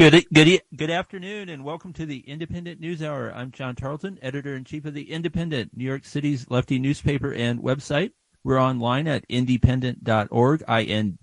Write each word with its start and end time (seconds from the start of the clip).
Good, 0.00 0.24
good, 0.32 0.62
good 0.74 0.88
afternoon, 0.90 1.50
and 1.50 1.62
welcome 1.62 1.92
to 1.92 2.06
the 2.06 2.24
Indypendent 2.26 2.80
News 2.80 3.02
Hour. 3.02 3.34
I'm 3.34 3.50
John 3.50 3.76
Tarleton, 3.76 4.18
editor 4.22 4.56
in 4.56 4.64
chief 4.64 4.86
of 4.86 4.94
the 4.94 5.04
Indypendent, 5.04 5.76
New 5.76 5.84
York 5.84 6.06
City's 6.06 6.46
lefty 6.48 6.78
newspaper 6.78 7.34
and 7.34 7.60
website. 7.60 8.12
We're 8.42 8.58
online 8.58 9.06
at 9.06 9.28
indypendent.org, 9.28 10.64
I-N-D-Y-P-E-N-D-N-T 10.66 11.18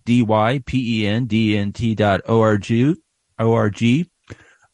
dot 1.95 2.21
O-R-G, 2.27 2.95
O-R-G. 3.39 4.11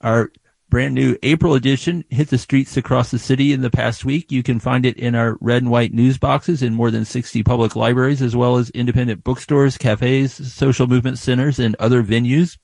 Our 0.02 0.32
brand 0.70 0.96
new 0.96 1.16
April 1.24 1.55
edition 1.55 2.04
hit 2.10 2.27
the 2.27 2.38
streets 2.38 2.76
across 2.76 3.10
the 3.10 3.20
city 3.20 3.54
in 3.54 3.62
the 3.62 3.72
past 3.72 4.04
week. 4.04 4.34
You 4.34 4.44
can 4.44 4.60
find 4.60 4.85
it 4.85 4.98
in 4.98 5.16
our 5.16 5.38
red 5.40 5.62
and 5.62 5.72
white 5.72 5.94
news 5.94 6.18
boxes 6.18 6.62
in 6.62 6.74
more 6.74 6.91
than 6.91 7.05
60 7.05 7.41
public 7.44 7.77
libraries, 7.77 8.22
as 8.22 8.35
well 8.35 8.58
as 8.58 8.70
independent 8.72 9.24
bookstores, 9.24 9.77
cafes, 9.77 10.54
social 10.54 10.88
movement 10.88 11.20
centers, 11.20 11.58
and 11.58 11.77
other 11.80 12.04
venues. 12.04 12.58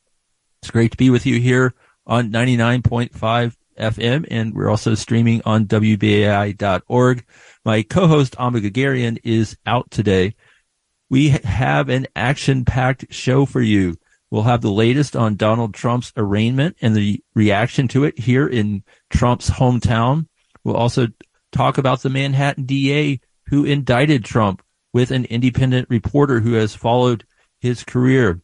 It's 0.62 0.72
great 0.72 0.92
to 0.92 0.98
be 0.98 1.10
with 1.10 1.26
you 1.26 1.40
here 1.40 1.74
on 2.06 2.32
99.5 2.32 3.56
FM, 3.80 4.28
and 4.30 4.54
we're 4.54 4.70
also 4.70 4.94
streaming 4.94 5.42
on 5.46 5.66
WBAI.org. 5.66 7.26
My 7.64 7.82
co-host, 7.84 8.36
Amba 8.38 8.62
Guerguerian, 8.62 9.20
is 9.24 9.58
out 9.66 9.90
today. 9.90 10.36
We 11.10 11.30
have 11.30 11.90
an 11.90 12.08
action-packed 12.16 13.14
show 13.14 13.46
for 13.46 13.62
you. 13.62 13.98
We'll 14.30 14.44
have 14.44 14.62
the 14.62 14.72
latest 14.72 15.16
on 15.16 15.38
Donald 15.38 15.74
Trump's 15.74 16.12
arraignment 16.18 16.76
and 16.82 16.96
the 16.96 17.24
reaction 17.34 17.88
to 17.90 18.04
it 18.04 18.20
here 18.20 18.48
in 18.48 18.84
Trump's 19.10 19.50
hometown. 19.50 20.28
We'll 20.64 20.76
also 20.76 21.08
talk 21.52 21.78
about 21.78 22.02
the 22.02 22.10
Manhattan 22.10 22.66
DA 22.66 23.22
who 23.48 23.66
indicted 23.66 24.26
Trump 24.26 24.62
with 24.94 25.10
an 25.10 25.26
independent 25.26 25.90
reporter 25.90 26.42
who 26.42 26.54
has 26.54 26.76
followed 26.76 27.26
his 27.60 27.84
career. 27.84 28.42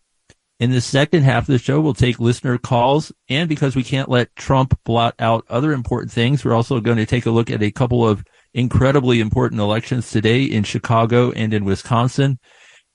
In 0.57 0.71
the 0.71 0.79
second 0.79 1.23
half 1.23 1.43
of 1.43 1.47
the 1.47 1.59
show, 1.59 1.81
we'll 1.81 1.93
take 1.93 2.19
listener 2.19 2.57
calls. 2.57 3.11
And 3.27 3.49
because 3.49 3.75
we 3.75 3.83
can't 3.83 4.07
let 4.07 4.35
Trump 4.37 4.79
blot 4.85 5.13
out 5.19 5.45
other 5.49 5.73
important 5.73 6.13
things, 6.13 6.45
we're 6.45 6.53
also 6.53 6.79
going 6.79 6.97
to 6.97 7.05
take 7.05 7.25
a 7.25 7.31
look 7.31 7.49
at 7.49 7.61
a 7.61 7.71
couple 7.71 8.07
of 8.07 8.23
incredibly 8.53 9.19
important 9.19 9.59
elections 9.59 10.09
today 10.09 10.43
in 10.43 10.63
Chicago 10.63 11.31
and 11.31 11.53
in 11.53 11.65
Wisconsin. 11.65 12.39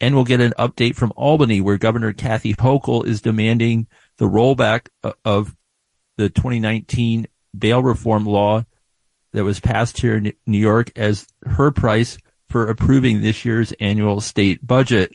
And 0.00 0.14
we'll 0.14 0.24
get 0.24 0.40
an 0.40 0.54
update 0.58 0.96
from 0.96 1.12
Albany 1.16 1.60
where 1.60 1.76
Governor 1.76 2.14
Kathy 2.14 2.54
Hochul 2.54 3.06
is 3.06 3.20
demanding 3.20 3.86
the 4.16 4.24
rollback 4.24 4.88
of 5.26 5.54
the 6.16 6.30
2019 6.30 7.26
bail 7.56 7.82
reform 7.82 8.24
law 8.24 8.64
that 9.32 9.44
was 9.44 9.60
passed 9.60 10.00
here 10.00 10.16
in 10.16 10.32
New 10.46 10.58
York 10.58 10.92
as 10.96 11.26
her 11.44 11.70
price 11.70 12.16
for 12.48 12.68
approving 12.68 13.20
this 13.20 13.44
year's 13.44 13.72
annual 13.72 14.22
state 14.22 14.66
budget. 14.66 15.14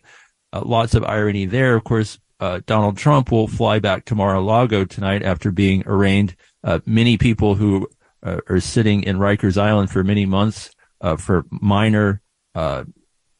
Uh, 0.53 0.61
lots 0.63 0.93
of 0.93 1.03
irony 1.03 1.45
there. 1.45 1.75
Of 1.75 1.83
course, 1.83 2.19
uh, 2.39 2.59
Donald 2.65 2.97
Trump 2.97 3.31
will 3.31 3.47
fly 3.47 3.79
back 3.79 4.05
to 4.05 4.15
Mar-a-Lago 4.15 4.85
tonight 4.85 5.23
after 5.23 5.51
being 5.51 5.83
arraigned. 5.85 6.35
Uh, 6.63 6.79
many 6.85 7.17
people 7.17 7.55
who 7.55 7.87
uh, 8.23 8.39
are 8.49 8.59
sitting 8.59 9.03
in 9.03 9.17
Rikers 9.17 9.59
Island 9.61 9.89
for 9.89 10.03
many 10.03 10.25
months 10.25 10.71
uh, 11.01 11.15
for 11.15 11.45
minor 11.49 12.21
uh, 12.53 12.83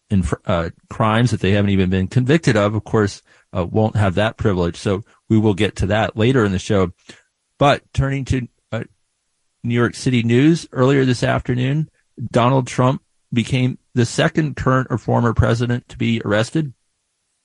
inf- 0.10 0.34
uh, 0.46 0.70
crimes 0.90 1.32
that 1.32 1.42
they 1.42 1.52
haven't 1.52 1.72
even 1.72 1.90
been 1.90 2.08
convicted 2.08 2.56
of, 2.56 2.76
of 2.76 2.84
course, 2.84 3.22
won't 3.54 3.96
have 3.96 4.16
that 4.16 4.36
privilege. 4.36 4.76
So 4.76 5.04
we 5.30 5.40
will 5.40 5.54
get 5.54 5.78
to 5.78 5.86
that 5.88 6.18
later 6.18 6.44
in 6.44 6.52
the 6.52 6.60
show. 6.60 6.92
But 7.58 7.84
turning 7.94 8.26
to 8.26 8.48
New 9.64 9.74
York 9.74 9.96
City 9.96 10.24
news 10.24 10.68
earlier 10.74 11.06
this 11.06 11.24
afternoon, 11.24 11.90
Donald 12.32 12.68
Trump 12.68 13.02
became 13.34 13.78
the 13.94 14.06
second 14.06 14.56
current 14.56 14.88
or 14.90 14.98
former 14.98 15.34
president 15.34 15.88
to 15.90 15.98
be 15.98 16.22
arrested 16.24 16.74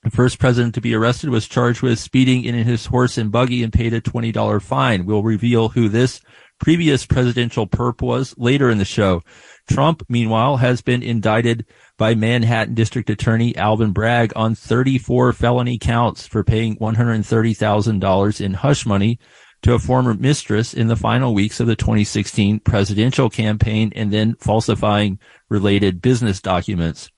the 0.03 0.09
first 0.09 0.39
president 0.39 0.73
to 0.75 0.81
be 0.81 0.95
arrested 0.95 1.29
was 1.29 1.47
charged 1.47 1.81
with 1.81 1.99
speeding 1.99 2.43
in 2.43 2.55
his 2.55 2.87
horse 2.87 3.17
and 3.17 3.31
buggy 3.31 3.63
and 3.63 3.71
paid 3.71 3.93
a 3.93 4.01
$20 4.01 4.61
fine. 4.61 5.05
We'll 5.05 5.21
reveal 5.21 5.69
who 5.69 5.89
this 5.89 6.21
previous 6.59 7.05
presidential 7.05 7.67
perp 7.67 8.01
was 8.01 8.35
later 8.37 8.69
in 8.69 8.79
the 8.79 8.85
show. 8.85 9.21
Trump, 9.69 10.03
meanwhile, 10.09 10.57
has 10.57 10.81
been 10.81 11.03
indicted 11.03 11.65
by 11.97 12.15
Manhattan 12.15 12.73
District 12.73 13.09
Attorney 13.09 13.55
Alvin 13.55 13.91
Bragg 13.91 14.33
on 14.35 14.55
34 14.55 15.33
felony 15.33 15.77
counts 15.77 16.25
for 16.25 16.43
paying 16.43 16.77
$130,000 16.77 18.41
in 18.41 18.53
hush 18.55 18.85
money 18.85 19.19
to 19.61 19.73
a 19.73 19.79
former 19.79 20.15
mistress 20.15 20.73
in 20.73 20.87
the 20.87 20.95
final 20.95 21.35
weeks 21.35 21.59
of 21.59 21.67
the 21.67 21.75
2016 21.75 22.59
presidential 22.61 23.29
campaign 23.29 23.91
and 23.95 24.11
then 24.11 24.35
falsifying 24.39 25.19
related 25.49 26.01
business 26.01 26.41
documents 26.41 27.11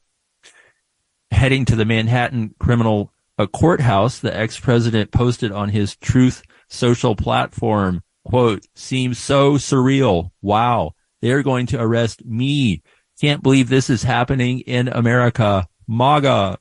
heading 1.34 1.66
to 1.66 1.76
the 1.76 1.86
Manhattan 1.86 2.56
criminal 2.60 3.12
uh, 3.38 3.48
courthouse, 3.48 4.20
the 4.20 4.36
ex-president 4.36 5.12
posted 5.12 5.52
on 5.52 5.70
his 5.70 5.96
Truth 5.98 6.44
social 6.70 7.16
platform, 7.16 8.02
quote, 8.26 8.66
seems 8.76 9.20
so 9.20 9.54
surreal. 9.54 10.32
Wow. 10.42 10.94
They're 11.22 11.44
going 11.44 11.68
to 11.68 11.82
arrest 11.82 12.26
me. 12.26 12.84
Can't 13.22 13.44
believe 13.44 13.70
this 13.70 13.90
is 13.90 14.04
happening 14.04 14.60
in 14.62 14.88
America. 14.88 15.68
MAGA. 15.88 16.58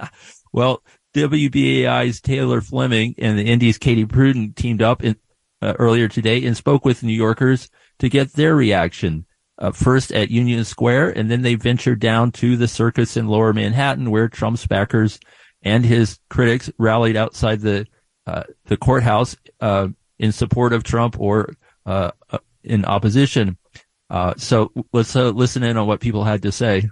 well, 0.52 0.82
WBAI's 1.14 2.20
Taylor 2.20 2.60
Fleming 2.60 3.14
and 3.18 3.38
the 3.38 3.44
Indy's 3.44 3.78
Katie 3.78 4.06
Pruden 4.06 4.54
teamed 4.54 4.82
up 4.82 5.02
in, 5.02 5.16
uh, 5.62 5.74
earlier 5.78 6.08
today 6.08 6.44
and 6.44 6.56
spoke 6.56 6.84
with 6.84 7.02
New 7.02 7.12
Yorkers 7.12 7.68
to 7.98 8.08
get 8.08 8.32
their 8.32 8.54
reaction 8.54 9.26
uh, 9.58 9.70
first 9.72 10.12
at 10.12 10.30
Union 10.30 10.64
Square, 10.64 11.10
and 11.10 11.30
then 11.30 11.42
they 11.42 11.54
ventured 11.54 12.00
down 12.00 12.32
to 12.32 12.56
the 12.56 12.68
circus 12.68 13.16
in 13.16 13.28
Lower 13.28 13.52
Manhattan, 13.52 14.10
where 14.10 14.28
Trump's 14.28 14.66
backers 14.66 15.18
and 15.62 15.84
his 15.84 16.18
critics 16.28 16.70
rallied 16.78 17.16
outside 17.16 17.60
the 17.60 17.86
uh, 18.26 18.44
the 18.66 18.76
courthouse 18.76 19.36
uh, 19.60 19.88
in 20.18 20.32
support 20.32 20.72
of 20.72 20.82
Trump 20.82 21.18
or 21.20 21.54
uh, 21.86 22.10
uh, 22.30 22.38
in 22.62 22.84
opposition. 22.84 23.58
Uh, 24.10 24.34
so 24.36 24.72
let's 24.92 25.14
listen 25.14 25.62
in 25.62 25.76
on 25.76 25.86
what 25.86 26.00
people 26.00 26.24
had 26.24 26.42
to 26.42 26.52
say. 26.52 26.88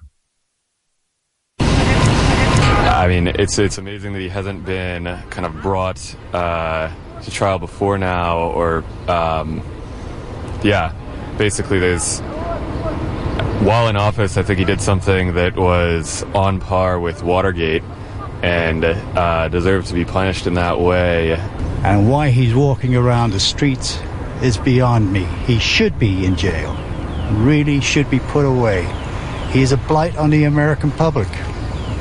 I 1.59 3.07
mean, 3.09 3.29
it's 3.29 3.59
it's 3.59 3.79
amazing 3.79 4.13
that 4.13 4.21
he 4.21 4.29
hasn't 4.29 4.65
been 4.65 5.05
kind 5.31 5.47
of 5.47 5.63
brought 5.63 5.97
to 6.33 7.31
trial 7.31 7.59
before 7.59 7.99
now, 7.99 8.39
or 8.39 8.85
um, 9.09 9.63
yeah, 10.63 10.93
basically 11.39 11.79
there's 11.79 12.21
while 13.65 13.87
in 13.89 13.97
office, 13.97 14.37
I 14.37 14.43
think 14.43 14.59
he 14.59 14.65
did 14.65 14.81
something 14.81 15.35
that 15.35 15.57
was 15.57 16.25
on 16.35 16.59
par 16.59 16.99
with 16.99 17.23
Watergate 17.23 17.83
and 18.43 18.85
uh, 18.85 19.49
deserves 19.49 19.89
to 19.89 19.95
be 19.95 20.05
punished 20.05 20.49
in 20.49 20.55
that 20.55 20.81
way. 20.81 21.35
And 21.85 22.11
why 22.11 22.31
he's 22.31 22.55
walking 22.55 22.97
around 22.97 23.31
the 23.31 23.41
streets 23.41 24.01
is 24.43 24.59
beyond 24.59 25.13
me. 25.13 25.25
He 25.47 25.61
should 25.61 25.97
be 25.97 26.27
in 26.27 26.37
jail. 26.37 26.77
Really 27.35 27.81
should 27.81 28.11
be 28.11 28.19
put 28.19 28.45
away. 28.45 28.85
He's 29.51 29.71
a 29.71 29.77
blight 29.77 30.17
on 30.17 30.31
the 30.31 30.45
American 30.45 30.91
public. 30.91 31.29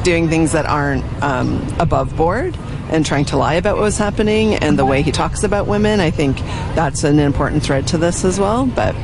Doing 0.04 0.30
things 0.30 0.54
that 0.54 0.66
aren't 0.66 1.04
um, 1.22 1.68
above 1.80 2.16
board 2.16 2.58
and 2.90 3.06
trying 3.06 3.26
to 3.26 3.38
lie 3.38 3.54
about 3.54 3.76
what 3.76 3.84
was 3.84 4.00
happening 4.00 4.56
and 4.56 4.80
the 4.80 4.86
way 4.86 5.04
he 5.04 5.12
talks 5.12 5.44
about 5.44 5.68
women, 5.68 6.00
I 6.00 6.10
think 6.10 6.38
that's 6.74 7.04
an 7.04 7.20
important 7.20 7.62
thread 7.62 7.86
to 7.88 8.00
this 8.00 8.26
as 8.26 8.40
well. 8.40 8.66
But 8.66 8.96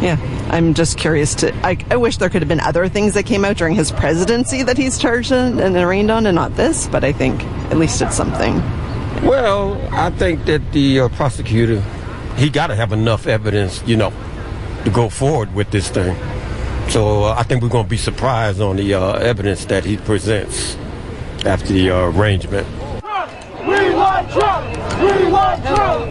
yeah, 0.00 0.48
I'm 0.50 0.74
just 0.74 0.98
curious 0.98 1.34
to. 1.36 1.54
I, 1.66 1.76
I, 1.90 1.96
wish 1.96 2.16
there 2.16 2.28
could 2.28 2.42
have 2.42 2.48
been 2.48 2.60
other 2.60 2.88
things 2.88 3.14
that 3.14 3.24
came 3.24 3.44
out 3.44 3.56
during 3.56 3.74
his 3.74 3.92
presidency 3.92 4.62
that 4.62 4.76
he's 4.76 4.98
charged 4.98 5.32
and 5.32 5.76
arraigned 5.76 6.10
on, 6.10 6.26
and 6.26 6.34
not 6.34 6.56
this. 6.56 6.88
But 6.88 7.04
I 7.04 7.12
think 7.12 7.42
at 7.70 7.76
least 7.76 8.00
it's 8.00 8.16
something. 8.16 8.54
Well, 9.22 9.80
I 9.92 10.10
think 10.10 10.46
that 10.46 10.72
the 10.72 11.00
uh, 11.00 11.08
prosecutor 11.10 11.82
he 12.36 12.48
got 12.48 12.68
to 12.68 12.74
have 12.74 12.92
enough 12.92 13.26
evidence, 13.26 13.82
you 13.86 13.96
know, 13.96 14.12
to 14.84 14.90
go 14.90 15.08
forward 15.08 15.54
with 15.54 15.70
this 15.70 15.90
thing. 15.90 16.16
So 16.88 17.24
uh, 17.24 17.34
I 17.36 17.42
think 17.42 17.62
we're 17.62 17.68
going 17.68 17.84
to 17.84 17.90
be 17.90 17.98
surprised 17.98 18.60
on 18.60 18.76
the 18.76 18.94
uh, 18.94 19.12
evidence 19.14 19.66
that 19.66 19.84
he 19.84 19.96
presents 19.98 20.76
after 21.44 21.72
the 21.72 21.90
uh, 21.90 22.10
arraignment. 22.10 22.66
We 23.60 23.94
want 23.94 24.30
Trump! 24.30 24.66
We 25.02 25.30
want 25.30 25.62
Trump! 25.66 26.10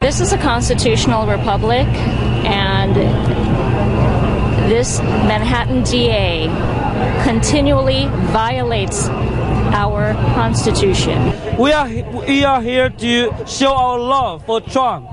This 0.00 0.20
is 0.20 0.32
a 0.34 0.38
constitutional 0.38 1.26
republic, 1.26 1.86
and 2.44 2.94
this 4.70 5.00
Manhattan 5.00 5.84
DA 5.84 6.48
continually 7.24 8.08
violates 8.30 9.08
our 9.72 10.12
Constitution. 10.34 11.32
We 11.56 11.72
are, 11.72 11.88
we 12.26 12.44
are 12.44 12.60
here 12.60 12.90
to 12.90 13.46
show 13.46 13.72
our 13.72 13.98
love 13.98 14.44
for 14.44 14.60
Trump, 14.60 15.08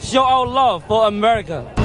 show 0.00 0.22
our 0.22 0.46
love 0.46 0.84
for 0.86 1.08
America 1.08 1.75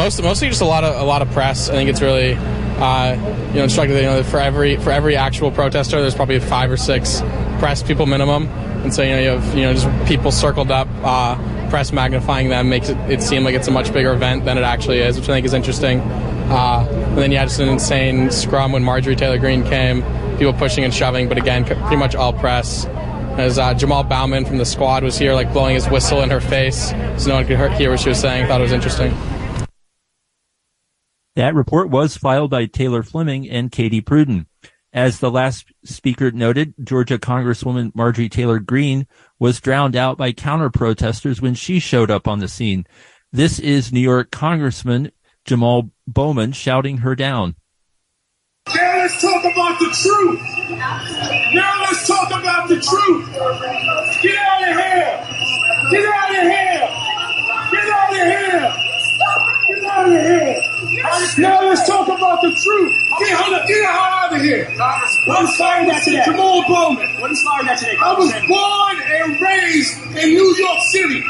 most 0.00 0.22
mostly 0.22 0.48
just 0.48 0.62
a 0.62 0.64
lot 0.64 0.82
of 0.82 0.98
a 0.98 1.04
lot 1.04 1.20
of 1.20 1.30
press. 1.32 1.68
I 1.68 1.72
think 1.72 1.90
it's 1.90 2.00
really 2.00 2.32
uh, 2.32 3.12
you 3.48 3.56
know 3.56 3.64
instructive. 3.64 3.96
You 3.96 4.02
know, 4.02 4.22
for 4.22 4.40
every 4.40 4.76
for 4.76 4.90
every 4.90 5.16
actual 5.16 5.50
protester, 5.50 6.00
there's 6.00 6.14
probably 6.14 6.40
five 6.40 6.70
or 6.70 6.76
six 6.76 7.20
press 7.58 7.82
people 7.82 8.06
minimum, 8.06 8.48
and 8.82 8.94
so 8.94 9.02
you 9.02 9.10
know 9.10 9.20
you 9.20 9.28
have 9.28 9.54
you 9.54 9.62
know 9.62 9.74
just 9.74 9.88
people 10.06 10.32
circled 10.32 10.70
up. 10.70 10.88
Uh, 11.02 11.36
press 11.68 11.92
magnifying 11.92 12.48
them 12.48 12.68
makes 12.68 12.88
it, 12.88 12.96
it 13.08 13.22
seem 13.22 13.44
like 13.44 13.54
it's 13.54 13.68
a 13.68 13.70
much 13.70 13.92
bigger 13.92 14.12
event 14.12 14.44
than 14.44 14.58
it 14.58 14.64
actually 14.64 14.98
is, 14.98 15.16
which 15.16 15.28
I 15.28 15.34
think 15.34 15.46
is 15.46 15.54
interesting. 15.54 16.00
Uh, 16.50 16.84
and 16.90 17.18
then 17.18 17.30
you 17.30 17.38
had 17.38 17.46
just 17.46 17.60
an 17.60 17.68
insane 17.68 18.30
scrum 18.30 18.72
when 18.72 18.82
Marjorie 18.82 19.14
Taylor 19.14 19.38
Greene 19.38 19.62
came, 19.62 20.02
people 20.36 20.52
pushing 20.52 20.82
and 20.82 20.92
shoving, 20.92 21.28
but 21.28 21.38
again, 21.38 21.64
pretty 21.64 21.96
much 21.96 22.16
all 22.16 22.32
press. 22.32 22.86
As 23.38 23.56
uh, 23.56 23.72
Jamal 23.74 24.02
Bowman 24.02 24.44
from 24.44 24.58
the 24.58 24.64
squad 24.64 25.04
was 25.04 25.16
here, 25.16 25.32
like 25.32 25.52
blowing 25.52 25.76
his 25.76 25.88
whistle 25.88 26.22
in 26.22 26.30
her 26.30 26.40
face, 26.40 26.88
so 27.18 27.28
no 27.28 27.34
one 27.36 27.46
could 27.46 27.56
hear 27.74 27.90
what 27.90 28.00
she 28.00 28.08
was 28.08 28.18
saying. 28.18 28.48
Thought 28.48 28.60
it 28.60 28.64
was 28.64 28.72
interesting. 28.72 29.14
That 31.36 31.54
report 31.54 31.90
was 31.90 32.16
filed 32.16 32.50
by 32.50 32.66
Taylor 32.66 33.02
Fleming 33.02 33.48
and 33.48 33.70
Katie 33.70 34.02
Pruden. 34.02 34.46
As 34.92 35.20
the 35.20 35.30
last 35.30 35.66
speaker 35.84 36.32
noted, 36.32 36.74
Georgia 36.82 37.18
Congresswoman 37.18 37.94
Marjorie 37.94 38.28
Taylor 38.28 38.58
Greene 38.58 39.06
was 39.38 39.60
drowned 39.60 39.94
out 39.94 40.18
by 40.18 40.32
counter 40.32 40.68
protesters 40.70 41.40
when 41.40 41.54
she 41.54 41.78
showed 41.78 42.10
up 42.10 42.26
on 42.26 42.40
the 42.40 42.48
scene. 42.48 42.84
This 43.32 43.60
is 43.60 43.92
New 43.92 44.00
York 44.00 44.32
Congressman 44.32 45.12
Jamal 45.44 45.90
Bowman 46.08 46.50
shouting 46.52 46.98
her 46.98 47.14
down. 47.14 47.54
Now 48.74 48.98
let's 48.98 49.20
talk 49.20 49.44
about 49.44 49.78
the 49.78 49.86
truth. 49.86 50.40
Now 51.54 51.82
let's 51.82 52.06
talk 52.06 52.28
about 52.30 52.68
the 52.68 52.80
truth. 52.80 53.26
Get 54.22 54.36
out 54.36 54.68
of 54.68 54.76
here. 54.76 55.26
Get 55.90 56.04
out 56.06 56.30
of 56.30 56.42
here. 56.42 56.88
Get 57.70 57.88
out 57.88 58.10
of 58.10 58.16
here. 58.16 58.74
Get 59.68 59.84
out 59.84 60.06
of 60.06 60.12
here. 60.12 60.59
Now 61.38 61.60
let's 61.66 61.86
talk 61.88 62.06
about 62.06 62.40
the 62.42 62.54
truth. 62.62 62.92
Get 63.18 63.36
her, 63.36 63.66
get 63.66 63.82
her 63.82 63.90
out 63.90 64.36
of 64.36 64.42
here. 64.42 64.64
What 65.26 65.42
inspired 65.42 65.88
that 65.88 66.02
today? 66.04 66.22
Jamal 66.24 66.62
Bowman. 66.68 67.20
What 67.20 67.30
inspired 67.30 67.66
that 67.66 67.78
today? 67.78 67.96
I 68.00 68.14
was 68.14 68.30
born 68.46 68.96
and 69.02 69.40
raised 69.40 69.98
in 70.16 70.34
New 70.34 70.54
York 70.56 70.78
City. 70.92 71.22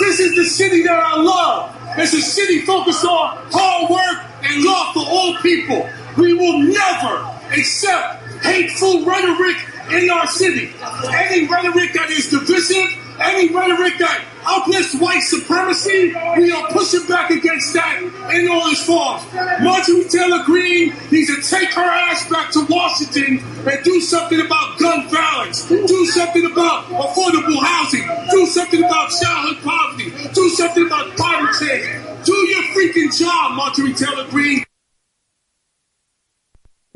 This 0.00 0.20
is 0.20 0.34
the 0.34 0.44
city 0.44 0.82
that 0.82 0.98
I 0.98 1.20
love. 1.20 1.74
It's 1.98 2.12
a 2.14 2.20
city 2.20 2.62
focused 2.62 3.04
on 3.04 3.38
hard 3.50 3.90
work 3.90 4.26
and 4.42 4.64
love 4.64 4.94
for 4.94 5.04
all 5.06 5.36
people. 5.38 5.88
We 6.16 6.34
will 6.34 6.58
never 6.62 7.22
accept 7.54 8.22
hateful 8.42 9.04
rhetoric 9.06 9.56
in 9.90 10.10
our 10.10 10.26
city. 10.26 10.74
Any 11.14 11.46
rhetoric 11.46 11.92
that 11.94 12.10
is 12.10 12.28
divisive, 12.28 12.90
any 13.20 13.52
rhetoric 13.52 13.98
that 13.98 14.24
uplifts 14.46 14.94
white 14.94 15.20
supremacy, 15.20 16.14
we 16.36 16.52
are 16.52 16.68
pushing 16.70 17.06
back 17.06 17.30
against 17.30 17.72
that 17.74 18.00
in 18.32 18.48
all 18.48 18.70
its 18.70 18.84
forms. 18.84 19.22
Marjorie 19.60 20.08
Taylor 20.08 20.44
Greene 20.44 20.94
needs 21.10 21.28
to 21.34 21.42
take 21.42 21.72
her 21.74 21.82
ass 21.82 22.28
back 22.30 22.50
to 22.52 22.64
Washington 22.68 23.38
and 23.66 23.84
do 23.84 24.00
something 24.00 24.40
about 24.40 24.78
gun 24.78 25.08
violence, 25.08 25.68
do 25.68 26.06
something 26.06 26.46
about 26.46 26.84
affordable 26.86 27.62
housing, 27.62 28.06
do 28.30 28.46
something 28.46 28.82
about 28.82 29.10
childhood 29.10 29.62
poverty, 29.64 30.10
do 30.32 30.48
something 30.50 30.86
about 30.86 31.16
climate 31.16 31.54
change. 31.60 32.24
Do 32.24 32.34
your 32.34 32.62
freaking 32.74 33.16
job, 33.16 33.56
Marjorie 33.56 33.94
Taylor 33.94 34.28
Greene. 34.28 34.67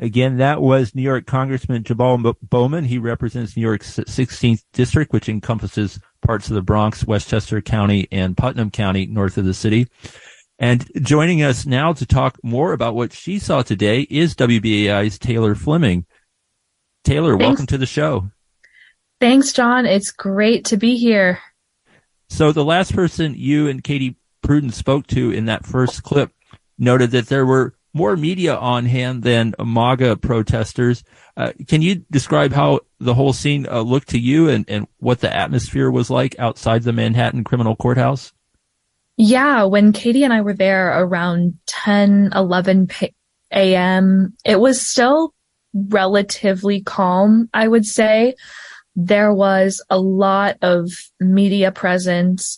Again, 0.03 0.35
that 0.39 0.61
was 0.61 0.93
New 0.93 1.01
York 1.01 1.25
Congressman 1.25 1.85
Jamal 1.85 2.17
Bowman. 2.41 2.83
He 2.83 2.97
represents 2.97 3.55
New 3.55 3.61
York's 3.61 3.95
16th 3.95 4.61
district, 4.73 5.13
which 5.13 5.29
encompasses 5.29 5.97
parts 6.21 6.49
of 6.49 6.55
the 6.55 6.61
Bronx, 6.61 7.07
Westchester 7.07 7.61
County, 7.61 8.09
and 8.11 8.35
Putnam 8.35 8.69
County, 8.69 9.05
north 9.05 9.37
of 9.37 9.45
the 9.45 9.53
city. 9.53 9.87
And 10.59 10.85
joining 11.01 11.41
us 11.41 11.65
now 11.65 11.93
to 11.93 12.05
talk 12.05 12.37
more 12.43 12.73
about 12.73 12.95
what 12.95 13.13
she 13.13 13.39
saw 13.39 13.61
today 13.61 14.01
is 14.01 14.35
WBAI's 14.35 15.17
Taylor 15.17 15.55
Fleming. 15.55 16.05
Taylor, 17.05 17.37
Thanks. 17.37 17.45
welcome 17.45 17.67
to 17.67 17.77
the 17.77 17.85
show. 17.85 18.29
Thanks, 19.21 19.53
John. 19.53 19.85
It's 19.85 20.11
great 20.11 20.65
to 20.65 20.75
be 20.75 20.97
here. 20.97 21.39
So 22.27 22.51
the 22.51 22.65
last 22.65 22.93
person 22.93 23.35
you 23.37 23.69
and 23.69 23.81
Katie 23.81 24.17
Pruden 24.45 24.73
spoke 24.73 25.07
to 25.07 25.31
in 25.31 25.45
that 25.45 25.65
first 25.65 26.03
clip 26.03 26.33
noted 26.77 27.11
that 27.11 27.27
there 27.27 27.45
were 27.45 27.73
more 27.93 28.17
media 28.17 28.55
on 28.55 28.85
hand 28.85 29.23
than 29.23 29.53
MAGA 29.63 30.17
protesters. 30.17 31.03
Uh, 31.37 31.51
can 31.67 31.81
you 31.81 32.03
describe 32.11 32.51
how 32.51 32.81
the 32.99 33.13
whole 33.13 33.33
scene 33.33 33.67
uh, 33.69 33.81
looked 33.81 34.09
to 34.09 34.19
you 34.19 34.49
and, 34.49 34.65
and 34.67 34.87
what 34.97 35.19
the 35.19 35.33
atmosphere 35.33 35.91
was 35.91 36.09
like 36.09 36.37
outside 36.39 36.83
the 36.83 36.93
Manhattan 36.93 37.43
criminal 37.43 37.75
courthouse? 37.75 38.33
Yeah, 39.17 39.63
when 39.65 39.93
Katie 39.93 40.23
and 40.23 40.33
I 40.33 40.41
were 40.41 40.55
there 40.55 40.99
around 40.99 41.59
10, 41.67 42.31
11 42.33 42.89
a.m., 43.51 44.33
it 44.43 44.59
was 44.59 44.81
still 44.81 45.33
relatively 45.73 46.81
calm, 46.81 47.49
I 47.53 47.67
would 47.67 47.85
say. 47.85 48.33
There 48.95 49.33
was 49.33 49.83
a 49.89 49.99
lot 49.99 50.57
of 50.61 50.89
media 51.19 51.71
presence 51.71 52.57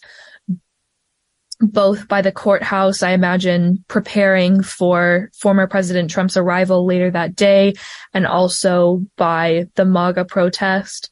both 1.61 2.07
by 2.07 2.21
the 2.21 2.31
courthouse, 2.31 3.01
I 3.01 3.11
imagine, 3.11 3.83
preparing 3.87 4.61
for 4.61 5.29
former 5.33 5.67
President 5.67 6.09
Trump's 6.09 6.37
arrival 6.37 6.85
later 6.85 7.11
that 7.11 7.35
day, 7.35 7.73
and 8.13 8.27
also 8.27 9.05
by 9.17 9.65
the 9.75 9.85
MAGA 9.85 10.25
protest. 10.25 11.11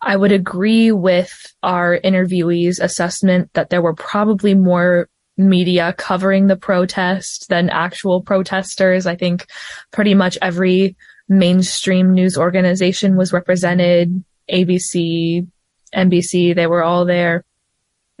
I 0.00 0.16
would 0.16 0.32
agree 0.32 0.92
with 0.92 1.32
our 1.62 1.98
interviewee's 1.98 2.78
assessment 2.78 3.52
that 3.54 3.70
there 3.70 3.82
were 3.82 3.94
probably 3.94 4.54
more 4.54 5.08
media 5.36 5.94
covering 5.96 6.46
the 6.46 6.56
protest 6.56 7.48
than 7.48 7.70
actual 7.70 8.22
protesters. 8.22 9.06
I 9.06 9.16
think 9.16 9.46
pretty 9.90 10.14
much 10.14 10.38
every 10.42 10.96
mainstream 11.28 12.12
news 12.12 12.36
organization 12.36 13.16
was 13.16 13.32
represented. 13.32 14.22
ABC, 14.50 15.46
NBC, 15.94 16.54
they 16.54 16.66
were 16.66 16.82
all 16.82 17.04
there 17.04 17.44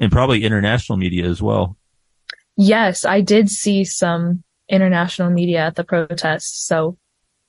and 0.02 0.12
probably 0.12 0.44
international 0.44 0.98
media 0.98 1.24
as 1.24 1.40
well. 1.40 1.76
Yes, 2.56 3.04
I 3.04 3.22
did 3.22 3.48
see 3.48 3.84
some 3.84 4.42
international 4.68 5.30
media 5.30 5.60
at 5.60 5.76
the 5.76 5.84
protests, 5.84 6.66
so 6.66 6.98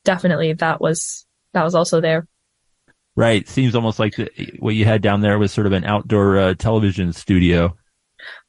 definitely 0.05 0.53
that 0.53 0.79
was 0.79 1.25
that 1.53 1.63
was 1.63 1.75
also 1.75 1.99
there. 1.99 2.27
Right. 3.15 3.47
Seems 3.47 3.75
almost 3.75 3.99
like 3.99 4.15
the, 4.15 4.29
what 4.59 4.75
you 4.75 4.85
had 4.85 5.01
down 5.01 5.21
there 5.21 5.37
was 5.37 5.51
sort 5.51 5.67
of 5.67 5.73
an 5.73 5.83
outdoor 5.83 6.37
uh, 6.37 6.53
television 6.55 7.13
studio. 7.13 7.75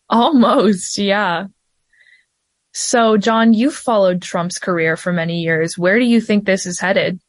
Almost, 0.08 0.96
yeah. 0.96 1.46
So, 2.72 3.16
John, 3.16 3.52
you've 3.52 3.74
followed 3.74 4.22
Trump's 4.22 4.58
career 4.58 4.96
for 4.96 5.12
many 5.12 5.40
years. 5.40 5.78
Where 5.78 5.98
do 5.98 6.04
you 6.04 6.20
think 6.20 6.44
this 6.44 6.66
is 6.66 6.80
headed? 6.80 7.20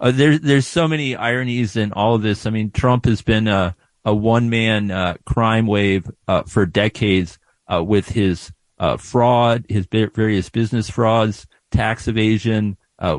Uh, 0.00 0.10
there's 0.10 0.40
there's 0.40 0.66
so 0.66 0.88
many 0.88 1.16
ironies 1.16 1.76
in 1.76 1.92
all 1.92 2.14
of 2.14 2.22
this. 2.22 2.46
I 2.46 2.50
mean, 2.50 2.70
Trump 2.70 3.04
has 3.04 3.22
been 3.22 3.46
uh, 3.46 3.72
a 4.04 4.14
one 4.14 4.50
man 4.50 4.90
uh, 4.90 5.14
crime 5.24 5.66
wave 5.66 6.10
uh, 6.28 6.42
for 6.42 6.66
decades 6.66 7.38
uh, 7.72 7.82
with 7.82 8.08
his 8.08 8.52
uh, 8.78 8.96
fraud, 8.96 9.64
his 9.68 9.86
various 9.86 10.50
business 10.50 10.90
frauds, 10.90 11.46
tax 11.70 12.08
evasion, 12.08 12.76
uh, 12.98 13.18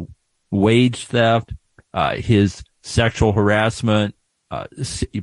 wage 0.51 1.05
theft, 1.05 1.53
uh, 1.93 2.15
his 2.15 2.63
sexual 2.83 3.31
harassment, 3.31 4.15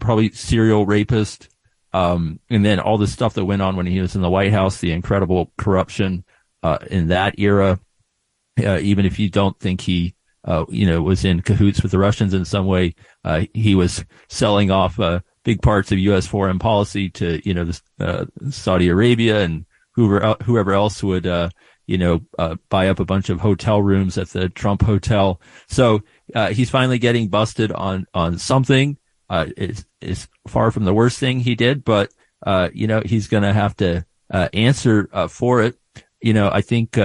probably 0.00 0.32
serial 0.32 0.84
rapist, 0.84 1.48
um, 1.92 2.40
and 2.50 2.64
then 2.64 2.80
all 2.80 2.98
the 2.98 3.06
stuff 3.06 3.34
that 3.34 3.44
went 3.44 3.62
on 3.62 3.76
when 3.76 3.86
he 3.86 4.00
was 4.00 4.16
in 4.16 4.22
the 4.22 4.30
White 4.30 4.52
House, 4.52 4.78
the 4.78 4.92
incredible 4.92 5.52
corruption 5.58 6.24
in 6.90 7.08
that 7.08 7.38
era. 7.38 7.78
even 8.58 9.06
if 9.06 9.18
you 9.18 9.28
don't 9.28 9.58
think 9.60 9.82
he 9.82 10.14
you 10.68 10.86
know, 10.86 11.02
was 11.02 11.24
in 11.24 11.42
cahoots 11.42 11.82
with 11.82 11.92
the 11.92 11.98
Russians 11.98 12.34
in 12.34 12.44
some 12.44 12.66
way. 12.66 12.94
He 13.54 13.74
was 13.74 14.04
selling 14.28 14.70
off 14.70 14.98
big 15.44 15.62
parts 15.62 15.92
of 15.92 15.98
U.S. 15.98 16.26
foreign 16.26 16.58
policy 16.58 17.10
to, 17.10 17.40
you 17.46 17.54
know, 17.54 17.70
uh, 18.00 18.26
Saudi 18.50 18.88
Arabia 18.88 19.42
and 19.42 19.66
whoever, 19.92 20.36
whoever 20.44 20.72
else 20.72 21.02
would, 21.02 21.26
uh, 21.26 21.50
you 21.86 21.98
know, 21.98 22.20
uh, 22.38 22.56
buy 22.68 22.88
up 22.88 23.00
a 23.00 23.04
bunch 23.04 23.28
of 23.28 23.40
hotel 23.40 23.82
rooms 23.82 24.16
at 24.18 24.28
the 24.28 24.48
Trump 24.48 24.82
hotel. 24.82 25.40
So, 25.68 26.02
uh, 26.34 26.48
he's 26.48 26.70
finally 26.70 26.98
getting 26.98 27.28
busted 27.28 27.72
on, 27.72 28.06
on 28.14 28.38
something. 28.38 28.96
Uh, 29.28 29.46
it's, 29.56 29.84
it's 30.00 30.28
far 30.46 30.70
from 30.70 30.84
the 30.84 30.94
worst 30.94 31.18
thing 31.18 31.40
he 31.40 31.54
did, 31.54 31.84
but, 31.84 32.12
uh, 32.46 32.68
you 32.72 32.86
know, 32.86 33.02
he's 33.04 33.28
going 33.28 33.42
to 33.42 33.52
have 33.52 33.76
to, 33.76 34.04
answer, 34.30 35.08
for 35.28 35.62
it. 35.62 35.76
You 36.22 36.32
know, 36.32 36.48
I 36.50 36.62
think, 36.62 36.96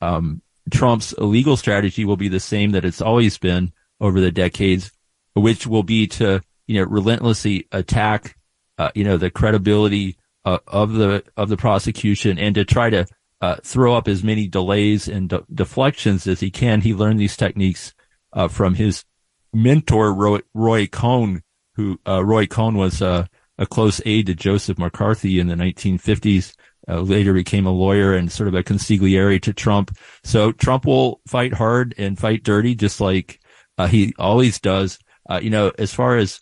um, 0.00 0.42
Trump's 0.72 1.12
legal 1.18 1.56
strategy 1.56 2.04
will 2.04 2.16
be 2.16 2.28
the 2.28 2.40
same 2.40 2.70
that 2.72 2.84
it's 2.84 3.00
always 3.00 3.38
been 3.38 3.72
over 4.00 4.20
the 4.20 4.32
decades, 4.32 4.90
which 5.34 5.66
will 5.66 5.82
be 5.82 6.06
to 6.08 6.42
you 6.66 6.80
know, 6.80 6.86
relentlessly 6.86 7.66
attack, 7.72 8.36
uh, 8.78 8.90
you 8.94 9.04
know, 9.04 9.16
the 9.16 9.30
credibility 9.30 10.16
uh, 10.44 10.58
of 10.66 10.92
the 10.92 11.24
of 11.36 11.48
the 11.48 11.56
prosecution 11.56 12.38
and 12.38 12.54
to 12.54 12.64
try 12.64 12.90
to 12.90 13.06
uh, 13.40 13.56
throw 13.62 13.94
up 13.94 14.08
as 14.08 14.22
many 14.22 14.46
delays 14.46 15.08
and 15.08 15.28
de- 15.28 15.44
deflections 15.52 16.26
as 16.26 16.40
he 16.40 16.50
can. 16.50 16.80
He 16.80 16.94
learned 16.94 17.20
these 17.20 17.36
techniques 17.36 17.94
uh, 18.32 18.48
from 18.48 18.74
his 18.74 19.04
mentor 19.52 20.12
Roy, 20.12 20.40
Roy 20.52 20.86
Cohn, 20.86 21.42
who 21.74 21.98
uh, 22.06 22.24
Roy 22.24 22.46
Cohn 22.46 22.76
was 22.76 23.02
uh, 23.02 23.26
a 23.58 23.66
close 23.66 24.00
aide 24.04 24.26
to 24.26 24.34
Joseph 24.34 24.78
McCarthy 24.78 25.38
in 25.38 25.46
the 25.46 25.54
1950s. 25.54 26.54
later 26.88 27.32
became 27.32 27.66
a 27.66 27.70
lawyer 27.70 28.14
and 28.14 28.30
sort 28.30 28.48
of 28.48 28.54
a 28.54 28.62
consigliere 28.62 29.40
to 29.42 29.52
Trump. 29.52 29.96
So 30.24 30.52
Trump 30.52 30.86
will 30.86 31.20
fight 31.26 31.54
hard 31.54 31.94
and 31.98 32.18
fight 32.18 32.42
dirty, 32.42 32.74
just 32.74 33.00
like 33.00 33.40
he 33.88 34.14
always 34.18 34.60
does. 34.60 34.98
you 35.40 35.50
know, 35.50 35.72
as 35.78 35.94
far 35.94 36.16
as 36.16 36.40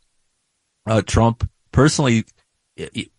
uh, 0.87 1.03
Trump 1.03 1.49
personally, 1.71 2.25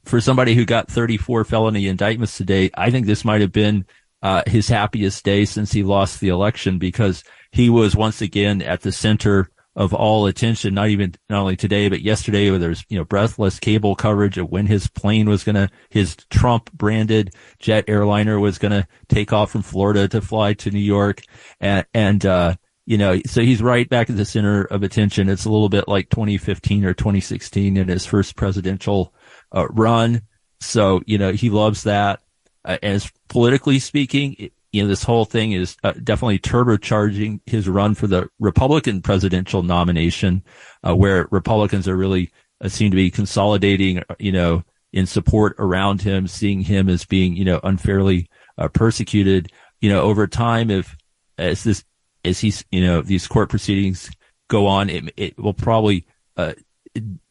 for 0.06 0.20
somebody 0.20 0.56
who 0.56 0.66
got 0.66 0.90
34 0.90 1.46
felony 1.46 1.88
indictments 1.88 2.38
today, 2.38 2.70
I 2.76 2.90
think 2.92 3.06
this 3.06 3.26
might 3.26 3.42
have 3.42 3.52
been 3.52 3.86
uh, 4.22 4.44
his 4.48 4.68
happiest 4.68 5.24
day 5.24 5.46
since 5.46 5.72
he 5.72 5.84
lost 5.84 6.20
the 6.20 6.30
election 6.30 6.80
because 6.80 7.24
he 7.52 7.70
was 7.70 7.96
once 7.96 8.22
again 8.22 8.62
at 8.62 8.82
the 8.82 8.92
center 8.92 9.50
of 9.76 9.94
all 9.94 10.28
attention, 10.28 10.76
not 10.76 10.90
even, 10.90 11.16
not 11.30 11.42
only 11.42 11.56
today, 11.56 11.90
but 11.90 12.02
yesterday 12.02 12.50
where 12.50 12.60
there's, 12.60 12.86
you 12.90 12.98
know, 12.98 13.04
breathless 13.04 13.60
cable 13.60 13.96
coverage 13.96 14.38
of 14.38 14.50
when 14.50 14.68
his 14.68 14.88
plane 14.88 15.28
was 15.28 15.44
going 15.44 15.56
to, 15.56 15.70
his 15.90 16.16
Trump 16.30 16.72
branded 16.72 17.34
jet 17.60 17.86
airliner 17.88 18.40
was 18.40 18.60
going 18.60 18.72
to 18.72 18.88
take 19.10 19.34
off 19.34 19.52
from 19.52 19.64
Florida 19.64 20.08
to 20.08 20.22
fly 20.22 20.54
to 20.54 20.70
New 20.70 20.80
York. 20.80 21.24
And, 21.60 21.86
and, 21.94 22.26
uh, 22.26 22.56
you 22.86 22.98
know, 22.98 23.20
so 23.26 23.42
he's 23.42 23.62
right 23.62 23.88
back 23.88 24.10
at 24.10 24.18
the 24.18 24.26
center 24.26 24.66
of 24.66 24.84
attention. 24.84 25.30
It's 25.30 25.46
a 25.46 25.52
little 25.52 25.70
bit 25.70 25.88
like 25.88 26.10
2015 26.10 26.84
or 26.84 26.94
2016 26.94 27.78
in 27.78 27.88
his 27.88 28.06
first 28.06 28.36
presidential 28.36 29.14
uh, 29.54 29.68
run. 29.70 30.24
So, 30.60 31.02
you 31.06 31.18
know, 31.18 31.32
he 31.32 31.50
loves 31.50 31.84
that. 31.84 32.22
Uh, 32.66 32.78
as 32.82 33.12
politically 33.30 33.80
speaking, 33.80 34.50
you 34.72 34.82
know, 34.82 34.88
this 34.88 35.04
whole 35.04 35.26
thing 35.26 35.52
is 35.52 35.78
uh, 35.84 35.94
definitely 36.04 36.40
turbocharging 36.40 37.40
his 37.46 37.70
run 37.70 37.94
for 37.94 38.08
the 38.08 38.30
Republican 38.40 39.02
presidential 39.02 39.64
nomination, 39.64 40.44
uh, 40.88 40.96
where 40.96 41.28
Republicans 41.32 41.88
are 41.88 41.96
really 41.98 42.32
uh, 42.62 42.70
seem 42.70 42.92
to 42.92 42.96
be 42.96 43.12
consolidating, 43.12 44.00
uh, 44.00 44.16
you 44.20 44.32
know, 44.32 44.64
in 44.92 45.06
support 45.06 45.56
around 45.58 46.02
him, 46.02 46.28
seeing 46.28 46.62
him 46.62 46.90
as 46.90 47.06
being, 47.06 47.36
you 47.36 47.46
know, 47.46 47.60
unfairly 47.64 48.30
persecuted. 48.74 49.52
You 49.82 49.90
know, 49.90 50.02
over 50.02 50.28
time, 50.28 50.70
if 50.70 50.96
as 51.38 51.64
this, 51.64 51.84
as 52.24 52.40
he's, 52.40 52.64
you 52.72 52.82
know, 52.82 53.02
these 53.02 53.28
court 53.28 53.50
proceedings 53.50 54.10
go 54.50 54.68
on, 54.68 54.90
it, 54.90 55.14
it 55.18 55.40
will 55.40 55.54
probably 55.54 56.06
uh, 56.38 56.54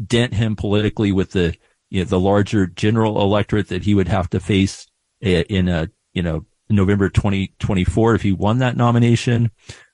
dent 0.05 0.35
him 0.35 0.57
politically 0.57 1.13
with 1.13 1.31
the, 1.33 1.55
you 1.91 2.01
know, 2.01 2.05
the 2.05 2.21
larger 2.21 2.67
general 2.67 3.21
electorate 3.21 3.69
that 3.69 3.85
he 3.85 3.95
would 3.95 4.09
have 4.09 4.29
to 4.31 4.41
face 4.41 4.87
in 5.21 5.69
a, 5.69 5.89
you 6.15 6.23
know, 6.23 6.45
November 6.69 7.09
2024 7.09 8.15
if 8.15 8.23
he 8.23 8.33
won 8.33 8.59
that 8.59 8.77
nomination. 8.77 9.51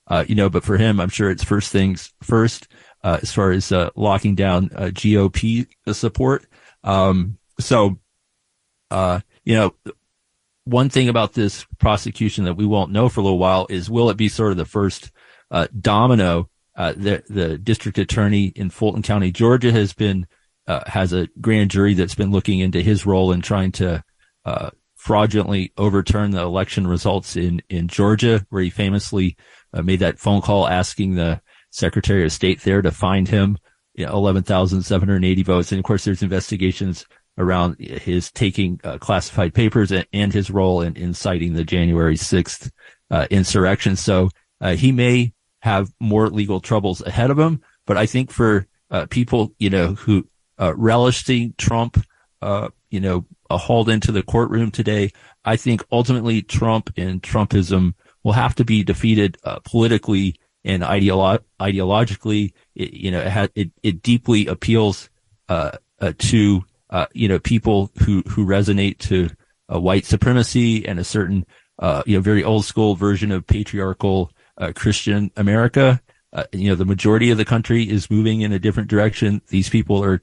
Uh, 0.06 0.24
you 0.26 0.34
know, 0.34 0.48
but 0.48 0.64
for 0.64 0.78
him, 0.78 1.00
I'm 1.00 1.10
sure 1.10 1.30
it's 1.30 1.44
first 1.44 1.70
things 1.70 2.14
first, 2.22 2.66
uh, 3.04 3.18
as 3.20 3.32
far 3.32 3.50
as, 3.50 3.70
uh, 3.72 3.90
locking 3.94 4.34
down, 4.34 4.70
uh, 4.74 4.86
GOP 4.86 5.66
support. 5.92 6.46
Um, 6.82 7.36
so, 7.60 7.98
uh, 8.90 9.20
you 9.44 9.54
know, 9.54 9.74
one 10.68 10.88
thing 10.88 11.08
about 11.08 11.32
this 11.32 11.66
prosecution 11.78 12.44
that 12.44 12.54
we 12.54 12.66
won't 12.66 12.92
know 12.92 13.08
for 13.08 13.20
a 13.20 13.22
little 13.22 13.38
while 13.38 13.66
is 13.70 13.90
will 13.90 14.10
it 14.10 14.16
be 14.16 14.28
sort 14.28 14.50
of 14.50 14.56
the 14.56 14.64
first, 14.64 15.10
uh, 15.50 15.68
domino? 15.78 16.48
the, 16.76 17.24
the 17.28 17.58
district 17.58 17.98
attorney 17.98 18.52
in 18.54 18.70
Fulton 18.70 19.02
County, 19.02 19.32
Georgia 19.32 19.72
has 19.72 19.92
been, 19.92 20.28
has 20.86 21.12
a 21.12 21.26
grand 21.40 21.72
jury 21.72 21.94
that's 21.94 22.14
been 22.14 22.30
looking 22.30 22.60
into 22.60 22.80
his 22.80 23.04
role 23.04 23.32
in 23.32 23.40
trying 23.40 23.72
to, 23.72 24.04
fraudulently 24.98 25.72
overturn 25.78 26.32
the 26.32 26.42
election 26.42 26.86
results 26.86 27.36
in, 27.36 27.62
in 27.70 27.88
Georgia, 27.88 28.44
where 28.50 28.62
he 28.62 28.68
famously 28.68 29.36
uh, 29.72 29.80
made 29.80 30.00
that 30.00 30.18
phone 30.18 30.42
call 30.42 30.68
asking 30.68 31.14
the 31.14 31.40
Secretary 31.70 32.24
of 32.24 32.32
State 32.32 32.60
there 32.62 32.82
to 32.82 32.90
find 32.90 33.28
him 33.28 33.56
you 33.94 34.04
know, 34.04 34.12
11,780 34.12 35.42
votes. 35.44 35.72
And 35.72 35.78
of 35.78 35.84
course, 35.84 36.04
there's 36.04 36.22
investigations 36.22 37.06
around 37.38 37.78
his 37.78 38.30
taking 38.30 38.80
uh, 38.84 38.98
classified 38.98 39.54
papers 39.54 39.90
and, 39.90 40.06
and, 40.12 40.32
his 40.32 40.50
role 40.50 40.82
in 40.82 40.96
inciting 40.96 41.54
the 41.54 41.64
January 41.64 42.16
6th 42.16 42.70
uh, 43.10 43.26
insurrection. 43.30 43.96
So 43.96 44.30
uh, 44.60 44.74
he 44.74 44.92
may 44.92 45.32
have 45.60 45.90
more 46.00 46.28
legal 46.28 46.60
troubles 46.60 47.00
ahead 47.00 47.30
of 47.30 47.38
him. 47.38 47.62
But 47.86 47.96
I 47.96 48.06
think 48.06 48.30
for 48.30 48.66
uh, 48.90 49.06
people, 49.06 49.54
you 49.58 49.70
know, 49.70 49.94
who 49.94 50.26
uh, 50.58 50.74
relish 50.76 51.24
seeing 51.24 51.54
Trump, 51.56 52.04
you 52.90 53.00
know, 53.00 53.24
hauled 53.50 53.88
into 53.88 54.12
the 54.12 54.22
courtroom 54.22 54.70
today. 54.70 55.10
I 55.44 55.56
think 55.56 55.84
ultimately 55.90 56.42
Trump 56.42 56.92
and 56.96 57.22
Trumpism 57.22 57.94
will 58.22 58.32
have 58.32 58.54
to 58.56 58.64
be 58.64 58.84
defeated 58.84 59.38
uh, 59.44 59.60
politically 59.60 60.36
and 60.64 60.82
ideolo- 60.82 61.42
ideologically. 61.60 62.52
It, 62.74 62.92
you 62.92 63.10
know, 63.10 63.20
it, 63.20 63.30
ha- 63.30 63.48
it, 63.54 63.70
it, 63.82 64.02
deeply 64.02 64.46
appeals 64.46 65.08
uh, 65.48 65.72
uh, 66.00 66.12
to 66.18 66.64
uh, 66.90 67.06
you 67.12 67.28
know 67.28 67.38
people 67.38 67.90
who 68.02 68.22
who 68.28 68.46
resonate 68.46 68.98
to 68.98 69.28
white 69.68 70.06
supremacy 70.06 70.86
and 70.86 70.98
a 70.98 71.04
certain 71.04 71.44
uh, 71.78 72.02
you 72.06 72.16
know 72.16 72.22
very 72.22 72.42
old 72.42 72.64
school 72.64 72.94
version 72.94 73.30
of 73.30 73.46
patriarchal 73.46 74.32
uh, 74.56 74.72
Christian 74.74 75.30
America. 75.36 76.00
you 76.52 76.68
know, 76.68 76.74
the 76.74 76.84
majority 76.84 77.30
of 77.30 77.38
the 77.38 77.44
country 77.44 77.88
is 77.88 78.10
moving 78.10 78.40
in 78.40 78.52
a 78.52 78.58
different 78.58 78.88
direction. 78.88 79.40
These 79.48 79.68
people 79.68 80.02
are 80.04 80.22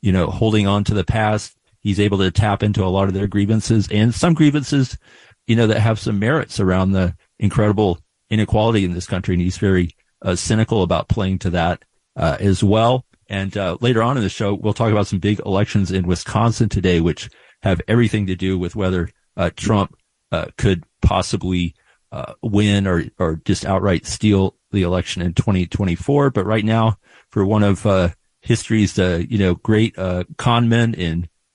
you 0.00 0.12
know 0.12 0.26
holding 0.26 0.66
on 0.66 0.84
to 0.84 0.94
the 0.94 1.04
past 1.04 1.58
he's 1.80 2.00
able 2.00 2.18
to 2.18 2.30
tap 2.30 2.62
into 2.62 2.84
a 2.84 2.86
lot 2.86 3.08
of 3.08 3.14
their 3.14 3.26
grievances 3.26 3.88
and 3.90 4.14
some 4.14 4.34
grievances, 4.34 4.98
you 5.46 5.56
know, 5.56 5.66
that 5.66 5.80
have 5.80 5.98
some 5.98 6.18
merits 6.18 6.60
around 6.60 6.92
the 6.92 7.16
incredible 7.38 7.98
inequality 8.30 8.84
in 8.84 8.92
this 8.92 9.06
country. 9.06 9.34
And 9.34 9.42
he's 9.42 9.58
very 9.58 9.96
uh, 10.22 10.36
cynical 10.36 10.82
about 10.82 11.08
playing 11.08 11.38
to 11.40 11.50
that 11.50 11.82
uh, 12.16 12.36
as 12.40 12.62
well. 12.62 13.04
And 13.28 13.56
uh, 13.56 13.76
later 13.80 14.02
on 14.02 14.16
in 14.16 14.22
the 14.22 14.28
show, 14.28 14.54
we'll 14.54 14.72
talk 14.72 14.90
about 14.90 15.06
some 15.06 15.18
big 15.18 15.40
elections 15.44 15.90
in 15.90 16.06
Wisconsin 16.06 16.68
today, 16.68 17.00
which 17.00 17.28
have 17.62 17.80
everything 17.88 18.26
to 18.26 18.36
do 18.36 18.58
with 18.58 18.74
whether 18.74 19.10
uh, 19.36 19.50
Trump 19.56 19.96
uh, 20.32 20.46
could 20.56 20.84
possibly 21.02 21.74
uh, 22.10 22.34
win 22.42 22.86
or 22.86 23.04
or 23.18 23.40
just 23.44 23.66
outright 23.66 24.06
steal 24.06 24.56
the 24.70 24.82
election 24.82 25.20
in 25.20 25.34
2024. 25.34 26.30
But 26.30 26.46
right 26.46 26.64
now, 26.64 26.96
for 27.30 27.44
one 27.44 27.62
of 27.62 28.14
history's 28.40 28.96
you 28.96 29.38
know 29.38 29.54
great 29.56 29.94
con 30.36 30.68
men 30.68 30.94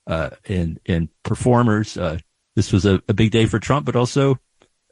uh, 0.06 0.30
and 0.46 0.80
and 0.86 1.08
performers. 1.22 1.96
Uh, 1.96 2.18
this 2.56 2.72
was 2.72 2.84
a, 2.84 3.02
a, 3.08 3.14
big 3.14 3.30
day 3.30 3.46
for 3.46 3.58
Trump, 3.58 3.86
but 3.86 3.96
also 3.96 4.38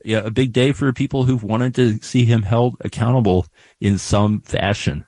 yeah, 0.04 0.18
a 0.18 0.30
big 0.30 0.52
day 0.52 0.72
for 0.72 0.92
people 0.92 1.24
who've 1.24 1.44
wanted 1.44 1.74
to 1.76 1.98
see 2.02 2.24
him 2.24 2.42
held 2.42 2.76
accountable 2.80 3.46
in 3.80 3.98
some 3.98 4.40
fashion. 4.40 5.06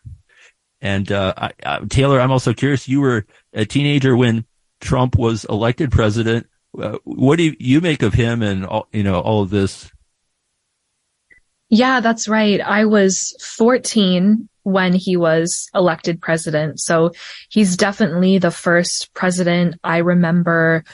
And 0.84 1.10
uh, 1.10 1.32
I, 1.64 1.80
Taylor, 1.88 2.20
I'm 2.20 2.30
also 2.30 2.52
curious. 2.52 2.86
You 2.86 3.00
were 3.00 3.24
a 3.54 3.64
teenager 3.64 4.14
when 4.14 4.44
Trump 4.82 5.16
was 5.16 5.46
elected 5.46 5.90
president. 5.90 6.46
Uh, 6.78 6.98
what 7.04 7.36
do 7.36 7.56
you 7.58 7.80
make 7.80 8.02
of 8.02 8.12
him 8.12 8.42
and 8.42 8.66
all, 8.66 8.86
you 8.92 9.02
know 9.02 9.18
all 9.18 9.40
of 9.40 9.48
this? 9.48 9.90
Yeah, 11.70 12.00
that's 12.00 12.28
right. 12.28 12.60
I 12.60 12.84
was 12.84 13.34
14 13.40 14.46
when 14.64 14.92
he 14.92 15.16
was 15.16 15.70
elected 15.74 16.20
president. 16.20 16.78
So 16.80 17.12
he's 17.48 17.78
definitely 17.78 18.36
the 18.36 18.50
first 18.50 19.08
president 19.14 19.76
I 19.82 19.98
remember 19.98 20.84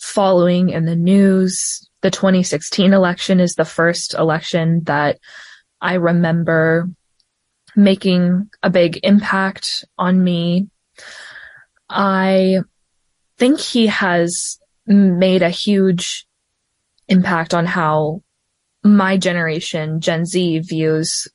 following 0.00 0.70
in 0.70 0.86
the 0.86 0.96
news. 0.96 1.88
The 2.00 2.10
2016 2.10 2.92
election 2.92 3.38
is 3.38 3.54
the 3.54 3.64
first 3.64 4.14
election 4.14 4.82
that 4.84 5.20
I 5.80 5.94
remember 5.94 6.90
making 7.80 8.50
a 8.62 8.70
big 8.70 9.00
impact 9.02 9.84
on 9.98 10.22
me. 10.22 10.68
I 11.88 12.60
think 13.38 13.58
he 13.58 13.86
has 13.86 14.58
made 14.86 15.42
a 15.42 15.50
huge 15.50 16.26
impact 17.08 17.54
on 17.54 17.66
how 17.66 18.22
my 18.84 19.16
generation, 19.16 20.00
Gen 20.00 20.24
Z, 20.24 20.60
views 20.60 21.26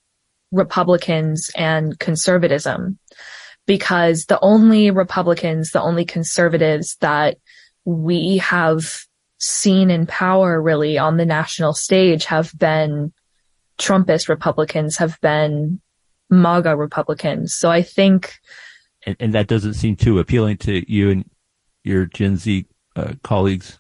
Republicans 0.52 1.52
and 1.56 1.98
conservatism 2.00 2.98
because 3.66 4.26
the 4.26 4.40
only 4.42 4.92
Republicans, 4.92 5.72
the 5.72 5.82
only 5.82 6.06
conservatives 6.06 6.96
that 7.02 7.38
we 7.84 8.38
have 8.38 9.06
seen 9.40 9.90
in 9.90 10.06
power 10.06 10.62
really 10.62 10.98
on 10.98 11.18
the 11.18 11.26
national 11.26 11.74
stage 11.74 12.26
have 12.26 12.52
been 12.58 13.12
Trumpist 13.78 14.30
Republicans, 14.30 14.98
have 14.98 15.20
been 15.22 15.82
MAGA 16.30 16.76
Republicans. 16.76 17.56
So 17.56 17.70
I 17.70 17.82
think. 17.82 18.34
And, 19.06 19.16
and 19.20 19.34
that 19.34 19.48
doesn't 19.48 19.76
seem 19.76 19.96
too 19.96 20.20
appealing 20.20 20.58
to 20.58 20.92
you 20.92 21.10
and 21.12 21.30
your 21.84 22.06
Gen 22.06 22.38
Z 22.38 22.66
uh, 22.96 23.14
colleagues. 23.24 23.80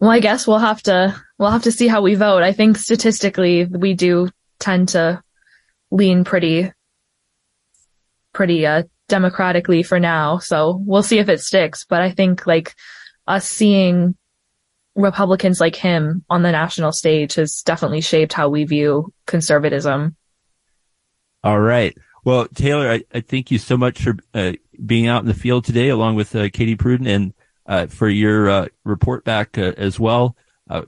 Well, 0.00 0.10
I 0.10 0.20
guess 0.20 0.46
we'll 0.46 0.58
have 0.58 0.82
to, 0.84 1.20
we'll 1.38 1.50
have 1.50 1.64
to 1.64 1.72
see 1.72 1.88
how 1.88 2.02
we 2.02 2.14
vote. 2.14 2.42
I 2.42 2.52
think 2.52 2.78
statistically 2.78 3.64
we 3.64 3.94
do 3.94 4.28
tend 4.58 4.90
to 4.90 5.22
lean 5.90 6.24
pretty, 6.24 6.72
pretty, 8.32 8.66
uh, 8.66 8.84
democratically 9.08 9.82
for 9.82 10.00
now. 10.00 10.38
So 10.38 10.80
we'll 10.86 11.02
see 11.02 11.18
if 11.18 11.28
it 11.28 11.40
sticks. 11.40 11.84
But 11.84 12.00
I 12.00 12.12
think 12.12 12.46
like 12.46 12.74
us 13.26 13.46
seeing 13.46 14.16
Republicans 14.94 15.60
like 15.60 15.76
him 15.76 16.24
on 16.30 16.42
the 16.42 16.52
national 16.52 16.92
stage 16.92 17.34
has 17.34 17.62
definitely 17.62 18.00
shaped 18.00 18.32
how 18.32 18.48
we 18.48 18.64
view 18.64 19.12
conservatism. 19.26 20.16
All 21.44 21.60
right. 21.60 21.96
Well, 22.24 22.46
Taylor, 22.46 22.88
I, 22.88 23.02
I 23.12 23.20
thank 23.20 23.50
you 23.50 23.58
so 23.58 23.76
much 23.76 24.02
for 24.02 24.16
uh, 24.32 24.52
being 24.84 25.08
out 25.08 25.22
in 25.22 25.28
the 25.28 25.34
field 25.34 25.64
today, 25.64 25.88
along 25.88 26.14
with 26.14 26.36
uh, 26.36 26.48
Katie 26.50 26.76
Pruden, 26.76 27.08
and 27.08 27.34
uh, 27.66 27.86
for 27.86 28.08
your 28.08 28.48
uh, 28.48 28.66
report 28.84 29.24
back 29.24 29.58
uh, 29.58 29.72
as 29.76 29.98
well. 29.98 30.36
Uh, 30.70 30.82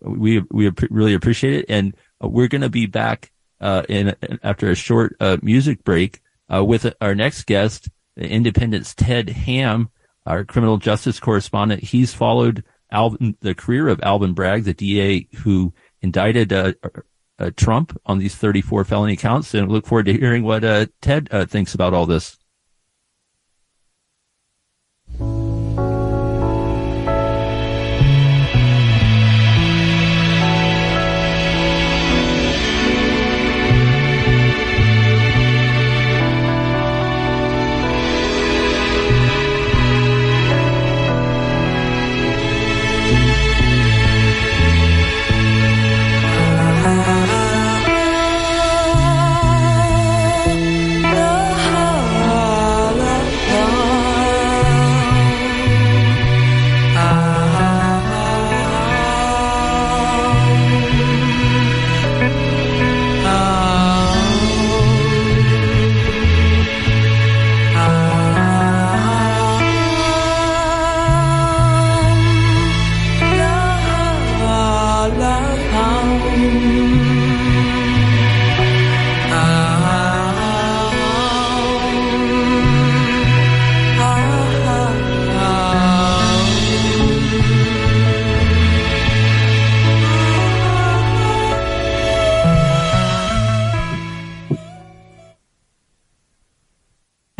we 0.00 0.40
we 0.50 0.70
really 0.90 1.14
appreciate 1.14 1.54
it, 1.54 1.66
and 1.68 1.96
we're 2.20 2.46
going 2.46 2.60
to 2.60 2.68
be 2.68 2.86
back 2.86 3.32
uh, 3.60 3.82
in, 3.88 4.14
after 4.42 4.70
a 4.70 4.76
short 4.76 5.16
music 5.42 5.82
break 5.82 6.20
with 6.48 6.94
our 7.00 7.14
next 7.14 7.44
guest, 7.46 7.88
Indypendent's 8.16 8.94
Ted 8.94 9.30
Hamm, 9.30 9.90
our 10.24 10.44
criminal 10.44 10.76
justice 10.76 11.18
correspondent. 11.18 11.82
He's 11.82 12.14
followed 12.14 12.62
Alvin, 12.92 13.36
the 13.40 13.54
career 13.54 13.88
of 13.88 14.00
Alvin 14.02 14.34
Bragg, 14.34 14.64
the 14.64 14.74
DA 14.74 15.26
who 15.38 15.72
indicted 16.02 16.52
Trump 17.56 17.98
on 18.06 18.18
these 18.18 18.34
34 18.34 18.84
felony 18.84 19.16
counts, 19.16 19.54
and 19.54 19.70
look 19.70 19.86
forward 19.86 20.06
to 20.06 20.12
hearing 20.12 20.42
what 20.42 20.64
uh, 20.64 20.86
Ted 21.00 21.28
uh, 21.30 21.46
thinks 21.46 21.74
about 21.74 21.94
all 21.94 22.06
this. 22.06 22.38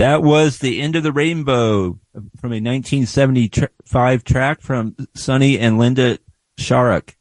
That 0.07 0.23
was 0.23 0.59
the 0.59 0.81
end 0.81 0.95
of 0.95 1.03
the 1.03 1.11
rainbow 1.11 1.99
from 2.15 2.53
a 2.53 2.63
1975 2.63 4.23
track 4.23 4.61
from 4.61 4.95
Sonny 5.17 5.59
and 5.59 5.79
Linda 5.79 6.21
Sharrock. 6.61 7.17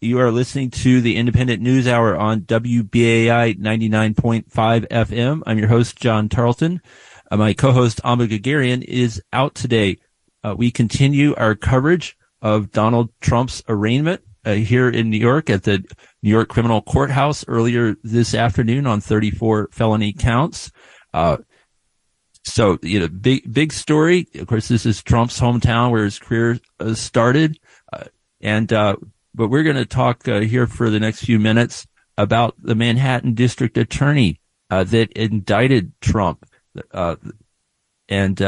You 0.00 0.18
are 0.18 0.30
listening 0.30 0.70
to 0.70 1.02
the 1.02 1.16
Indypendent 1.16 1.60
News 1.60 1.86
Hour 1.86 2.16
on 2.16 2.40
WBAI 2.40 3.60
99.5 3.60 4.46
FM. 4.48 5.42
I'm 5.44 5.58
your 5.58 5.68
host, 5.68 5.96
John 5.96 6.30
Tarleton. 6.30 6.80
Uh, 7.30 7.36
my 7.36 7.52
co-host, 7.52 8.00
Amba 8.02 8.26
Guerguerian, 8.26 8.82
is 8.82 9.20
out 9.34 9.54
today. 9.54 9.98
Uh, 10.42 10.54
we 10.56 10.70
continue 10.70 11.34
our 11.34 11.54
coverage 11.54 12.16
of 12.40 12.72
Donald 12.72 13.10
Trump's 13.20 13.62
arraignment 13.68 14.22
uh, 14.46 14.54
here 14.54 14.88
in 14.88 15.10
New 15.10 15.18
York 15.18 15.50
at 15.50 15.64
the 15.64 15.84
New 16.22 16.30
York 16.30 16.48
Criminal 16.48 16.80
Courthouse 16.80 17.44
earlier 17.46 17.94
this 18.02 18.34
afternoon 18.34 18.86
on 18.86 19.02
34 19.02 19.68
felony 19.70 20.14
counts. 20.14 20.72
Uh, 21.12 21.36
so, 22.44 22.78
you 22.82 23.00
know, 23.00 23.08
big, 23.08 23.52
big 23.52 23.72
story. 23.72 24.26
Of 24.34 24.46
course, 24.46 24.68
this 24.68 24.84
is 24.84 25.02
Trump's 25.02 25.38
hometown 25.38 25.90
where 25.90 26.04
his 26.04 26.18
career 26.18 26.58
uh, 26.80 26.94
started. 26.94 27.58
Uh, 27.92 28.04
and, 28.40 28.72
uh, 28.72 28.96
but 29.34 29.48
we're 29.48 29.62
going 29.62 29.76
to 29.76 29.86
talk 29.86 30.26
uh, 30.26 30.40
here 30.40 30.66
for 30.66 30.90
the 30.90 31.00
next 31.00 31.24
few 31.24 31.38
minutes 31.38 31.86
about 32.18 32.54
the 32.58 32.74
Manhattan 32.74 33.34
district 33.34 33.78
attorney 33.78 34.40
uh, 34.70 34.84
that 34.84 35.12
indicted 35.12 35.92
Trump 36.00 36.44
uh, 36.90 37.16
and 38.08 38.40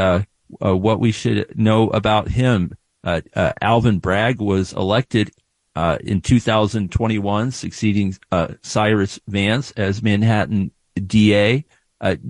what 0.59 0.99
we 0.99 1.11
should 1.11 1.57
know 1.57 1.89
about 1.89 2.27
him. 2.27 2.75
Alvin 3.61 3.99
Bragg 3.99 4.41
was 4.41 4.73
elected 4.73 5.31
in 5.75 6.21
2021, 6.21 7.51
succeeding 7.51 8.15
Cyrus 8.61 9.19
Vance 9.27 9.71
as 9.71 10.03
Manhattan 10.03 10.71
DA. 11.07 11.65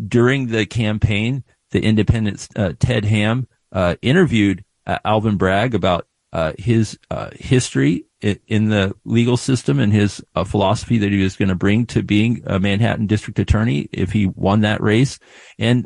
during 0.07 0.47
the 0.47 0.65
campaign, 0.65 1.43
the 1.75 1.81
Indypendent 1.81 2.47
uh, 2.55 2.71
Ted 2.79 3.03
Hamm 3.03 3.49
uh, 3.73 3.95
interviewed 4.01 4.63
uh, 4.87 4.97
Alvin 5.03 5.35
Bragg 5.35 5.75
about 5.75 6.07
uh, 6.31 6.53
his 6.57 6.97
uh, 7.11 7.31
history 7.33 8.05
in 8.21 8.69
the 8.69 8.95
legal 9.03 9.35
system 9.35 9.79
and 9.79 9.91
his 9.91 10.23
uh, 10.35 10.45
philosophy 10.45 10.97
that 10.97 11.11
he 11.11 11.21
was 11.21 11.35
going 11.35 11.49
to 11.49 11.55
bring 11.55 11.85
to 11.85 12.01
being 12.01 12.41
a 12.45 12.59
Manhattan 12.59 13.07
district 13.07 13.39
attorney 13.39 13.89
if 13.91 14.13
he 14.13 14.25
won 14.25 14.61
that 14.61 14.81
race. 14.81 15.19
And 15.59 15.85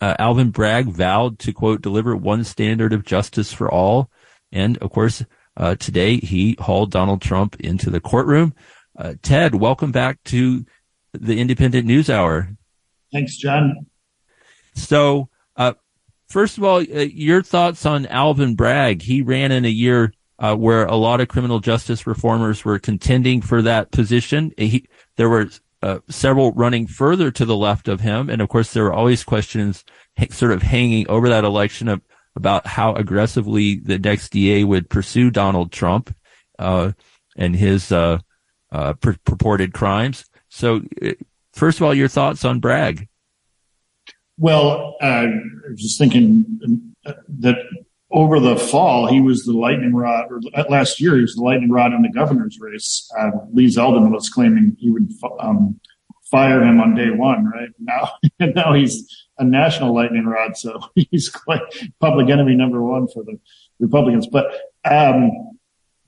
Alvin 0.00 0.50
Bragg 0.50 0.86
vowed 0.86 1.38
to 1.40 1.52
quote 1.52 1.82
deliver 1.82 2.16
one 2.16 2.42
standard 2.42 2.94
of 2.94 3.04
justice 3.04 3.52
for 3.52 3.70
all. 3.70 4.10
And 4.50 4.78
of 4.78 4.90
course, 4.90 5.22
today 5.78 6.16
he 6.16 6.56
hauled 6.58 6.90
Donald 6.90 7.20
Trump 7.20 7.60
into 7.60 7.90
the 7.90 8.00
courtroom. 8.00 8.54
Ted, 9.22 9.54
welcome 9.54 9.92
back 9.92 10.24
to 10.24 10.64
the 11.12 11.38
Indypendent 11.38 11.84
News 11.84 12.08
Hour. 12.08 12.56
Thanks, 13.12 13.36
John. 13.36 13.89
So, 14.80 15.28
uh, 15.56 15.74
first 16.28 16.58
of 16.58 16.64
all, 16.64 16.78
uh, 16.78 17.00
your 17.00 17.42
thoughts 17.42 17.84
on 17.86 18.06
Alvin 18.06 18.54
Bragg? 18.54 19.02
He 19.02 19.22
ran 19.22 19.52
in 19.52 19.64
a 19.64 19.68
year 19.68 20.12
uh, 20.38 20.56
where 20.56 20.86
a 20.86 20.96
lot 20.96 21.20
of 21.20 21.28
criminal 21.28 21.60
justice 21.60 22.06
reformers 22.06 22.64
were 22.64 22.78
contending 22.78 23.42
for 23.42 23.62
that 23.62 23.90
position. 23.90 24.52
He, 24.56 24.88
there 25.16 25.28
were 25.28 25.50
uh, 25.82 25.98
several 26.08 26.52
running 26.52 26.86
further 26.86 27.30
to 27.30 27.44
the 27.44 27.56
left 27.56 27.88
of 27.88 28.00
him, 28.00 28.30
and 28.30 28.40
of 28.40 28.48
course, 28.48 28.72
there 28.72 28.84
were 28.84 28.92
always 28.92 29.22
questions 29.22 29.84
sort 30.30 30.52
of 30.52 30.62
hanging 30.62 31.08
over 31.08 31.28
that 31.28 31.44
election 31.44 31.88
of, 31.88 32.00
about 32.36 32.66
how 32.66 32.94
aggressively 32.94 33.76
the 33.76 33.98
next 33.98 34.30
DA 34.30 34.64
would 34.64 34.88
pursue 34.88 35.30
Donald 35.30 35.72
Trump 35.72 36.14
uh, 36.58 36.92
and 37.36 37.54
his 37.54 37.92
uh, 37.92 38.18
pur- 38.70 39.16
purported 39.24 39.72
crimes. 39.72 40.24
So, 40.48 40.82
first 41.52 41.78
of 41.78 41.84
all, 41.84 41.94
your 41.94 42.08
thoughts 42.08 42.44
on 42.44 42.60
Bragg? 42.60 43.09
Well, 44.40 44.96
uh, 45.02 45.04
I 45.04 45.70
was 45.70 45.82
just 45.82 45.98
thinking 45.98 46.94
uh, 47.04 47.12
that 47.40 47.56
over 48.10 48.40
the 48.40 48.56
fall, 48.56 49.06
he 49.06 49.20
was 49.20 49.44
the 49.44 49.52
lightning 49.52 49.94
rod, 49.94 50.28
or 50.30 50.40
last 50.70 50.98
year, 50.98 51.14
he 51.16 51.20
was 51.20 51.34
the 51.34 51.42
lightning 51.42 51.70
rod 51.70 51.92
in 51.92 52.00
the 52.00 52.08
governor's 52.08 52.58
race. 52.58 53.06
Uh, 53.18 53.32
Lee 53.52 53.66
Zeldin 53.66 54.10
was 54.10 54.30
claiming 54.30 54.78
he 54.80 54.90
would 54.90 55.12
um, 55.40 55.78
fire 56.30 56.62
him 56.62 56.80
on 56.80 56.94
day 56.94 57.10
one, 57.10 57.44
right? 57.44 57.68
Now, 57.78 58.12
now 58.54 58.72
he's 58.72 59.06
a 59.36 59.44
national 59.44 59.94
lightning 59.94 60.24
rod, 60.24 60.56
so 60.56 60.80
he's 60.94 61.28
quite 61.28 61.60
public 62.00 62.30
enemy 62.30 62.54
number 62.54 62.82
one 62.82 63.08
for 63.08 63.22
the 63.22 63.38
Republicans. 63.78 64.26
But 64.26 64.46
um, 64.86 65.32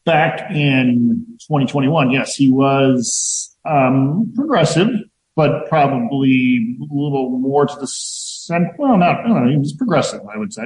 back 0.06 0.50
in 0.50 1.26
2021, 1.42 2.10
yes, 2.12 2.34
he 2.34 2.50
was 2.50 3.54
um, 3.66 4.32
progressive 4.34 4.88
but 5.34 5.68
probably 5.68 6.76
a 6.80 6.94
little 6.94 7.30
more 7.30 7.66
to 7.66 7.74
the 7.80 7.86
center. 7.86 8.74
Well, 8.78 8.96
not, 8.96 9.20
I 9.20 9.28
don't 9.28 9.44
know, 9.44 9.50
he 9.50 9.56
was 9.56 9.72
progressive, 9.72 10.20
I 10.32 10.36
would 10.36 10.52
say. 10.52 10.64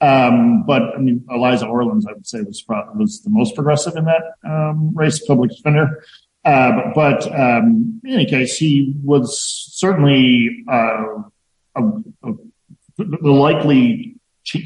Um, 0.00 0.64
but 0.66 0.82
I 0.94 0.98
mean, 0.98 1.24
Eliza 1.30 1.66
Orlins, 1.66 2.04
I 2.08 2.12
would 2.12 2.26
say, 2.26 2.42
was 2.42 2.62
probably, 2.62 3.00
was 3.00 3.22
the 3.22 3.30
most 3.30 3.54
progressive 3.54 3.96
in 3.96 4.04
that 4.04 4.22
um, 4.44 4.94
race, 4.94 5.24
public 5.24 5.50
defender. 5.50 6.04
Uh, 6.44 6.72
but, 6.94 7.24
but 7.24 7.40
um, 7.40 8.00
in 8.04 8.12
any 8.12 8.26
case, 8.26 8.56
he 8.56 8.94
was 9.02 9.40
certainly 9.72 10.64
uh, 10.70 11.22
a, 11.76 11.82
a, 12.22 12.32
the 12.98 13.30
likely 13.30 14.16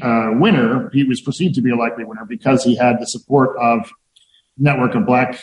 uh, 0.01 0.31
winner. 0.33 0.89
He 0.91 1.03
was 1.05 1.21
perceived 1.21 1.55
to 1.55 1.61
be 1.61 1.71
a 1.71 1.75
likely 1.75 2.03
winner 2.03 2.25
because 2.25 2.63
he 2.63 2.75
had 2.75 2.99
the 2.99 3.07
support 3.07 3.57
of 3.57 3.89
network 4.57 4.93
of 4.95 5.05
black 5.05 5.39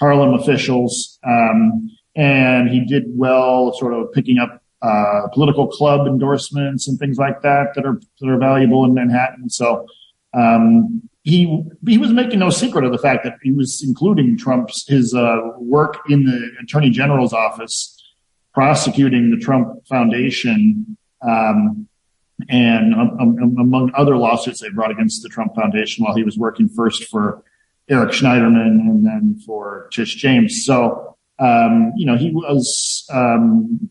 Harlem 0.00 0.34
officials. 0.34 1.18
Um, 1.24 1.90
and 2.16 2.70
he 2.70 2.80
did 2.84 3.04
well 3.08 3.72
sort 3.74 3.92
of 3.92 4.10
picking 4.12 4.38
up 4.38 4.62
uh, 4.82 5.28
political 5.32 5.66
club 5.68 6.06
endorsements 6.06 6.88
and 6.88 6.98
things 6.98 7.18
like 7.18 7.42
that 7.42 7.74
that 7.74 7.84
are 7.84 8.00
that 8.20 8.28
are 8.28 8.38
valuable 8.38 8.84
in 8.84 8.94
Manhattan. 8.94 9.48
So 9.50 9.86
um, 10.34 11.08
he 11.22 11.62
he 11.86 11.98
was 11.98 12.12
making 12.12 12.38
no 12.38 12.50
secret 12.50 12.84
of 12.84 12.92
the 12.92 12.98
fact 12.98 13.24
that 13.24 13.34
he 13.42 13.52
was 13.52 13.82
including 13.86 14.38
Trump's 14.38 14.86
his 14.88 15.14
uh, 15.14 15.38
work 15.58 15.98
in 16.08 16.24
the 16.24 16.50
Attorney 16.62 16.90
General's 16.90 17.32
office 17.32 17.92
prosecuting 18.54 19.30
the 19.30 19.36
Trump 19.36 19.86
Foundation. 19.86 20.96
Um, 21.26 21.88
and 22.50 22.94
um, 22.94 23.16
um 23.18 23.56
among 23.58 23.90
other 23.94 24.16
lawsuits 24.18 24.60
they 24.60 24.68
brought 24.68 24.90
against 24.90 25.22
the 25.22 25.28
Trump 25.30 25.54
Foundation 25.54 26.04
while 26.04 26.14
he 26.14 26.22
was 26.22 26.36
working 26.36 26.68
first 26.68 27.04
for 27.04 27.42
Eric 27.88 28.10
Schneiderman 28.10 28.80
and 28.80 29.06
then 29.06 29.40
for 29.46 29.88
Tish 29.90 30.16
James. 30.16 30.64
So 30.66 31.15
um, 31.38 31.92
you 31.96 32.06
know, 32.06 32.16
he 32.16 32.30
was 32.30 33.06
um, 33.12 33.90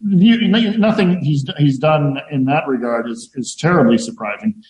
nothing 0.00 1.20
he's 1.22 1.44
he's 1.58 1.78
done 1.78 2.18
in 2.30 2.46
that 2.46 2.66
regard 2.66 3.08
is 3.08 3.30
is 3.34 3.54
terribly 3.54 3.98
surprising. 3.98 4.62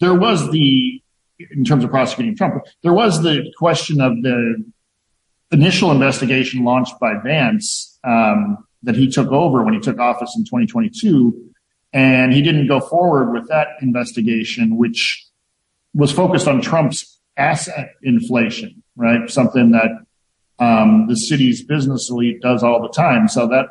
There 0.00 0.14
was 0.14 0.50
the 0.50 1.02
in 1.38 1.64
terms 1.64 1.84
of 1.84 1.90
prosecuting 1.90 2.36
Trump. 2.36 2.64
There 2.82 2.92
was 2.92 3.22
the 3.22 3.52
question 3.58 4.00
of 4.00 4.22
the 4.22 4.64
initial 5.52 5.90
investigation 5.90 6.64
launched 6.64 6.98
by 7.00 7.14
Vance 7.22 7.98
um, 8.04 8.58
that 8.82 8.96
he 8.96 9.08
took 9.08 9.28
over 9.28 9.62
when 9.62 9.74
he 9.74 9.80
took 9.80 9.98
office 9.98 10.34
in 10.36 10.44
2022, 10.44 11.52
and 11.92 12.32
he 12.32 12.42
didn't 12.42 12.66
go 12.66 12.80
forward 12.80 13.32
with 13.32 13.48
that 13.48 13.68
investigation, 13.80 14.76
which 14.76 15.24
was 15.94 16.12
focused 16.12 16.48
on 16.48 16.60
Trump's 16.60 17.18
asset 17.36 17.90
inflation, 18.02 18.82
right? 18.96 19.30
Something 19.30 19.70
that 19.70 19.90
um, 20.58 21.06
the 21.08 21.16
city's 21.16 21.64
business 21.64 22.10
elite 22.10 22.40
does 22.40 22.62
all 22.62 22.82
the 22.82 22.88
time. 22.88 23.28
So 23.28 23.46
that 23.48 23.66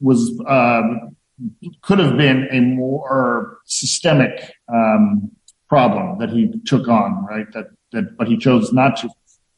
was 0.00 0.40
um, 0.46 1.16
could 1.82 1.98
have 1.98 2.16
been 2.16 2.48
a 2.50 2.60
more 2.60 3.58
systemic 3.64 4.52
um, 4.72 5.30
problem 5.68 6.18
that 6.18 6.30
he 6.30 6.52
took 6.64 6.88
on, 6.88 7.24
right? 7.24 7.50
That 7.52 7.66
that, 7.92 8.16
but 8.16 8.28
he 8.28 8.36
chose 8.36 8.72
not 8.72 8.96
to 8.98 9.08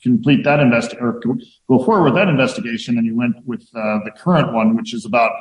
complete 0.02 0.44
that 0.44 0.60
invest 0.60 0.94
or 1.00 1.20
go 1.68 1.84
forward 1.84 2.04
with 2.04 2.14
that 2.14 2.28
investigation, 2.28 2.96
and 2.96 3.06
he 3.06 3.12
went 3.12 3.36
with 3.44 3.62
uh, 3.74 3.98
the 4.04 4.12
current 4.16 4.52
one, 4.52 4.76
which 4.76 4.94
is 4.94 5.04
about 5.04 5.32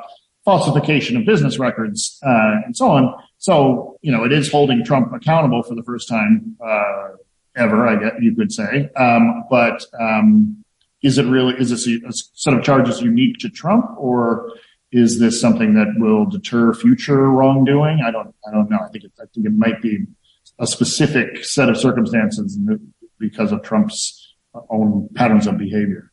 falsification 0.44 1.18
of 1.18 1.26
business 1.26 1.58
records 1.60 2.20
uh, 2.26 2.62
and 2.66 2.76
so 2.76 2.90
on. 2.90 3.14
So 3.38 3.98
you 4.02 4.12
know, 4.12 4.24
it 4.24 4.32
is 4.32 4.52
holding 4.52 4.84
Trump 4.84 5.12
accountable 5.14 5.64
for 5.64 5.76
the 5.76 5.84
first 5.84 6.08
time 6.08 6.56
uh, 6.66 7.10
ever, 7.56 7.88
I 7.88 7.96
guess 7.96 8.14
you 8.22 8.36
could 8.36 8.52
say. 8.52 8.90
Um, 8.96 9.44
but 9.50 9.86
um, 10.00 10.65
is 11.06 11.20
it 11.20 11.26
really 11.28 11.54
is 11.60 11.70
this 11.70 11.88
a, 11.88 12.12
set 12.34 12.56
of 12.56 12.64
charges 12.64 13.00
unique 13.00 13.38
to 13.38 13.50
Trump, 13.50 13.86
or 13.98 14.52
is 14.92 15.20
this 15.20 15.40
something 15.40 15.76
that 15.76 15.94
will 15.98 16.26
deter 16.26 16.74
future 16.74 17.30
wrongdoing? 17.30 18.02
I 18.06 18.10
don't 18.10 18.34
I 18.48 18.52
don't 18.52 18.70
know. 18.70 18.80
I 18.84 18.90
think 18.90 19.04
it, 19.06 19.12
I 19.20 19.26
think 19.34 19.46
it 19.46 19.54
might 19.54 19.82
be 19.84 20.00
a 20.60 20.66
specific 20.66 21.46
set 21.46 21.70
of 21.70 21.78
circumstances 21.78 22.58
because 23.20 23.52
of 23.52 23.62
Trump's 23.62 24.36
own 24.70 25.08
patterns 25.14 25.46
of 25.46 25.60
behavior. 25.60 26.12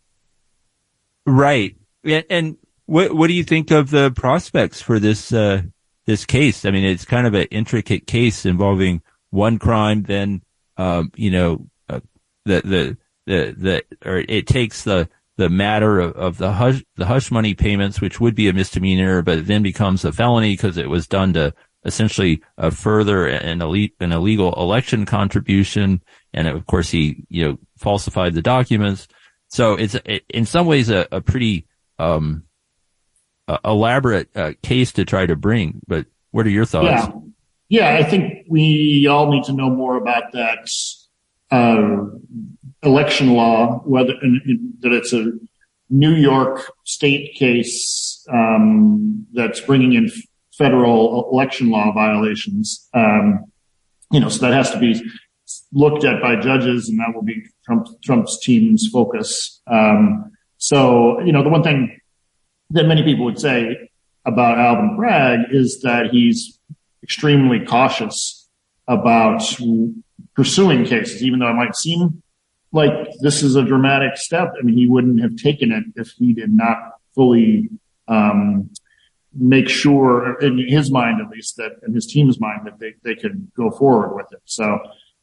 Right. 1.25 1.75
And 2.05 2.59
what 2.85 3.15
what 3.15 3.29
do 3.29 3.33
you 3.33 3.45
think 3.45 3.71
of 3.71 3.89
the 3.91 4.11
prospects 4.11 4.83
for 4.83 4.99
this 4.99 5.33
uh, 5.33 5.63
this 6.05 6.27
case? 6.27 6.67
I 6.67 6.71
mean, 6.71 6.85
it's 6.85 7.07
kind 7.07 7.27
of 7.27 7.33
an 7.33 7.47
intricate 7.51 8.07
case 8.07 8.45
involving 8.45 9.01
one 9.31 9.59
crime, 9.59 10.03
then 10.03 10.43
um, 10.77 11.13
you 11.17 11.31
know 11.31 11.67
uh, 11.89 12.01
the 12.45 12.61
the 12.61 12.97
the 13.27 13.55
the 13.57 13.85
or 14.09 14.19
it 14.29 14.47
takes 14.47 14.85
the 14.85 15.09
the 15.37 15.49
matter 15.49 15.99
of, 16.01 16.13
of 16.13 16.39
the 16.39 16.53
hush 16.53 16.85
the 16.97 17.07
hush 17.07 17.31
money 17.31 17.55
payments, 17.55 18.01
which 18.01 18.21
would 18.21 18.35
be 18.35 18.49
a 18.49 18.53
misdemeanor, 18.53 19.23
but 19.23 19.47
then 19.47 19.63
becomes 19.63 20.05
a 20.05 20.13
felony 20.13 20.53
because 20.55 20.77
it 20.77 20.89
was 20.91 21.07
done 21.07 21.33
to 21.33 21.55
essentially 21.85 22.43
uh, 22.59 22.71
further 22.71 23.27
an 23.27 23.61
elite 23.61 23.95
an 24.01 24.13
illegal 24.13 24.53
election 24.55 25.05
contribution, 25.07 26.03
and 26.33 26.49
of 26.49 26.67
course 26.67 26.91
he 26.91 27.25
you 27.29 27.45
know 27.45 27.59
falsified 27.79 28.35
the 28.35 28.43
documents. 28.43 29.09
So 29.49 29.75
it's 29.75 29.95
it, 30.05 30.25
in 30.29 30.47
some 30.47 30.67
ways 30.67 30.91
a, 30.91 31.07
a 31.11 31.21
pretty 31.21 31.67
um, 31.99 32.45
elaborate 33.65 34.35
uh, 34.37 34.53
case 34.63 34.93
to 34.93 35.05
try 35.05 35.27
to 35.27 35.37
bring. 35.37 35.81
But 35.87 36.07
what 36.31 36.47
are 36.47 36.51
your 36.51 36.65
thoughts? 36.65 37.09
Yeah. 37.69 37.97
yeah, 37.97 38.05
I 38.05 38.09
think 38.09 38.47
we 38.49 39.07
all 39.07 39.31
need 39.31 39.45
to 39.45 39.53
know 39.53 39.71
more 39.71 39.97
about 39.97 40.33
that 40.33 40.69
uh, 41.51 42.12
election 42.83 43.35
law, 43.35 43.81
whether 43.85 44.15
in, 44.23 44.75
that 44.81 44.93
it's 44.93 45.13
a 45.13 45.33
New 45.91 46.15
York 46.15 46.73
state 46.85 47.35
case 47.35 48.27
um, 48.33 49.27
that's 49.33 49.61
bringing 49.61 49.93
in 49.93 50.11
federal 50.57 51.31
election 51.31 51.71
law 51.71 51.93
violations. 51.93 52.89
Um, 52.95 53.45
you 54.11 54.21
know, 54.21 54.29
so 54.29 54.41
that 54.47 54.55
has 54.55 54.71
to 54.73 54.79
be 54.79 55.03
looked 55.73 56.05
at 56.05 56.21
by 56.21 56.37
judges, 56.37 56.89
and 56.89 56.99
that 57.01 57.15
will 57.15 57.23
be 57.23 57.45
Trump, 57.65 57.87
Trump's 58.03 58.39
team's 58.41 58.89
focus. 58.89 59.61
Um, 59.67 60.33
so, 60.59 61.21
you 61.21 61.33
know, 61.33 61.43
the 61.43 61.49
one 61.49 61.63
thing 61.63 61.99
that 62.71 62.85
many 62.85 63.03
people 63.03 63.25
would 63.25 63.39
say 63.39 63.91
about 64.25 64.59
Alvin 64.59 64.97
Bragg 64.97 65.41
is 65.51 65.81
that 65.83 66.07
he's 66.11 66.59
extremely 67.03 67.65
cautious 67.65 68.49
about 68.87 69.43
pursuing 70.35 70.85
cases, 70.85 71.23
even 71.23 71.39
though 71.39 71.51
it 71.51 71.55
might 71.55 71.75
seem 71.75 72.23
like 72.73 72.93
this 73.21 73.43
is 73.43 73.55
a 73.55 73.63
dramatic 73.63 74.17
step. 74.17 74.55
and 74.59 74.71
he 74.71 74.87
wouldn't 74.87 75.21
have 75.21 75.37
taken 75.37 75.73
it 75.73 75.85
if 75.97 76.09
he 76.13 76.33
did 76.33 76.53
not 76.53 76.79
fully 77.15 77.69
um, 78.09 78.71
make 79.35 79.69
sure, 79.69 80.39
in 80.41 80.59
his 80.69 80.91
mind 80.91 81.21
at 81.21 81.29
least, 81.29 81.57
that 81.57 81.73
in 81.87 81.95
his 81.95 82.07
team's 82.07 82.41
mind, 82.41 82.63
that 82.65 82.79
they, 82.79 82.95
they 83.03 83.15
could 83.15 83.51
go 83.57 83.71
forward 83.71 84.15
with 84.15 84.27
it. 84.33 84.41
So 84.45 84.79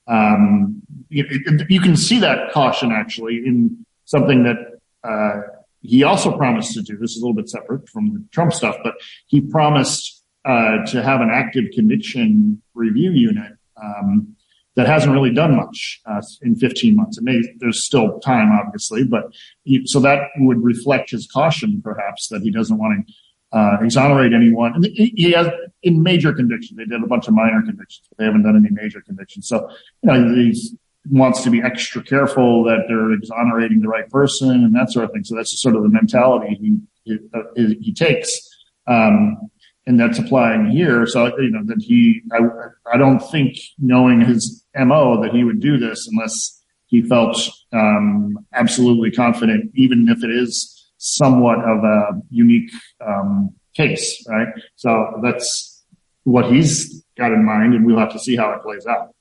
um, 0.07 0.81
you, 1.09 1.25
you, 1.69 1.79
can 1.79 1.95
see 1.95 2.19
that 2.19 2.51
caution 2.51 2.91
actually 2.91 3.37
in 3.45 3.85
something 4.05 4.43
that 4.43 4.57
uh, 5.03 5.41
he 5.81 6.03
also 6.03 6.35
promised 6.35 6.73
to 6.73 6.81
do. 6.81 6.97
This 6.97 7.11
is 7.11 7.17
a 7.17 7.25
little 7.25 7.35
bit 7.35 7.49
separate 7.49 7.87
from 7.87 8.13
the 8.13 8.25
Trump 8.31 8.53
stuff, 8.53 8.77
but 8.83 8.95
he 9.27 9.41
promised 9.41 10.23
uh, 10.45 10.83
to 10.87 11.03
have 11.03 11.21
an 11.21 11.29
active 11.31 11.65
conviction 11.73 12.61
review 12.73 13.11
unit 13.11 13.53
um, 13.81 14.35
that 14.79 14.87
hasn't 14.87 15.11
really 15.11 15.33
done 15.33 15.57
much 15.57 15.99
uh, 16.05 16.21
in 16.41 16.55
15 16.55 16.95
months. 16.95 17.17
It 17.17 17.25
may, 17.25 17.41
there's 17.57 17.83
still 17.83 18.17
time, 18.21 18.57
obviously, 18.57 19.03
but 19.03 19.25
he, 19.65 19.81
so 19.85 19.99
that 19.99 20.29
would 20.37 20.63
reflect 20.63 21.09
his 21.11 21.27
caution, 21.27 21.81
perhaps, 21.83 22.29
that 22.29 22.43
he 22.43 22.49
doesn't 22.49 22.77
want 22.77 23.05
to 23.05 23.57
uh, 23.57 23.77
exonerate 23.81 24.31
anyone. 24.31 24.75
And 24.75 24.85
he 24.85 25.31
has 25.31 25.49
in 25.83 26.01
major 26.01 26.31
convictions. 26.31 26.77
They 26.77 26.85
did 26.85 27.03
a 27.03 27.07
bunch 27.07 27.27
of 27.27 27.33
minor 27.33 27.61
convictions, 27.61 28.07
but 28.07 28.19
they 28.19 28.23
haven't 28.23 28.43
done 28.43 28.55
any 28.55 28.69
major 28.71 29.01
convictions. 29.01 29.49
So, 29.49 29.69
you 30.01 30.13
know, 30.13 30.33
he 30.33 30.77
wants 31.09 31.43
to 31.43 31.49
be 31.49 31.61
extra 31.61 32.01
careful 32.01 32.63
that 32.63 32.85
they're 32.87 33.11
exonerating 33.11 33.81
the 33.81 33.89
right 33.89 34.09
person 34.09 34.51
and 34.51 34.73
that 34.75 34.93
sort 34.93 35.03
of 35.03 35.11
thing. 35.11 35.25
So 35.25 35.35
that's 35.35 35.61
sort 35.61 35.75
of 35.75 35.83
the 35.83 35.89
mentality 35.89 36.55
he 36.55 36.77
he, 37.03 37.17
uh, 37.33 37.41
he 37.55 37.93
takes. 37.93 38.39
Um, 38.87 39.49
and 39.89 39.99
that's 39.99 40.19
applying 40.19 40.67
here. 40.67 41.07
So, 41.07 41.35
you 41.39 41.49
know, 41.49 41.63
that 41.65 41.81
he, 41.81 42.21
I, 42.31 42.93
I 42.93 42.97
don't 42.97 43.19
think 43.19 43.57
knowing 43.79 44.21
his 44.21 44.58
MO 44.85 45.21
that 45.21 45.31
he 45.31 45.43
would 45.43 45.59
do 45.59 45.77
this 45.77 46.07
unless 46.11 46.61
he 46.87 47.01
felt, 47.01 47.37
um, 47.71 48.37
absolutely 48.53 49.11
confident, 49.11 49.71
even 49.75 50.07
if 50.09 50.23
it 50.23 50.31
is 50.31 50.91
somewhat 50.97 51.59
of 51.59 51.83
a 51.83 52.21
unique 52.29 52.71
um, 53.05 53.53
case, 53.75 54.25
right? 54.27 54.47
So 54.75 55.19
that's 55.23 55.83
what 56.23 56.51
he's 56.51 57.03
got 57.17 57.31
in 57.31 57.45
mind, 57.45 57.73
and 57.73 57.85
we'll 57.85 57.99
have 57.99 58.11
to 58.13 58.19
see 58.19 58.35
how 58.35 58.51
it 58.53 58.61
plays 58.61 58.85
out. 58.85 59.13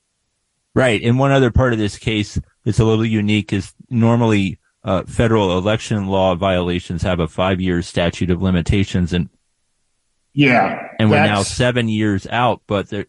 Right. 0.74 1.02
And 1.02 1.18
one 1.18 1.32
other 1.32 1.50
part 1.50 1.72
of 1.72 1.78
this 1.78 1.98
case 1.98 2.38
that's 2.64 2.78
a 2.78 2.84
little 2.84 3.04
unique 3.04 3.52
is 3.52 3.72
normally 3.90 4.58
uh, 4.84 5.02
federal 5.04 5.58
election 5.58 6.06
law 6.06 6.34
violations 6.34 7.02
have 7.02 7.20
a 7.20 7.28
five 7.28 7.60
year 7.60 7.82
statute 7.82 8.30
of 8.30 8.42
limitations, 8.42 9.12
and 9.12 9.28
yeah, 10.34 10.88
and 10.98 11.10
we're 11.10 11.24
now 11.24 11.42
seven 11.42 11.88
years 11.88 12.26
out, 12.28 12.62
but 12.66 12.88
there, 12.90 13.06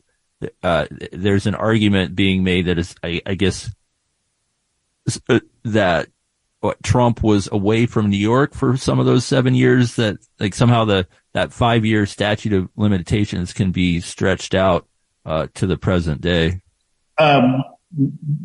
uh, 0.64 0.86
there's 1.12 1.48
an 1.48 1.56
argument 1.56 2.16
being 2.16 2.44
made 2.44 2.66
that 2.68 2.78
is, 2.78 2.96
I, 3.04 3.22
I 3.26 3.36
guess, 3.36 3.70
uh, 5.30 5.40
that 5.66 6.08
what 6.62 6.82
Trump 6.84 7.24
was 7.24 7.50
away 7.52 7.86
from 7.86 8.10
New 8.10 8.18
York 8.18 8.54
for 8.54 8.76
some 8.78 9.00
of 9.00 9.06
those 9.06 9.26
seven 9.26 9.56
years 9.56 9.96
that 9.96 10.18
like 10.40 10.54
somehow 10.54 10.86
the 10.86 11.08
that 11.34 11.54
five 11.54 11.86
year 11.86 12.06
statute 12.06 12.54
of 12.54 12.70
limitations 12.76 13.54
can 13.54 13.72
be 13.72 14.02
stretched 14.02 14.54
out 14.54 14.88
uh, 15.26 15.48
to 15.54 15.68
the 15.68 15.78
present 15.78 16.22
day. 16.22 16.62
Um, 17.18 17.64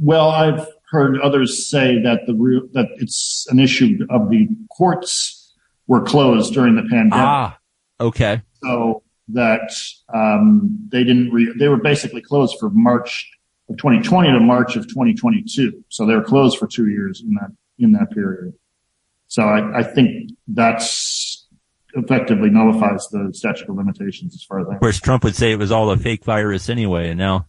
well, 0.01 0.31
I've 0.31 0.67
heard 0.91 1.21
others 1.21 1.69
say 1.69 2.01
that 2.03 2.21
the 2.27 2.35
real, 2.35 2.63
that 2.73 2.87
it's 2.97 3.47
an 3.51 3.59
issue 3.59 3.99
of 4.11 4.31
the 4.31 4.49
courts 4.77 5.55
were 5.87 6.03
closed 6.03 6.55
during 6.55 6.77
the 6.77 6.83
pandemic. 6.83 7.13
Ah, 7.15 7.59
okay. 8.01 8.43
So 8.63 9.03
that 9.29 9.73
um, 10.13 10.79
they 10.89 11.05
didn't 11.05 11.31
re- 11.31 11.55
they 11.59 11.69
were 11.69 11.79
basically 11.79 12.21
closed 12.21 12.57
for 12.59 12.71
March 12.71 13.31
of 13.69 13.77
2020 13.79 14.33
to 14.33 14.41
March 14.41 14.77
of 14.77 14.87
2022. 14.89 15.85
So 15.89 16.07
they 16.07 16.15
were 16.15 16.25
closed 16.25 16.59
for 16.59 16.67
two 16.67 16.89
years 16.89 17.23
in 17.23 17.35
that 17.35 17.51
in 17.79 17.93
that 17.93 18.11
period. 18.11 18.55
So 19.27 19.43
I, 19.43 19.81
I 19.81 19.83
think 19.83 20.33
that's 20.49 21.47
effectively 21.95 22.51
nullifies 22.51 23.09
the 23.09 23.31
statute 23.33 23.69
of 23.69 23.77
limitations 23.77 24.35
as 24.35 24.43
far 24.45 24.61
as 24.61 24.67
I. 24.71 24.75
Of 24.75 24.81
course, 24.81 25.01
Trump 25.01 25.25
would 25.25 25.35
say 25.35 25.53
it 25.53 25.59
was 25.59 25.73
all 25.73 25.91
a 25.91 25.97
fake 25.97 26.25
virus 26.25 26.69
anyway, 26.69 27.09
and 27.09 27.19
now. 27.19 27.47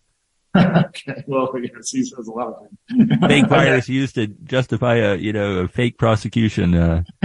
Okay, 0.56 1.24
well, 1.28 1.52
yes, 1.62 1.92
he 1.92 2.04
says 2.04 2.28
a 2.28 2.32
lot 2.32 2.48
of 2.48 2.56
things. 2.90 3.20
fake 3.28 3.48
virus 3.48 3.90
used 3.90 4.16
to 4.16 4.28
justify 4.28 4.96
a 4.96 5.16
you 5.16 5.34
know 5.34 5.60
a 5.60 5.68
fake 5.68 5.98
prosecution. 5.98 6.76
Uh. 6.76 7.04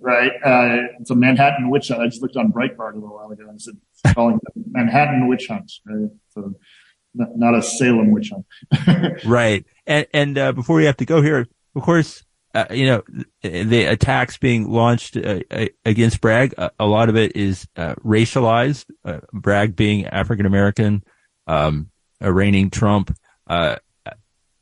right, 0.00 0.32
uh, 0.44 0.76
it's 1.00 1.10
a 1.10 1.14
Manhattan 1.14 1.70
witch 1.70 1.88
hunt. 1.88 2.02
I 2.02 2.06
just 2.06 2.22
looked 2.22 2.36
on 2.36 2.52
Breitbart 2.52 2.92
a 2.92 2.96
little 2.96 3.14
while 3.14 3.30
ago 3.30 3.48
and 3.48 3.60
said 3.60 3.76
calling 4.14 4.36
it 4.36 4.64
Manhattan 4.70 5.28
witch 5.28 5.46
hunt. 5.48 5.70
Right? 5.84 6.10
So 6.30 6.54
not 7.14 7.54
a 7.54 7.62
Salem 7.62 8.10
witch 8.10 8.30
hunt. 8.30 9.24
right, 9.24 9.64
and 9.86 10.06
and 10.12 10.38
uh, 10.38 10.52
before 10.52 10.76
we 10.76 10.84
have 10.84 10.96
to 10.98 11.06
go 11.06 11.22
here, 11.22 11.46
of 11.74 11.82
course, 11.82 12.24
uh, 12.56 12.64
you 12.70 12.86
know, 12.86 13.02
the 13.42 13.84
attacks 13.84 14.38
being 14.38 14.70
launched 14.70 15.14
uh, 15.18 15.40
against 15.84 16.22
Bragg, 16.22 16.54
uh, 16.56 16.70
a 16.80 16.86
lot 16.86 17.10
of 17.10 17.16
it 17.16 17.36
is 17.36 17.68
uh, 17.76 17.94
racialized. 17.96 18.86
Uh, 19.04 19.20
Bragg 19.30 19.76
being 19.76 20.06
African 20.06 20.46
American, 20.46 21.04
um, 21.46 21.90
arraigning 22.20 22.70
Trump. 22.70 23.16
Uh, 23.46 23.76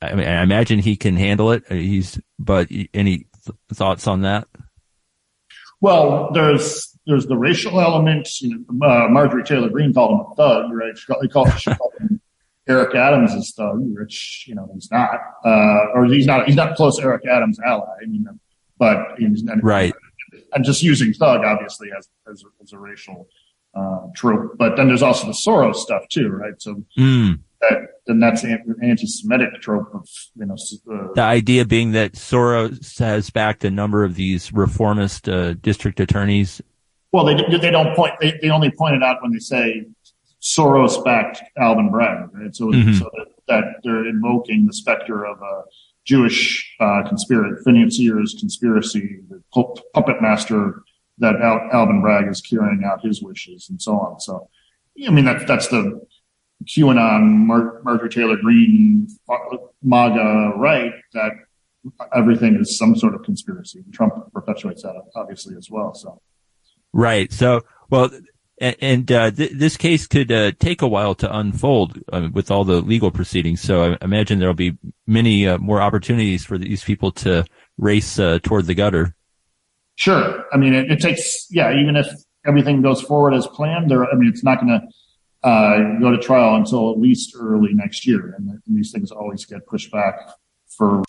I 0.03 0.15
mean, 0.15 0.27
I 0.27 0.43
imagine 0.43 0.79
he 0.79 0.97
can 0.97 1.17
handle 1.17 1.53
it. 1.53 1.65
He's, 1.71 2.21
but 2.39 2.69
any 2.93 3.27
th- 3.45 3.59
thoughts 3.73 4.07
on 4.07 4.23
that? 4.23 4.47
Well, 5.81 6.31
there's 6.33 6.97
there's 7.07 7.27
the 7.27 7.37
racial 7.37 7.81
element. 7.81 8.41
You 8.41 8.65
know, 8.71 8.87
uh, 8.87 9.09
Marjorie 9.09 9.45
Taylor 9.45 9.69
Greene 9.69 9.93
called 9.93 10.13
him 10.13 10.27
a 10.31 10.35
thug, 10.35 10.73
right? 10.73 10.97
She 10.97 11.07
called, 11.07 11.31
called, 11.31 11.59
she 11.59 11.75
called 11.75 11.93
him 12.01 12.21
Eric 12.69 12.95
Adams 12.95 13.35
is 13.35 13.53
thug, 13.55 13.81
which 13.95 14.47
you 14.49 14.55
know 14.55 14.69
he's 14.73 14.91
not, 14.91 15.21
uh, 15.45 15.87
or 15.95 16.07
he's 16.07 16.27
not. 16.27 16.47
He's 16.47 16.57
not 16.57 16.77
close 16.77 16.99
Eric 16.99 17.27
Adams 17.27 17.59
ally. 17.61 17.85
I 18.03 18.07
mean, 18.07 18.27
but 18.79 19.19
he's 19.19 19.43
not, 19.45 19.63
right. 19.63 19.95
I'm 20.53 20.65
just 20.65 20.83
using 20.83 21.13
thug 21.13 21.45
obviously 21.45 21.91
as 21.97 22.09
as, 22.31 22.43
as 22.63 22.73
a 22.73 22.79
racial 22.79 23.29
uh, 23.75 24.07
trope. 24.15 24.57
But 24.57 24.77
then 24.77 24.89
there's 24.89 25.03
also 25.03 25.27
the 25.27 25.33
Soros 25.33 25.77
stuff 25.77 26.09
too, 26.09 26.29
right? 26.29 26.55
So 26.61 26.83
mm. 26.99 27.41
That 27.69 27.79
then 28.07 28.21
that's 28.21 28.45
an 28.45 28.77
anti-Semitic 28.83 29.61
trope 29.61 29.95
of 29.95 30.09
you 30.37 30.47
know 30.47 30.55
uh, 30.55 31.13
the 31.15 31.23
idea 31.23 31.65
being 31.65 31.93
that 31.93 32.13
Soros 32.13 32.99
has 32.99 33.31
backed 33.31 33.65
a 33.65 33.71
number 33.71 34.05
of 34.05 34.15
these 34.15 34.53
reformist 34.53 35.29
uh, 35.29 35.55
district 35.55 36.01
attorneys. 36.01 36.61
Well, 37.13 37.25
they 37.25 37.35
they 37.59 37.71
don't 37.71 37.95
point. 37.95 38.15
They, 38.21 38.39
they 38.43 38.51
only 38.51 38.71
point 38.71 38.97
it 38.97 39.03
out 39.03 39.23
when 39.23 39.33
they 39.33 39.39
say 39.39 39.87
Soros 40.45 41.03
backed 41.03 41.43
Alvin 41.57 41.91
Bragg, 41.91 42.29
right? 42.35 42.55
So, 42.55 42.67
mm-hmm. 42.67 42.93
so 42.93 43.11
that, 43.17 43.27
that, 43.49 43.65
they're 43.83 44.07
invoking 44.07 44.67
the 44.67 44.75
specter 44.75 45.25
of 45.25 45.41
a 45.41 45.63
Jewish 46.05 46.71
uh, 46.81 47.03
conspiracy, 47.09 47.63
financier's 47.65 48.37
conspiracy, 48.39 49.21
the 49.31 49.43
puppet 49.95 50.21
master 50.21 50.83
that 51.17 51.37
Al- 51.37 51.71
Alvin 51.73 52.03
Bragg 52.03 52.29
is 52.29 52.43
carrying 52.43 52.83
out 52.85 53.03
his 53.03 53.23
wishes 53.23 53.71
and 53.71 53.81
so 53.81 53.93
on. 53.93 54.21
So, 54.21 54.51
I 55.07 55.11
mean, 55.11 55.25
that's, 55.25 55.47
that's 55.47 55.69
the 55.69 56.03
QAnon, 56.65 57.47
Mar- 57.47 57.81
Marjorie 57.85 58.11
Taylor 58.11 58.37
Greene, 58.37 59.09
MAGA 59.83 60.53
right 60.57 60.93
that 61.13 61.33
everything 62.15 62.57
is 62.57 62.79
some 62.79 62.97
sort 62.97 63.15
of 63.15 63.23
conspiracy. 63.23 63.85
Trump 63.93 64.15
perpetuates 64.33 64.83
that 64.83 64.95
obviously 65.15 65.57
as 65.57 65.71
well. 65.71 65.95
So, 65.95 66.21
right. 66.93 67.33
So, 67.33 67.63
well, 67.91 68.11
and, 68.59 68.77
and 68.81 69.13
uh, 69.13 69.31
th- 69.31 69.53
this 69.53 69.77
case 69.77 70.07
could 70.07 70.31
uh, 70.31 70.53
take 70.59 70.83
a 70.83 70.89
while 70.89 71.15
to 71.17 71.37
unfold 71.37 72.01
uh, 72.13 72.29
with 72.33 72.51
all 72.51 72.65
the 72.65 72.81
legal 72.81 73.11
proceedings. 73.11 73.61
So 73.61 73.93
I 73.93 73.99
imagine 74.03 74.39
there'll 74.39 74.55
be 74.55 74.79
many 75.07 75.47
uh, 75.47 75.59
more 75.59 75.83
opportunities 75.83 76.45
for 76.45 76.57
these 76.57 76.83
people 76.85 77.13
to 77.13 77.45
race 77.79 78.19
uh, 78.19 78.39
toward 78.43 78.67
the 78.67 78.75
gutter. 78.75 79.15
Sure. 79.97 80.45
I 80.53 80.57
mean, 80.57 80.75
it, 80.75 80.91
it, 80.91 81.01
takes, 81.01 81.47
yeah, 81.51 81.73
even 81.79 81.97
if 81.97 82.07
everything 82.47 82.83
goes 82.83 83.01
forward 83.01 83.35
as 83.35 83.47
planned, 83.49 83.91
there, 83.91 84.05
I 84.05 84.15
mean, 84.15 84.29
it's 84.29 84.45
not 84.45 84.61
going 84.61 84.69
to 84.69 84.77
uh, 84.77 84.91
go 85.45 86.11
to 86.11 86.19
trial 86.19 86.57
until 86.57 86.91
at 86.91 86.99
least 86.99 87.35
early 87.39 87.75
next 87.75 88.07
year. 88.07 88.35
And, 88.37 88.61
these 88.67 88.91
things 88.93 89.11
always 89.11 89.45
get 89.45 89.67
pushed 89.67 89.93
back 89.93 90.19
for 90.69 91.03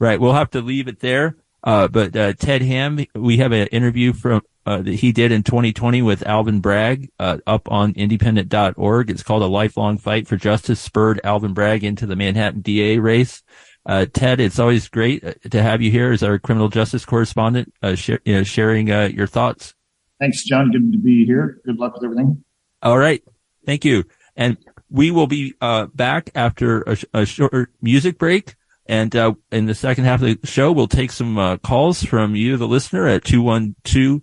Right. 0.00 0.20
We'll 0.20 0.32
have 0.32 0.50
to 0.50 0.60
leave 0.60 0.88
it 0.88 1.00
there. 1.00 1.36
Uh, 1.64 1.88
but 1.88 2.14
uh, 2.14 2.32
Ted 2.34 2.62
Hamm, 2.62 3.04
we 3.14 3.38
have 3.38 3.52
an 3.52 3.66
interview 3.68 4.12
from 4.12 4.42
uh, 4.64 4.82
that 4.82 4.94
he 4.94 5.12
did 5.12 5.32
in 5.32 5.42
2020 5.42 6.02
with 6.02 6.26
Alvin 6.26 6.60
Bragg 6.60 7.10
uh, 7.18 7.38
up 7.46 7.70
on 7.70 7.94
indypendent.org. 7.94 9.10
It's 9.10 9.22
called 9.22 9.42
A 9.42 9.46
Lifelong 9.46 9.98
Fight 9.98 10.28
for 10.28 10.36
Justice, 10.36 10.80
spurred 10.80 11.20
Alvin 11.24 11.54
Bragg 11.54 11.82
into 11.82 12.06
the 12.06 12.16
Manhattan 12.16 12.60
DA 12.60 12.98
race. 12.98 13.42
Uh, 13.88 14.06
Ted, 14.12 14.38
it's 14.38 14.58
always 14.58 14.86
great 14.86 15.24
uh, 15.24 15.32
to 15.50 15.62
have 15.62 15.82
you 15.82 15.90
here 15.90 16.12
as 16.12 16.22
our 16.22 16.38
criminal 16.38 16.68
justice 16.68 17.04
correspondent, 17.04 17.72
share, 17.94 18.20
you 18.24 18.34
know, 18.34 18.42
sharing 18.44 18.88
your 18.88 19.26
thoughts. 19.26 19.74
Thanks, 20.20 20.44
John. 20.44 20.70
Good 20.70 20.92
to 20.92 20.98
be 20.98 21.24
here. 21.24 21.60
Good 21.64 21.78
luck 21.78 21.94
with 21.94 22.04
everything. 22.04 22.44
All 22.82 22.98
right. 22.98 23.22
Thank 23.64 23.84
you. 23.84 24.04
And 24.36 24.58
we 24.90 25.10
will 25.10 25.26
be 25.26 25.54
back 25.60 26.30
after 26.34 26.82
a, 26.82 26.98
a 27.14 27.26
short 27.26 27.72
music 27.80 28.18
break. 28.18 28.56
And 28.88 29.14
uh, 29.14 29.34
in 29.52 29.66
the 29.66 29.74
second 29.74 30.04
half 30.04 30.22
of 30.22 30.40
the 30.40 30.46
show, 30.46 30.72
we'll 30.72 30.88
take 30.88 31.12
some 31.12 31.36
uh, 31.36 31.58
calls 31.58 32.02
from 32.02 32.34
you, 32.34 32.56
the 32.56 32.66
listener, 32.66 33.06
at 33.06 33.22
212 33.24 34.22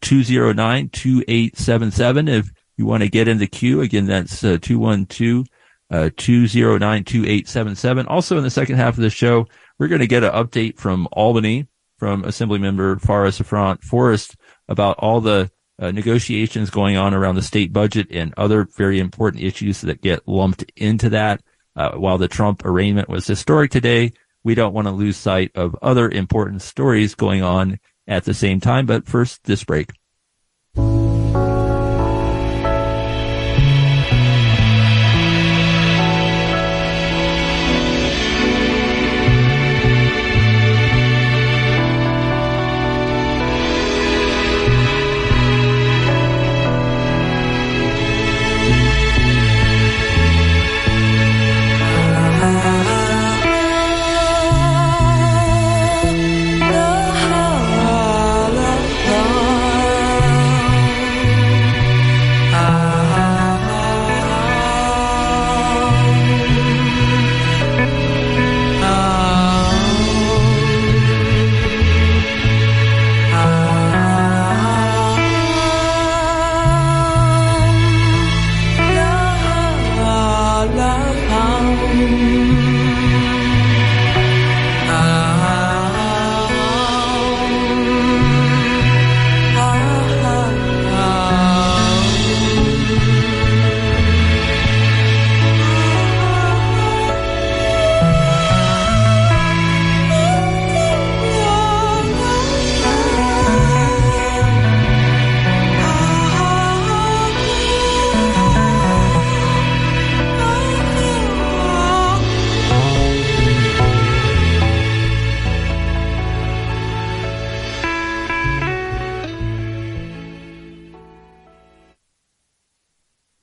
209 0.00 0.88
2877. 0.90 2.28
If 2.28 2.50
you 2.76 2.84
want 2.84 3.02
to 3.02 3.08
get 3.08 3.26
in 3.26 3.38
the 3.38 3.46
queue, 3.46 3.80
again, 3.80 4.04
that's 4.04 4.44
uh, 4.44 4.58
212 4.60 5.46
209 5.90 7.04
2877. 7.04 8.06
Also, 8.06 8.36
in 8.36 8.44
the 8.44 8.50
second 8.50 8.76
half 8.76 8.96
of 8.96 9.02
the 9.02 9.10
show, 9.10 9.46
we're 9.78 9.88
going 9.88 10.00
to 10.00 10.06
get 10.06 10.24
an 10.24 10.32
update 10.32 10.78
from 10.78 11.08
Albany 11.12 11.66
from 11.98 12.22
Assemblymember 12.22 13.00
Phara 13.00 13.30
Souffrant 13.30 13.82
Forrest 13.82 14.36
about 14.68 14.96
all 14.98 15.20
the 15.20 15.50
uh, 15.80 15.90
negotiations 15.90 16.70
going 16.70 16.96
on 16.96 17.14
around 17.14 17.34
the 17.34 17.42
state 17.42 17.72
budget 17.72 18.08
and 18.10 18.34
other 18.36 18.68
very 18.76 18.98
important 18.98 19.42
issues 19.42 19.80
that 19.82 20.02
get 20.02 20.26
lumped 20.26 20.64
into 20.76 21.10
that. 21.10 21.42
Uh, 21.76 21.92
while 21.92 22.18
the 22.18 22.28
Trump 22.28 22.64
arraignment 22.64 23.08
was 23.08 23.26
historic 23.26 23.70
today, 23.70 24.12
we 24.44 24.54
don't 24.54 24.74
want 24.74 24.86
to 24.86 24.92
lose 24.92 25.16
sight 25.16 25.50
of 25.54 25.76
other 25.82 26.08
important 26.08 26.62
stories 26.62 27.14
going 27.14 27.42
on 27.42 27.78
at 28.06 28.24
the 28.24 28.34
same 28.34 28.60
time. 28.60 28.86
But 28.86 29.06
first, 29.06 29.44
this 29.44 29.64
break. 29.64 29.90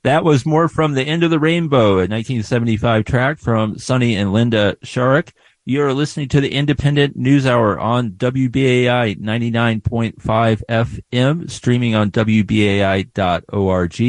That 0.08 0.24
was 0.24 0.46
more 0.46 0.70
from 0.70 0.94
the 0.94 1.04
end 1.04 1.24
of 1.24 1.32
the 1.32 1.38
rainbow, 1.38 1.96
a 1.96 2.08
1975 2.08 3.04
track 3.04 3.40
from 3.40 3.78
Sonny 3.78 4.16
and 4.16 4.32
Linda 4.32 4.78
Sharrock. 4.82 5.34
You're 5.66 5.92
listening 5.92 6.30
to 6.30 6.40
the 6.40 6.50
Indypendent 6.50 7.18
News 7.18 7.46
Hour 7.46 7.78
on 7.78 8.12
WBAI 8.12 9.20
99.5 9.20 10.64
FM, 10.70 11.52
streaming 11.52 11.94
on 11.94 12.12
WBAI.org. 12.12 14.02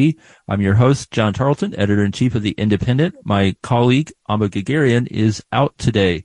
I'm 0.47 0.61
your 0.61 0.75
host, 0.75 1.11
John 1.11 1.33
Tarleton, 1.33 1.75
editor 1.75 2.05
in 2.05 2.13
chief 2.13 2.37
of 2.37 2.43
the 2.43 2.55
Indypendent. 2.55 3.15
My 3.25 3.57
colleague, 3.65 4.13
Amba 4.29 4.51
Guerguerian, 4.51 5.09
is 5.09 5.43
out 5.51 5.77
today. 5.79 6.25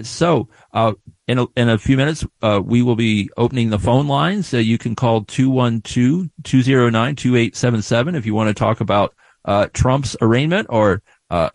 So, 0.00 0.48
uh, 0.72 0.94
in 1.30 1.38
a, 1.38 1.46
in 1.56 1.68
a 1.68 1.78
few 1.78 1.96
minutes, 1.96 2.26
uh, 2.42 2.60
we 2.64 2.82
will 2.82 2.96
be 2.96 3.30
opening 3.36 3.70
the 3.70 3.78
phone 3.78 4.08
lines. 4.08 4.48
So 4.48 4.58
you 4.58 4.78
can 4.78 4.96
call 4.96 5.22
212-209-2877 5.22 8.16
if 8.16 8.26
you 8.26 8.34
want 8.34 8.48
to 8.48 8.54
talk 8.54 8.80
about, 8.80 9.14
uh, 9.44 9.68
Trump's 9.72 10.16
arraignment 10.20 10.66
or, 10.70 11.02
uh, 11.30 11.50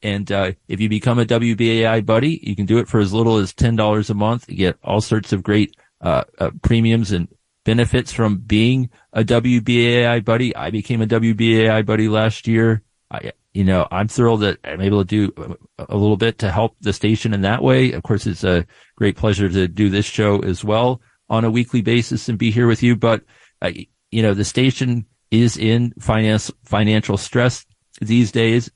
And 0.01 0.31
uh, 0.31 0.53
if 0.67 0.81
you 0.81 0.89
become 0.89 1.19
a 1.19 1.25
WBAI 1.25 2.03
buddy, 2.05 2.39
you 2.41 2.55
can 2.55 2.65
do 2.65 2.79
it 2.79 2.87
for 2.87 2.99
as 2.99 3.13
little 3.13 3.37
as 3.37 3.53
$10 3.53 4.09
a 4.09 4.13
month. 4.13 4.49
You 4.49 4.57
get 4.57 4.77
all 4.83 4.99
sorts 4.99 5.31
of 5.31 5.43
great 5.43 5.75
uh, 6.01 6.23
uh, 6.39 6.51
premiums 6.61 7.11
and 7.11 7.27
benefits 7.63 8.11
from 8.11 8.37
being 8.37 8.89
a 9.13 9.23
WBAI 9.23 10.25
buddy. 10.25 10.55
I 10.55 10.71
became 10.71 11.01
a 11.01 11.07
WBAI 11.07 11.85
buddy 11.85 12.07
last 12.07 12.47
year. 12.47 12.81
I, 13.09 13.33
you 13.53 13.63
know, 13.63 13.87
I'm 13.91 14.07
thrilled 14.07 14.41
that 14.41 14.59
I'm 14.63 14.81
able 14.81 15.03
to 15.03 15.05
do 15.05 15.57
a 15.77 15.95
little 15.95 16.17
bit 16.17 16.39
to 16.39 16.51
help 16.51 16.75
the 16.79 16.93
station 16.93 17.33
in 17.33 17.41
that 17.41 17.61
way. 17.61 17.91
Of 17.91 18.03
course, 18.03 18.25
it's 18.25 18.43
a 18.43 18.65
great 18.95 19.17
pleasure 19.17 19.49
to 19.49 19.67
do 19.67 19.89
this 19.89 20.05
show 20.05 20.39
as 20.39 20.63
well 20.63 21.01
on 21.29 21.45
a 21.45 21.51
weekly 21.51 21.81
basis 21.81 22.29
and 22.29 22.37
be 22.37 22.51
here 22.51 22.67
with 22.67 22.81
you. 22.81 22.95
But, 22.95 23.23
uh, 23.61 23.71
you 24.09 24.21
know, 24.21 24.33
the 24.33 24.45
station 24.45 25.05
is 25.31 25.57
in 25.57 25.93
finance, 25.99 26.49
financial 26.63 27.17
stress 27.17 27.65
these 27.99 28.31
days, 28.31 28.71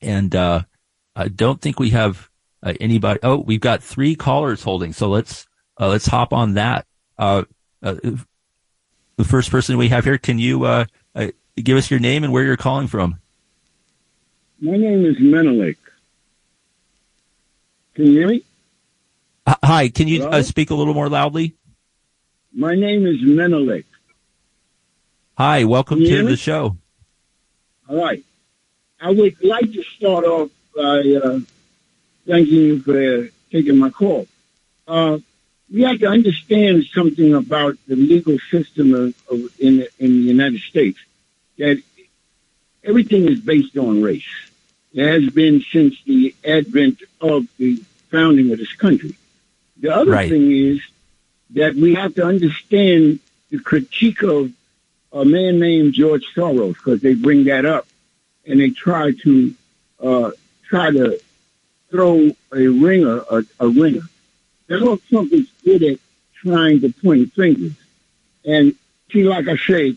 And 0.00 0.34
uh, 0.34 0.62
I 1.14 1.28
don't 1.28 1.60
think 1.60 1.78
we 1.78 1.90
have 1.90 2.28
uh, 2.62 2.74
anybody. 2.80 3.20
Oh, 3.22 3.38
we've 3.38 3.60
got 3.60 3.82
three 3.82 4.14
callers 4.14 4.62
holding. 4.62 4.92
So 4.92 5.08
let's 5.08 5.46
uh, 5.80 5.88
let's 5.88 6.06
hop 6.06 6.32
on 6.32 6.54
that. 6.54 6.86
Uh, 7.18 7.44
uh, 7.82 7.94
the 9.16 9.24
first 9.24 9.50
person 9.50 9.76
we 9.78 9.88
have 9.88 10.04
here, 10.04 10.18
can 10.18 10.38
you 10.38 10.86
give 11.56 11.76
us 11.76 11.90
your 11.90 12.00
name 12.00 12.24
and 12.24 12.32
where 12.32 12.44
you're 12.44 12.56
calling 12.56 12.86
from? 12.86 13.18
My 14.60 14.76
name 14.76 15.04
is 15.04 15.16
Menelik. 15.18 15.78
Can 17.94 18.06
you 18.06 18.12
hear 18.12 18.28
me? 18.28 18.42
Hi, 19.46 19.88
can 19.88 20.08
you 20.08 20.42
speak 20.42 20.70
a 20.70 20.74
little 20.74 20.94
more 20.94 21.08
loudly? 21.08 21.54
My 22.52 22.74
name 22.74 23.06
is 23.06 23.22
Menelik. 23.22 23.86
Hi, 25.38 25.64
welcome 25.64 26.00
to 26.00 26.24
the 26.24 26.36
show. 26.36 26.76
All 27.88 28.02
right. 28.02 28.24
I 29.00 29.10
would 29.10 29.36
like 29.44 29.72
to 29.72 29.82
start 29.82 30.24
off 30.24 30.50
by 30.74 31.00
uh, 31.22 31.40
thanking 32.26 32.54
you 32.54 32.80
for 32.80 33.28
taking 33.52 33.76
my 33.76 33.90
call. 33.90 34.26
Uh, 34.88 35.18
we 35.72 35.82
have 35.82 36.00
to 36.00 36.06
understand 36.06 36.84
something 36.86 37.34
about 37.34 37.76
the 37.86 37.96
legal 37.96 38.38
system 38.50 38.94
of, 38.94 39.14
of, 39.30 39.60
in, 39.60 39.78
the, 39.78 39.88
in 39.98 40.10
the 40.12 40.28
United 40.28 40.60
States 40.60 40.98
that 41.58 41.82
everything 42.82 43.28
is 43.28 43.40
based 43.40 43.76
on 43.76 44.02
race. 44.02 44.24
It 44.92 45.06
has 45.06 45.32
been 45.32 45.60
since 45.60 46.02
the 46.04 46.34
advent 46.44 47.02
of 47.20 47.46
the 47.58 47.76
founding 48.10 48.50
of 48.50 48.58
this 48.58 48.72
country. 48.72 49.14
The 49.80 49.94
other 49.94 50.10
right. 50.10 50.30
thing 50.30 50.50
is 50.50 50.80
that 51.50 51.74
we 51.74 51.94
have 51.94 52.14
to 52.14 52.24
understand 52.24 53.20
the 53.50 53.58
critique 53.58 54.22
of 54.22 54.52
a 55.12 55.24
man 55.24 55.58
named 55.58 55.94
George 55.94 56.26
Soros 56.34 56.74
because 56.74 57.00
they 57.00 57.14
bring 57.14 57.44
that 57.44 57.64
up 57.64 57.86
and 58.46 58.60
they 58.60 58.70
try 58.70 59.12
to 59.22 59.54
uh, 60.02 60.30
try 60.68 60.90
to 60.90 61.20
throw 61.90 62.30
a 62.52 62.66
ringer, 62.66 63.22
a, 63.30 63.44
a 63.60 63.68
ringer. 63.68 64.02
Donald 64.68 65.00
Trump 65.08 65.32
is 65.32 65.48
good 65.64 65.82
at 65.82 65.98
trying 66.34 66.80
to 66.80 66.92
point 66.92 67.32
fingers. 67.32 67.72
And 68.44 68.74
see, 69.12 69.24
like 69.24 69.48
I 69.48 69.56
say, 69.56 69.96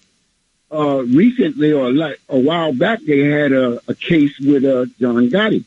uh, 0.71 1.03
recently 1.03 1.73
or 1.73 1.91
like 1.91 2.19
a 2.29 2.39
while 2.39 2.73
back, 2.73 2.99
they 3.01 3.19
had 3.19 3.51
a, 3.51 3.81
a 3.87 3.95
case 3.95 4.39
with 4.39 4.63
uh, 4.65 4.85
John 4.99 5.29
Gotti. 5.29 5.65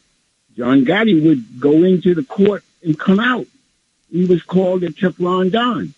John 0.56 0.84
Gotti 0.84 1.24
would 1.24 1.60
go 1.60 1.82
into 1.82 2.14
the 2.14 2.22
court 2.22 2.62
and 2.84 2.98
come 2.98 3.18
out. 3.20 3.46
He 4.12 4.26
was 4.26 4.42
called 4.42 4.84
a 4.84 4.90
Teflon 4.90 5.50
Don. 5.50 5.94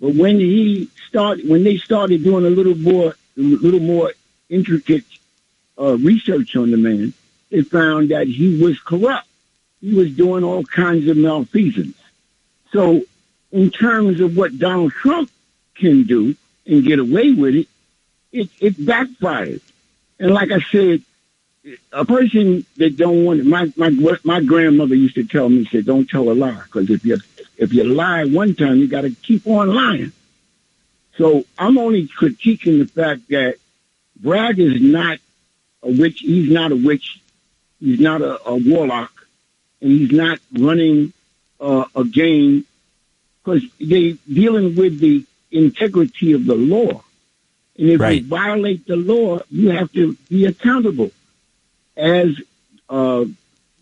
But 0.00 0.16
when 0.16 0.40
he 0.40 0.90
started, 1.08 1.48
when 1.48 1.62
they 1.62 1.76
started 1.76 2.24
doing 2.24 2.44
a 2.44 2.50
little 2.50 2.74
more, 2.74 3.14
a 3.38 3.40
little 3.40 3.80
more 3.80 4.12
intricate 4.50 5.04
uh, 5.78 5.96
research 5.96 6.56
on 6.56 6.72
the 6.72 6.76
man, 6.76 7.14
they 7.50 7.62
found 7.62 8.10
that 8.10 8.26
he 8.26 8.60
was 8.60 8.80
corrupt. 8.80 9.28
He 9.80 9.94
was 9.94 10.10
doing 10.10 10.42
all 10.42 10.64
kinds 10.64 11.08
of 11.08 11.16
malfeasance. 11.16 11.96
So, 12.72 13.02
in 13.52 13.70
terms 13.70 14.18
of 14.20 14.36
what 14.36 14.58
Donald 14.58 14.92
Trump 14.92 15.30
can 15.76 16.02
do 16.02 16.34
and 16.66 16.84
get 16.84 16.98
away 16.98 17.32
with 17.32 17.54
it, 17.54 17.68
it, 18.32 18.50
it 18.58 18.84
backfired. 18.84 19.60
And 20.18 20.34
like 20.34 20.50
I 20.50 20.58
said, 20.60 21.02
a 21.92 22.04
person 22.04 22.66
that 22.78 22.96
don't 22.96 23.24
want 23.24 23.44
my 23.44 23.72
my 23.76 23.90
my 24.24 24.42
grandmother 24.42 24.94
used 24.94 25.14
to 25.14 25.24
tell 25.24 25.48
me 25.48 25.64
said 25.66 25.86
don't 25.86 26.08
tell 26.08 26.30
a 26.30 26.34
lie 26.34 26.60
because 26.64 26.90
if 26.90 27.04
you 27.06 27.16
if 27.56 27.72
you 27.72 27.84
lie 27.84 28.24
one 28.24 28.54
time 28.54 28.76
you 28.76 28.88
got 28.88 29.02
to 29.02 29.10
keep 29.10 29.46
on 29.46 29.74
lying. 29.74 30.12
So 31.16 31.44
I'm 31.58 31.78
only 31.78 32.08
critiquing 32.08 32.78
the 32.78 32.86
fact 32.86 33.28
that 33.28 33.56
Bragg 34.20 34.58
is 34.58 34.80
not 34.80 35.18
a 35.82 35.90
witch. 35.90 36.20
He's 36.20 36.50
not 36.50 36.72
a 36.72 36.76
witch. 36.76 37.20
He's 37.80 38.00
not 38.00 38.22
a, 38.22 38.48
a 38.48 38.56
warlock, 38.56 39.12
and 39.80 39.90
he's 39.90 40.12
not 40.12 40.38
running 40.52 41.12
uh, 41.60 41.84
a 41.94 42.04
game 42.04 42.64
because 43.42 43.62
they're 43.78 44.14
dealing 44.32 44.74
with 44.74 44.98
the 45.00 45.24
integrity 45.50 46.32
of 46.32 46.46
the 46.46 46.54
law. 46.54 47.04
And 47.76 47.88
if 47.90 48.00
right. 48.00 48.22
you 48.22 48.28
violate 48.28 48.86
the 48.86 48.96
law, 48.96 49.40
you 49.50 49.70
have 49.70 49.92
to 49.92 50.16
be 50.28 50.46
accountable. 50.46 51.10
As 51.96 52.40
uh, 52.88 53.24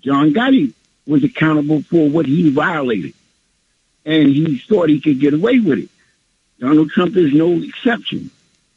John 0.01 0.33
Gotti 0.33 0.73
was 1.07 1.25
accountable 1.25 1.83
for 1.83 2.09
what 2.09 2.27
he 2.27 2.51
violated, 2.51 3.15
and 4.05 4.29
he 4.29 4.59
thought 4.59 4.89
he 4.89 5.01
could 5.01 5.21
get 5.21 5.35
away 5.35 5.59
with 5.61 5.79
it. 5.81 5.89
Donald 6.59 6.91
Trump 6.91 7.17
is 7.17 7.33
no 7.33 7.53
exception. 7.53 8.31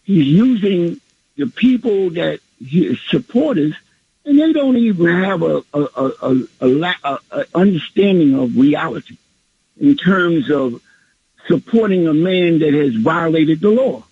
he's 0.03 0.26
using 0.28 0.99
the 1.38 1.47
people 1.47 2.09
that 2.11 2.39
his 2.63 2.99
supporters, 3.09 3.73
and 4.26 4.39
they 4.39 4.53
don't 4.53 4.78
even 4.78 5.07
have 5.23 5.41
a 5.43 5.61
a, 5.73 5.82
a, 5.97 6.43
a, 6.61 6.67
la- 6.67 6.93
a, 7.03 7.19
a 7.32 7.45
understanding 7.53 8.34
of 8.39 8.55
reality 8.57 9.17
in 9.80 9.97
terms 9.97 10.49
of 10.49 10.82
supporting 11.47 12.07
a 12.07 12.13
man 12.13 12.59
that 12.59 12.73
has 12.73 12.95
violated 12.95 13.59
the 13.61 13.69
law. 13.69 14.03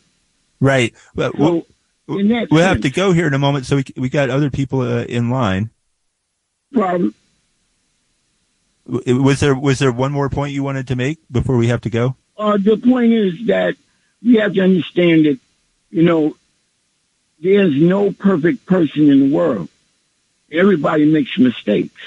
Right. 0.59 0.93
But 1.15 1.35
So, 1.35 1.65
we'll, 2.07 2.45
we'll 2.51 2.61
have 2.63 2.81
to 2.81 2.89
go 2.91 3.11
here 3.11 3.27
in 3.27 3.33
a 3.33 3.39
moment. 3.39 3.65
So 3.65 3.77
we 3.77 3.85
we 3.97 4.09
got 4.09 4.29
other 4.29 4.49
people 4.51 4.81
uh, 4.81 5.03
in 5.05 5.29
line. 5.29 5.69
Problem. 6.73 7.15
Was 8.85 9.39
there 9.39 9.55
was 9.55 9.79
there 9.79 9.91
one 9.91 10.11
more 10.11 10.29
point 10.29 10.53
you 10.53 10.63
wanted 10.63 10.87
to 10.89 10.95
make 10.95 11.19
before 11.31 11.55
we 11.57 11.67
have 11.67 11.81
to 11.81 11.89
go? 11.89 12.15
Uh, 12.37 12.57
the 12.57 12.75
point 12.77 13.13
is 13.13 13.45
that 13.47 13.75
we 14.21 14.35
have 14.35 14.53
to 14.55 14.61
understand 14.61 15.25
that, 15.25 15.39
you 15.89 16.03
know, 16.03 16.35
there's 17.39 17.75
no 17.75 18.11
perfect 18.11 18.65
person 18.65 19.09
in 19.09 19.29
the 19.29 19.35
world. 19.35 19.69
Everybody 20.51 21.05
makes 21.05 21.37
mistakes. 21.37 21.99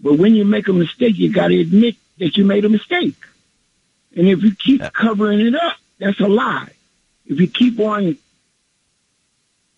But 0.00 0.14
when 0.14 0.34
you 0.34 0.44
make 0.44 0.68
a 0.68 0.72
mistake, 0.72 1.16
you 1.18 1.32
got 1.32 1.48
to 1.48 1.60
admit 1.60 1.96
that 2.18 2.36
you 2.36 2.44
made 2.44 2.64
a 2.64 2.68
mistake. 2.68 3.14
And 4.16 4.26
if 4.28 4.42
you 4.42 4.54
keep 4.54 4.80
covering 4.92 5.40
it 5.40 5.54
up, 5.54 5.76
that's 5.98 6.20
a 6.20 6.28
lie. 6.28 6.70
If 7.26 7.40
you 7.40 7.48
keep 7.48 7.78
on 7.80 8.16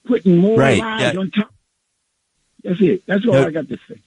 putting 0.05 0.36
more 0.39 0.59
Right, 0.59 0.78
lies 0.80 1.14
yeah. 1.14 1.20
on 1.20 1.30
top, 1.30 1.53
that's 2.62 2.80
it. 2.80 3.05
That's 3.07 3.24
all 3.26 3.32
No- 3.34 3.47
I 3.47 3.51
got 3.51 3.68
to 3.68 3.78
say. 3.89 4.01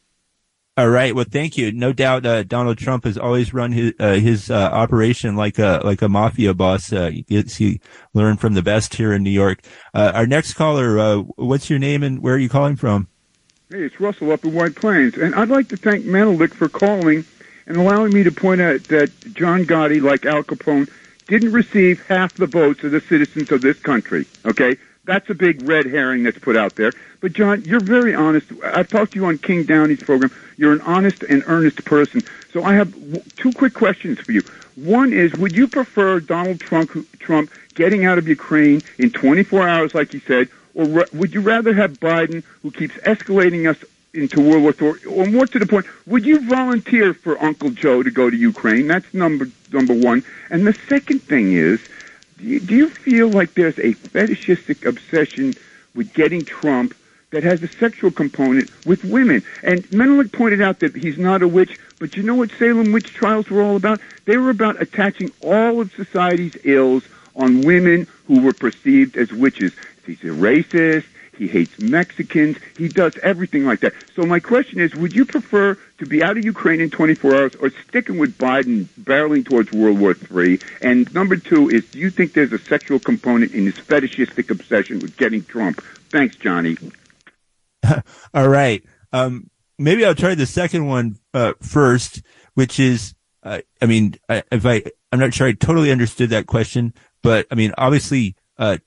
All 0.82 0.90
right. 0.90 1.14
Well, 1.14 1.26
thank 1.30 1.58
you. 1.58 1.72
No 1.72 1.94
doubt, 1.94 2.26
uh, 2.26 2.42
Donald 2.42 2.80
Trump 2.80 3.04
has 3.04 3.16
always 3.16 3.54
run 3.54 3.72
his 3.72 3.94
uh, 4.00 4.14
his 4.14 4.50
uh, 4.50 4.56
operation 4.56 5.36
like 5.36 5.60
a 5.60 5.80
like 5.84 6.02
a 6.02 6.10
mafia 6.10 6.56
boss. 6.56 6.92
Uh, 6.92 7.12
he, 7.12 7.22
gets- 7.22 7.58
he 7.58 7.80
learned 8.16 8.42
from 8.42 8.56
the 8.56 8.64
best 8.64 8.96
here 8.96 9.14
in 9.14 9.22
New 9.22 9.30
York. 9.30 9.60
Uh, 9.94 10.12
our 10.16 10.26
next 10.26 10.56
caller, 10.56 10.98
uh, 10.98 11.18
what's 11.36 11.70
your 11.70 11.78
name 11.78 12.02
and 12.02 12.24
where 12.24 12.34
are 12.34 12.40
you 12.40 12.50
calling 12.50 12.76
from? 12.78 13.08
Hey, 13.70 13.84
it's 13.84 14.00
Russell 14.00 14.32
up 14.32 14.44
in 14.44 14.56
White 14.56 14.74
Plains, 14.76 15.18
and 15.18 15.36
I'd 15.36 15.50
like 15.50 15.68
to 15.68 15.78
thank 15.78 16.04
Menelik 16.04 16.52
for 16.56 16.68
calling 16.68 17.26
and 17.68 17.78
allowing 17.78 18.12
me 18.12 18.24
to 18.24 18.32
point 18.32 18.60
out 18.60 18.86
that 18.86 19.12
John 19.36 19.66
Gotti, 19.66 20.02
like 20.02 20.26
Al 20.26 20.42
Capone, 20.42 20.90
didn't 21.28 21.52
receive 21.52 22.04
half 22.08 22.34
the 22.34 22.48
votes 22.48 22.84
of 22.84 22.90
the 22.90 23.02
citizens 23.02 23.52
of 23.52 23.62
this 23.62 23.78
country. 23.78 24.26
Okay, 24.46 24.78
that's 25.06 25.30
a 25.30 25.34
big 25.34 25.68
red 25.68 25.86
herring 25.86 26.24
that's 26.24 26.38
put 26.40 26.56
out 26.56 26.76
there. 26.76 26.92
But 27.22 27.34
John, 27.34 27.64
you're 27.64 27.80
very 27.80 28.14
honest. 28.14 28.52
I've 28.64 28.88
talked 28.88 29.14
to 29.14 29.20
you 29.20 29.26
on 29.26 29.38
King 29.38 29.64
Downey's 29.64 30.04
program. 30.04 30.32
You're 30.58 30.74
an 30.74 30.82
honest 30.82 31.24
and 31.24 31.44
earnest 31.48 31.84
person. 31.86 32.22
So 32.52 32.64
I 32.64 32.74
have 32.76 32.94
two 33.36 33.52
quick 33.52 33.74
questions 33.74 34.20
for 34.20 34.32
you. 34.32 34.42
One 34.76 35.12
is, 35.14 35.34
would 35.34 35.56
you 35.56 35.68
prefer 35.68 36.20
Donald 36.20 36.60
Trump, 36.60 36.92
Trump 37.20 37.52
getting 37.76 38.06
out 38.06 38.18
of 38.18 38.28
Ukraine 38.28 38.82
in 38.98 39.12
24 39.12 39.68
hours, 39.68 39.96
like 39.96 40.14
you 40.14 40.20
said, 40.22 40.50
or 40.74 41.06
would 41.14 41.34
you 41.34 41.42
rather 41.42 41.74
have 41.74 42.00
Biden, 42.00 42.44
who 42.62 42.72
keeps 42.72 42.96
escalating 42.98 43.70
us 43.70 43.84
into 44.14 44.42
World 44.42 44.64
War 44.80 44.94
III, 44.96 45.06
or 45.06 45.26
more 45.26 45.46
to 45.46 45.60
the 45.60 45.66
point, 45.66 45.86
would 46.06 46.26
you 46.26 46.48
volunteer 46.48 47.14
for 47.14 47.42
Uncle 47.42 47.70
Joe 47.72 48.04
to 48.04 48.12
go 48.12 48.30
to 48.30 48.36
Ukraine? 48.36 48.88
That's 48.88 49.14
number 49.14 49.48
number 49.72 49.94
one. 49.94 50.24
And 50.50 50.68
the 50.68 50.74
second 50.74 51.22
thing 51.24 51.54
is, 51.54 51.80
do 52.42 52.76
you, 52.76 52.90
feel 52.90 53.30
like 53.30 53.54
there's 53.54 53.78
a 53.80 53.94
fetishistic 53.94 54.86
obsession 54.86 55.54
with 55.94 56.14
getting 56.14 56.44
Trump 56.44 56.96
that 57.30 57.44
has 57.44 57.62
a 57.62 57.68
sexual 57.68 58.10
component 58.10 58.70
with 58.86 59.04
women? 59.04 59.44
And 59.64 59.90
Menelik 59.92 60.32
pointed 60.32 60.62
out 60.62 60.80
that 60.80 60.96
he's 60.96 61.20
not 61.20 61.44
a 61.44 61.48
witch, 61.48 61.80
but 62.00 62.18
you 62.18 62.24
know 62.24 62.36
what 62.36 62.50
Salem 62.52 62.92
witch 62.92 63.14
trials 63.14 63.50
were 63.50 63.62
all 63.62 63.76
about? 63.76 64.02
They 64.26 64.38
were 64.38 64.50
about 64.50 64.82
attaching 64.82 65.32
all 65.44 65.82
of 65.82 65.94
society's 65.94 66.58
ills 66.64 67.04
on 67.36 67.62
women 67.62 68.08
who 68.26 68.42
were 68.42 68.54
perceived 68.54 69.18
as 69.18 69.32
witches. 69.32 69.74
He's 70.06 70.24
a 70.24 70.28
racist. 70.28 71.06
He 71.38 71.48
hates 71.48 71.80
Mexicans. 71.80 72.58
He 72.78 72.88
does 72.88 73.18
everything 73.20 73.66
like 73.66 73.82
that. 73.82 73.94
So 74.16 74.24
my 74.24 74.40
question 74.40 74.80
is, 74.80 74.96
would 74.96 75.16
you 75.16 75.26
prefer 75.26 75.78
to 76.02 76.08
be 76.08 76.24
out 76.24 76.36
of 76.36 76.44
Ukraine 76.44 76.82
in 76.82 76.90
24 76.90 77.36
hours 77.36 77.56
or 77.56 77.70
sticking 77.88 78.18
with 78.18 78.36
Biden 78.36 78.86
barreling 79.00 79.46
towards 79.46 79.72
World 79.72 80.00
War 80.00 80.16
III? 80.32 80.60
And 80.82 81.14
number 81.14 81.38
two 81.38 81.70
is, 81.70 81.86
do 81.92 82.00
you 82.00 82.10
think 82.10 82.34
there's 82.34 82.52
a 82.52 82.58
sexual 82.58 82.98
component 82.98 83.54
in 83.54 83.66
this 83.66 83.78
fetishistic 83.78 84.50
obsession 84.50 84.98
with 84.98 85.16
getting 85.16 85.44
Trump? 85.44 85.80
Thanks, 86.10 86.36
Johnny. 86.38 86.76
All 88.34 88.50
right. 88.50 88.84
Um, 89.14 89.52
maybe 89.78 90.04
I'll 90.04 90.16
try 90.16 90.34
the 90.34 90.48
second 90.48 90.88
one 90.88 91.20
uh, 91.36 91.54
first, 91.62 92.24
which 92.56 92.80
is, 92.80 93.14
uh, 93.44 93.62
I 93.80 93.86
mean, 93.86 94.16
I, 94.28 94.42
if 94.52 94.66
I, 94.66 94.82
I'm 95.12 95.20
not 95.20 95.36
sure 95.36 95.48
I 95.48 95.52
totally 95.52 95.92
understood 95.92 96.32
that 96.32 96.48
question, 96.48 96.96
but 97.22 97.46
I 97.52 97.56
mean, 97.56 97.76
obviously, 97.78 98.36
uh, 98.58 98.80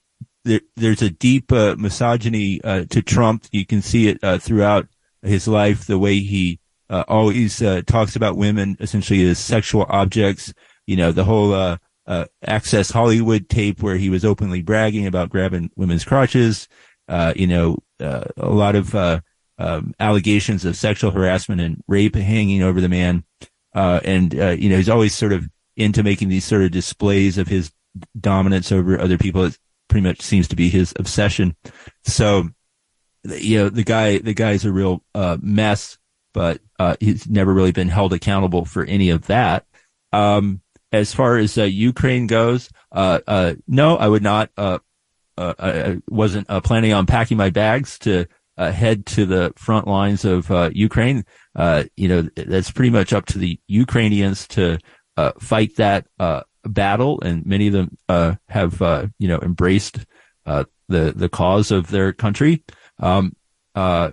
there, 0.43 0.62
there's 0.75 1.03
a 1.03 1.11
deep 1.11 1.53
uh, 1.53 1.77
misogyny 1.79 2.61
uh, 2.65 2.87
to 2.91 3.03
Trump. 3.03 3.47
You 3.53 3.65
can 3.65 3.83
see 3.83 4.09
it 4.09 4.19
uh, 4.25 4.39
throughout 4.39 4.89
his 5.23 5.47
life, 5.47 5.87
the 5.87 5.99
way 5.99 6.19
he 6.19 6.59
uh, 6.91 7.05
always 7.09 7.62
uh, 7.62 7.82
talks 7.87 8.16
about 8.16 8.37
women 8.37 8.76
essentially 8.80 9.22
as 9.28 9.39
sexual 9.39 9.87
objects. 9.89 10.53
You 10.87 10.97
know, 10.97 11.12
the 11.12 11.24
whole 11.24 11.55
uh, 11.55 11.78
uh, 12.07 12.26
Access 12.47 12.91
Hollywood 12.91 13.49
tape 13.49 13.82
where 13.82 13.97
he 13.97 14.11
was 14.11 14.24
openly 14.24 14.62
bragging 14.62 15.07
about 15.07 15.30
grabbing 15.30 15.70
women's 15.76 16.05
crotches. 16.05 16.68
Uh, 17.09 17.32
you 17.37 17.47
know, 17.47 17.78
uh, 18.01 18.24
a 18.37 18.49
lot 18.49 18.76
of 18.76 18.95
um, 18.95 19.95
allegations 19.99 20.64
of 20.64 20.76
sexual 20.76 21.11
harassment 21.11 21.61
and 21.61 21.82
rape 21.89 22.14
hanging 22.14 22.62
over 22.62 22.80
the 22.80 22.89
man. 22.89 23.24
And 23.72 24.32
you 24.32 24.68
know, 24.68 24.76
he's 24.76 24.89
always 24.89 25.14
sort 25.14 25.32
of 25.32 25.49
into 25.76 26.03
making 26.03 26.28
these 26.28 26.45
sort 26.45 26.62
of 26.62 26.70
displays 26.70 27.39
of 27.39 27.49
his 27.49 27.72
dominance 28.20 28.70
over 28.70 29.01
other 29.01 29.18
people. 29.18 29.45
It 29.45 29.59
pretty 29.89 30.07
much 30.07 30.20
seems 30.20 30.49
to 30.49 30.57
be 30.57 30.68
his 30.68 30.93
obsession. 30.99 31.57
So, 32.05 32.49
you 33.24 33.59
know, 33.59 33.68
the 33.70 33.85
guy, 33.85 34.18
the 34.18 34.35
guy's 34.35 34.64
a 34.64 34.72
real 34.72 35.03
mess, 35.41 35.99
but 36.35 36.61
uh, 36.78 36.97
he's 37.01 37.26
never 37.26 37.55
really 37.55 37.72
been 37.72 37.89
held 37.89 38.12
accountable 38.12 38.66
for 38.66 38.85
any 38.85 39.09
of 39.09 39.26
that. 39.28 39.64
Um, 40.12 40.61
as 40.93 41.14
far 41.14 41.39
as 41.39 41.57
uh, 41.57 41.62
Ukraine 41.64 42.26
goes, 42.26 42.68
uh, 42.93 43.20
uh, 43.26 43.55
no, 43.66 43.97
I 43.97 44.09
would 44.09 44.22
not. 44.22 44.51
Uh, 44.57 44.78
uh, 45.39 45.55
I 45.59 46.03
wasn't 46.09 46.47
planning 46.62 46.93
on 46.93 47.07
packing 47.07 47.39
my 47.39 47.51
bags 47.51 47.99
to 48.01 48.26
head 48.59 49.07
to 49.07 49.24
the 49.26 49.53
front 49.57 49.89
lines 49.89 50.26
of 50.26 50.51
uh, 50.51 50.70
Ukraine. 50.72 51.24
Uh, 51.57 51.85
you 51.97 52.09
know, 52.09 52.28
that's 52.37 52.70
pretty 52.70 52.91
much 52.91 53.12
up 53.12 53.26
to 53.26 53.39
the 53.39 53.59
Ukrainians 53.66 54.47
to 54.49 54.78
uh, 55.16 55.32
fight 55.41 55.76
that 55.76 56.07
uh, 56.18 56.43
battle, 56.64 57.20
and 57.20 57.45
many 57.47 57.68
of 57.68 57.72
them 57.72 57.99
uh, 58.09 58.35
have 58.49 58.80
uh, 58.82 59.07
you 59.18 59.28
know 59.28 59.39
embraced 59.41 60.05
uh, 60.47 60.64
the 60.89 61.12
the 61.14 61.28
cause 61.28 61.70
of 61.70 61.89
their 61.89 62.12
country. 62.12 62.62
Um, 62.99 63.35
uh, 63.74 64.12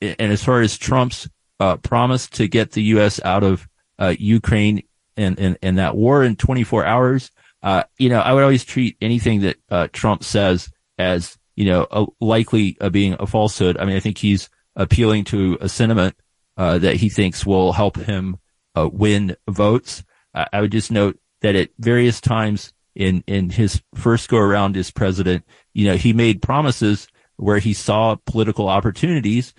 and 0.00 0.32
as 0.32 0.42
far 0.42 0.60
as 0.60 0.76
Trump's 0.76 1.28
uh, 1.60 1.76
promise 1.76 2.28
to 2.30 2.48
get 2.48 2.72
the 2.72 2.82
U.S. 2.82 3.20
out 3.24 3.42
of 3.42 3.68
uh, 3.98 4.14
Ukraine 4.18 4.82
and, 5.16 5.38
and, 5.38 5.58
and 5.62 5.78
that 5.78 5.96
war 5.96 6.24
in 6.24 6.36
24 6.36 6.84
hours, 6.84 7.30
uh, 7.62 7.84
you 7.98 8.08
know, 8.08 8.20
I 8.20 8.32
would 8.32 8.42
always 8.42 8.64
treat 8.64 8.96
anything 9.00 9.40
that 9.42 9.56
uh, 9.70 9.88
Trump 9.92 10.24
says 10.24 10.70
as, 10.98 11.38
you 11.56 11.66
know, 11.66 11.86
a, 11.90 12.06
likely 12.20 12.76
uh, 12.80 12.90
being 12.90 13.16
a 13.18 13.26
falsehood. 13.26 13.78
I 13.78 13.84
mean, 13.84 13.96
I 13.96 14.00
think 14.00 14.18
he's 14.18 14.50
appealing 14.76 15.24
to 15.24 15.56
a 15.60 15.68
sentiment 15.68 16.16
uh, 16.56 16.78
that 16.78 16.96
he 16.96 17.08
thinks 17.08 17.46
will 17.46 17.72
help 17.72 17.96
him 17.96 18.36
win 18.76 19.36
votes. 19.48 20.02
I, 20.34 20.60
would 20.60 20.72
just 20.72 20.90
note 20.90 21.16
that 21.42 21.54
at 21.54 21.70
various 21.78 22.20
times 22.20 22.72
in, 22.96 23.22
in 23.28 23.50
his 23.50 23.80
first 23.94 24.28
go 24.28 24.38
around 24.38 24.76
as 24.76 24.90
president, 24.90 25.44
you 25.72 25.86
know, 25.86 25.96
he 25.96 26.12
made 26.12 26.42
promises 26.42 27.06
where 27.36 27.58
he 27.58 27.72
saw 27.72 28.16
political 28.26 28.68
opportunities, 28.68 29.54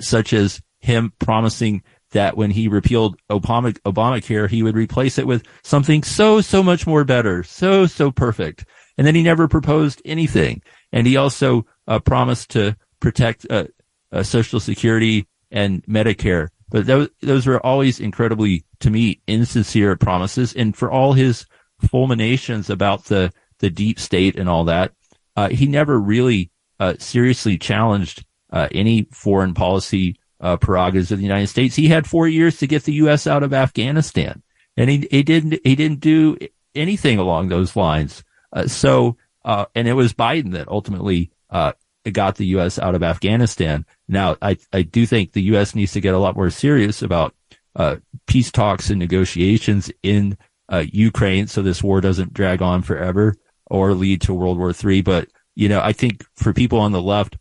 such 0.00 0.32
as 0.32 0.60
him 0.80 1.12
promising 1.18 1.82
that 2.12 2.36
when 2.36 2.50
he 2.50 2.68
repealed 2.68 3.20
Obama, 3.30 3.76
Obamacare, 3.80 4.48
he 4.48 4.62
would 4.62 4.76
replace 4.76 5.18
it 5.18 5.26
with 5.26 5.44
something 5.62 6.02
so, 6.02 6.40
so 6.40 6.62
much 6.62 6.86
more 6.86 7.04
better, 7.04 7.42
so, 7.42 7.86
so 7.86 8.10
perfect. 8.10 8.64
And 8.96 9.06
then 9.06 9.14
he 9.14 9.22
never 9.22 9.48
proposed 9.48 10.00
anything. 10.04 10.62
And 10.92 11.06
he 11.06 11.16
also 11.16 11.66
uh, 11.86 11.98
promised 11.98 12.50
to 12.50 12.76
protect 13.00 13.46
uh, 13.50 13.64
uh, 14.12 14.22
Social 14.22 14.60
Security 14.60 15.26
and 15.50 15.84
Medicare. 15.86 16.48
But 16.68 16.86
those, 16.86 17.08
those 17.20 17.46
were 17.46 17.64
always 17.64 18.00
incredibly, 18.00 18.64
to 18.80 18.90
me, 18.90 19.20
insincere 19.26 19.96
promises. 19.96 20.54
And 20.54 20.76
for 20.76 20.90
all 20.90 21.12
his 21.12 21.46
fulminations 21.80 22.70
about 22.70 23.04
the, 23.04 23.32
the 23.58 23.70
deep 23.70 24.00
state 24.00 24.36
and 24.36 24.48
all 24.48 24.64
that, 24.64 24.92
uh, 25.36 25.48
he 25.50 25.66
never 25.66 26.00
really 26.00 26.50
uh, 26.80 26.94
seriously 26.98 27.58
challenged 27.58 28.24
uh, 28.50 28.68
any 28.72 29.06
foreign 29.12 29.54
policy 29.54 30.16
uh, 30.46 30.56
prerogatives 30.56 31.10
of 31.10 31.18
the 31.18 31.24
United 31.24 31.48
States. 31.48 31.74
He 31.74 31.88
had 31.88 32.06
four 32.06 32.28
years 32.28 32.58
to 32.58 32.68
get 32.68 32.84
the 32.84 32.92
U.S. 32.94 33.26
out 33.26 33.42
of 33.42 33.52
Afghanistan, 33.52 34.44
and 34.76 34.88
he, 34.88 35.08
he 35.10 35.24
didn't 35.24 35.58
he 35.64 35.74
didn't 35.74 35.98
do 35.98 36.38
anything 36.72 37.18
along 37.18 37.48
those 37.48 37.74
lines. 37.74 38.22
Uh, 38.52 38.68
so, 38.68 39.16
uh, 39.44 39.64
and 39.74 39.88
it 39.88 39.94
was 39.94 40.14
Biden 40.14 40.52
that 40.52 40.68
ultimately 40.68 41.32
uh, 41.50 41.72
got 42.12 42.36
the 42.36 42.46
U.S. 42.46 42.78
out 42.78 42.94
of 42.94 43.02
Afghanistan. 43.02 43.84
Now, 44.06 44.36
I 44.40 44.56
I 44.72 44.82
do 44.82 45.04
think 45.04 45.32
the 45.32 45.42
U.S. 45.42 45.74
needs 45.74 45.92
to 45.94 46.00
get 46.00 46.14
a 46.14 46.18
lot 46.18 46.36
more 46.36 46.50
serious 46.50 47.02
about 47.02 47.34
uh, 47.74 47.96
peace 48.28 48.52
talks 48.52 48.88
and 48.88 49.00
negotiations 49.00 49.90
in 50.04 50.38
uh, 50.68 50.84
Ukraine, 50.92 51.48
so 51.48 51.60
this 51.60 51.82
war 51.82 52.00
doesn't 52.00 52.32
drag 52.32 52.62
on 52.62 52.82
forever 52.82 53.34
or 53.66 53.94
lead 53.94 54.20
to 54.20 54.34
World 54.34 54.58
War 54.58 54.72
III. 54.72 55.02
But 55.02 55.28
you 55.56 55.68
know, 55.68 55.80
I 55.80 55.92
think 55.92 56.24
for 56.36 56.52
people 56.52 56.78
on 56.78 56.92
the 56.92 57.02
left, 57.02 57.36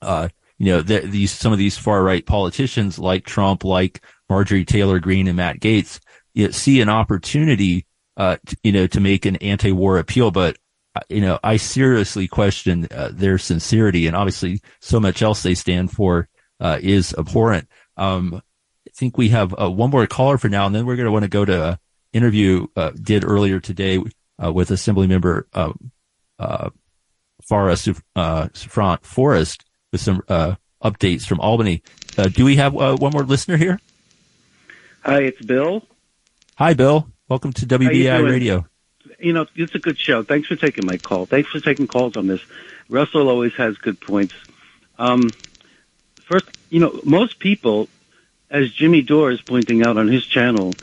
uh, 0.00 0.28
you 0.62 0.70
know, 0.70 0.80
the, 0.80 1.00
these, 1.00 1.32
some 1.32 1.52
of 1.52 1.58
these 1.58 1.76
far 1.76 2.04
right 2.04 2.24
politicians 2.24 2.96
like 2.96 3.24
Trump, 3.24 3.64
like 3.64 4.00
Marjorie 4.30 4.64
Taylor 4.64 5.00
Greene 5.00 5.26
and 5.26 5.36
Matt 5.36 5.58
Gaetz, 5.58 5.98
you 6.34 6.44
know, 6.44 6.50
see 6.52 6.80
an 6.80 6.88
opportunity, 6.88 7.84
uh, 8.16 8.36
to, 8.46 8.56
you 8.62 8.70
know, 8.70 8.86
to 8.86 9.00
make 9.00 9.26
an 9.26 9.34
anti-war 9.36 9.98
appeal, 9.98 10.30
but 10.30 10.56
uh, 10.94 11.00
you 11.08 11.20
know, 11.20 11.40
I 11.42 11.56
seriously 11.56 12.28
question 12.28 12.86
uh, 12.92 13.10
their 13.12 13.38
sincerity, 13.38 14.06
and 14.06 14.14
obviously, 14.14 14.60
so 14.80 15.00
much 15.00 15.20
else 15.20 15.42
they 15.42 15.54
stand 15.54 15.90
for 15.90 16.28
uh, 16.60 16.78
is 16.80 17.12
abhorrent. 17.18 17.66
Um, 17.96 18.40
I 18.86 18.90
think 18.94 19.18
we 19.18 19.30
have 19.30 19.52
uh, 19.60 19.68
one 19.68 19.90
more 19.90 20.06
caller 20.06 20.38
for 20.38 20.48
now, 20.48 20.66
and 20.66 20.74
then 20.74 20.86
we're 20.86 20.96
going 20.96 21.06
to 21.06 21.12
want 21.12 21.24
to 21.24 21.28
go 21.28 21.44
to 21.44 21.70
an 21.70 21.78
interview 22.12 22.68
uh, 22.76 22.90
did 22.90 23.24
earlier 23.24 23.58
today 23.58 23.98
with 24.38 24.70
Assembly 24.70 25.08
Member 25.08 25.48
um, 25.54 25.90
uh, 26.38 26.70
Phara 27.48 27.74
Souffrant 27.74 29.04
Forrest 29.04 29.64
with 29.92 30.00
some 30.00 30.22
uh, 30.28 30.56
updates 30.82 31.26
from 31.26 31.38
Albany. 31.40 31.82
Uh, 32.18 32.24
do 32.24 32.44
we 32.44 32.56
have 32.56 32.76
uh, 32.76 32.96
one 32.96 33.12
more 33.12 33.24
listener 33.24 33.56
here? 33.56 33.78
Hi, 35.04 35.22
it's 35.22 35.40
Bill. 35.40 35.86
Hi, 36.56 36.74
Bill. 36.74 37.08
Welcome 37.28 37.52
to 37.54 37.66
WBAI 37.66 38.28
Radio 38.28 38.66
you 39.22 39.32
know, 39.32 39.46
it's 39.54 39.74
a 39.74 39.78
good 39.78 39.98
show. 39.98 40.22
Thanks 40.22 40.48
for 40.48 40.56
taking 40.56 40.84
my 40.84 40.96
call. 40.96 41.26
Thanks 41.26 41.48
for 41.50 41.60
taking 41.60 41.86
calls 41.86 42.16
on 42.16 42.26
this. 42.26 42.42
Russell 42.88 43.28
always 43.28 43.54
has 43.54 43.76
good 43.78 44.00
points. 44.00 44.34
Um, 44.98 45.30
first, 46.24 46.46
you 46.70 46.80
know, 46.80 47.00
most 47.04 47.38
people, 47.38 47.88
as 48.50 48.72
Jimmy 48.72 49.02
Dore 49.02 49.30
is 49.30 49.40
pointing 49.40 49.86
out 49.86 49.96
on 49.96 50.08
his 50.08 50.26
channel, 50.26 50.74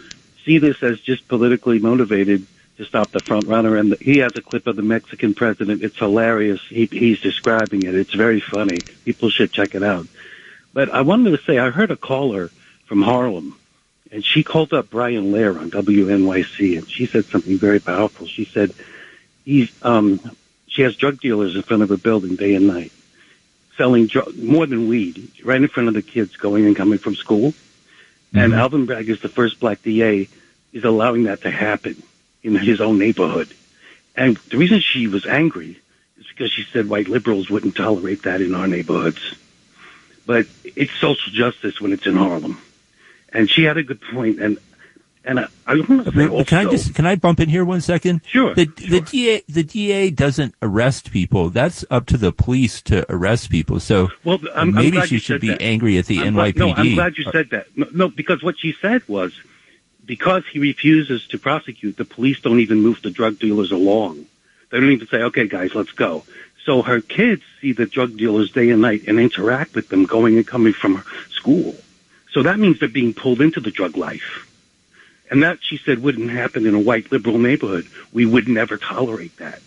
see 0.46 0.58
this 0.58 0.82
as 0.82 1.00
just 1.02 1.28
politically 1.28 1.80
motivated 1.80 2.48
to 2.80 2.86
stop 2.86 3.12
the 3.12 3.20
front 3.20 3.46
runner. 3.46 3.78
And 3.78 3.96
he 4.02 4.18
has 4.20 4.36
a 4.36 4.42
clip 4.42 4.66
of 4.66 4.76
the 4.76 4.82
Mexican 4.82 5.36
president. 5.36 5.84
It's 5.84 5.98
hilarious. 5.98 6.62
He, 6.68 6.86
he's 6.86 7.22
describing 7.22 7.84
it. 7.84 7.94
It's 7.94 8.14
very 8.14 8.40
funny. 8.40 8.80
People 9.06 9.30
should 9.30 9.52
check 9.52 9.76
it 9.76 9.84
out. 9.84 10.08
But 10.74 10.90
I 10.90 11.02
wanted 11.02 11.32
to 11.32 11.44
say, 11.44 11.60
I 11.60 11.70
heard 11.70 11.92
a 11.92 11.98
caller 11.98 12.50
from 12.86 13.04
Harlem 13.04 13.60
and 14.12 14.26
she 14.26 14.44
called 14.44 14.74
up 14.74 14.90
Brian 14.90 15.32
Lehrer 15.32 15.60
on 15.60 15.72
WNYC, 15.72 16.78
and 16.78 16.90
she 16.90 17.06
said 17.06 17.26
something 17.26 17.58
very 17.58 17.80
powerful. 17.80 18.26
She 18.26 18.46
said, 18.46 18.74
"He's 19.46 19.72
um, 19.84 20.20
she 20.68 20.82
has 20.82 20.96
drug 20.96 21.20
dealers 21.20 21.56
in 21.56 21.62
front 21.62 21.84
of 21.84 21.90
her 21.90 21.98
building 21.98 22.36
day 22.36 22.56
and 22.56 22.68
night, 22.68 22.92
selling 23.78 24.08
dr- 24.08 24.36
more 24.38 24.66
than 24.66 24.88
weed 24.88 25.32
right 25.44 25.62
in 25.62 25.68
front 25.68 25.90
of 25.90 25.94
the 25.94 26.02
kids 26.02 26.36
going 26.38 26.66
and 26.66 26.76
coming 26.76 26.98
from 26.98 27.16
school." 27.16 27.52
Mm-hmm. 27.52 28.38
And 28.40 28.54
Alvin 28.54 28.86
Bragg 28.86 29.10
is 29.10 29.22
the 29.22 29.30
first 29.30 29.60
black 29.60 29.82
DA 29.84 30.28
is 30.74 30.84
allowing 30.84 31.24
that 31.24 31.42
to 31.42 31.52
happen 31.52 32.02
in 32.44 32.56
his 32.56 32.82
own 32.82 32.98
neighborhood. 32.98 33.54
And 34.16 34.38
the 34.50 34.58
reason 34.58 34.80
she 34.80 35.08
was 35.08 35.26
angry 35.26 35.80
is 36.18 36.28
because 36.28 36.52
she 36.52 36.64
said 36.64 36.90
white 36.90 37.08
liberals 37.08 37.50
wouldn't 37.50 37.76
tolerate 37.76 38.24
that 38.24 38.42
in 38.42 38.56
our 38.56 38.68
neighborhoods. 38.68 39.36
But 40.26 40.48
it's 40.64 40.94
social 41.00 41.32
justice 41.32 41.82
when 41.82 41.94
it's 41.94 42.06
in 42.06 42.16
Harlem 42.16 42.62
and 43.34 43.50
she 43.50 43.64
had 43.64 43.78
a 43.78 43.84
good 43.84 44.02
point. 44.02 44.40
And 44.40 44.58
and 45.26 45.40
I, 45.40 45.48
I 45.68 45.76
want 45.76 46.06
to 46.06 46.12
say 46.12 46.28
also, 46.28 46.44
can 46.46 46.68
I 46.68 46.72
just 46.72 46.96
can 46.96 47.06
I 47.06 47.16
bump 47.16 47.40
in 47.40 47.50
here 47.50 47.66
one 47.66 47.82
second? 47.82 48.22
Sure. 48.26 48.54
The 48.56 48.66
sure. 48.78 48.90
the 48.90 49.02
DA 49.02 49.44
the 49.48 49.64
DA 49.64 50.10
doesn't 50.12 50.56
arrest 50.62 51.12
people. 51.12 51.50
That's 51.50 51.86
up 51.90 52.06
to 52.08 52.18
the 52.18 52.32
police 52.32 52.82
to 52.84 53.06
arrest 53.12 53.50
people. 53.50 53.80
So 53.80 54.10
well, 54.24 54.40
I'm, 54.56 54.74
maybe 54.74 55.00
I'm 55.00 55.08
she 55.08 55.20
should 55.20 55.42
be 55.42 55.50
that. 55.50 55.62
angry 55.62 55.98
at 55.98 56.06
the 56.06 56.20
I'm 56.20 56.34
NYPD. 56.34 56.56
Glad, 56.56 56.58
no, 56.58 56.74
I'm 56.74 56.96
glad 56.96 57.18
you 57.18 57.24
said 57.32 57.50
that. 57.52 57.78
No, 57.78 57.88
no, 57.94 58.08
because 58.08 58.42
what 58.42 58.58
she 58.58 58.74
said 58.82 59.08
was 59.08 59.34
because 60.10 60.44
he 60.52 60.58
refuses 60.58 61.28
to 61.28 61.38
prosecute, 61.38 61.96
the 61.96 62.04
police 62.04 62.42
don't 62.42 62.62
even 62.62 62.82
move 62.82 63.00
the 63.04 63.12
drug 63.12 63.38
dealers 63.38 63.72
along. 63.72 64.26
They 64.72 64.80
don't 64.80 64.90
even 64.90 65.06
say, 65.06 65.22
"Okay, 65.22 65.48
guys, 65.48 65.76
let's 65.76 65.92
go." 65.92 66.26
So 66.66 66.82
her 66.82 67.00
kids 67.00 67.44
see 67.62 67.74
the 67.74 67.86
drug 67.86 68.18
dealers 68.18 68.52
day 68.52 68.72
and 68.72 68.82
night 68.82 69.04
and 69.06 69.20
interact 69.20 69.76
with 69.76 69.90
them 69.90 70.06
going 70.06 70.36
and 70.38 70.48
coming 70.48 70.74
from 70.74 71.04
school. 71.30 71.78
So 72.32 72.42
that 72.42 72.58
means 72.58 72.80
they're 72.80 72.90
being 72.90 73.14
pulled 73.14 73.40
into 73.40 73.60
the 73.60 73.70
drug 73.70 73.98
life. 73.98 74.48
And 75.30 75.44
that, 75.44 75.60
she 75.62 75.78
said, 75.78 76.02
wouldn't 76.02 76.32
happen 76.32 76.66
in 76.66 76.74
a 76.74 76.80
white 76.80 77.12
liberal 77.12 77.38
neighborhood. 77.38 77.86
We 78.12 78.26
would 78.26 78.48
never 78.48 78.78
tolerate 78.78 79.38
that. 79.38 79.62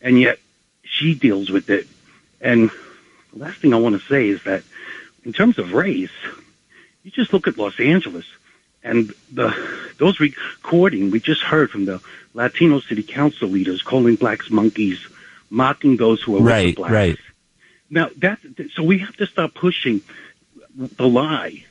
And 0.00 0.18
yet 0.18 0.38
she 0.82 1.14
deals 1.14 1.50
with 1.50 1.68
it. 1.68 1.86
And 2.40 2.70
the 3.34 3.38
last 3.38 3.58
thing 3.58 3.74
I 3.74 3.78
want 3.78 4.00
to 4.00 4.08
say 4.08 4.30
is 4.30 4.42
that 4.44 4.62
in 5.24 5.34
terms 5.34 5.58
of 5.58 5.74
race, 5.74 6.18
you 7.02 7.10
just 7.10 7.34
look 7.34 7.46
at 7.46 7.58
Los 7.58 7.78
Angeles 7.78 8.24
and 8.84 9.12
the, 9.32 9.52
those 9.98 10.20
recording 10.20 11.10
we 11.10 11.18
just 11.18 11.42
heard 11.42 11.70
from 11.70 11.86
the 11.86 12.00
Latino 12.34 12.80
city 12.80 13.02
council 13.02 13.48
leaders 13.48 13.82
calling 13.82 14.16
blacks 14.16 14.50
monkeys, 14.50 15.04
mocking 15.50 15.96
those 15.96 16.22
who 16.22 16.36
are 16.36 16.42
right, 16.42 16.76
blacks. 16.76 16.92
Right. 16.92 17.18
Now 17.90 18.10
that, 18.18 18.38
so 18.74 18.82
we 18.82 18.98
have 18.98 19.16
to 19.16 19.26
stop 19.26 19.54
pushing 19.54 20.02
the 20.76 21.08
lie 21.08 21.64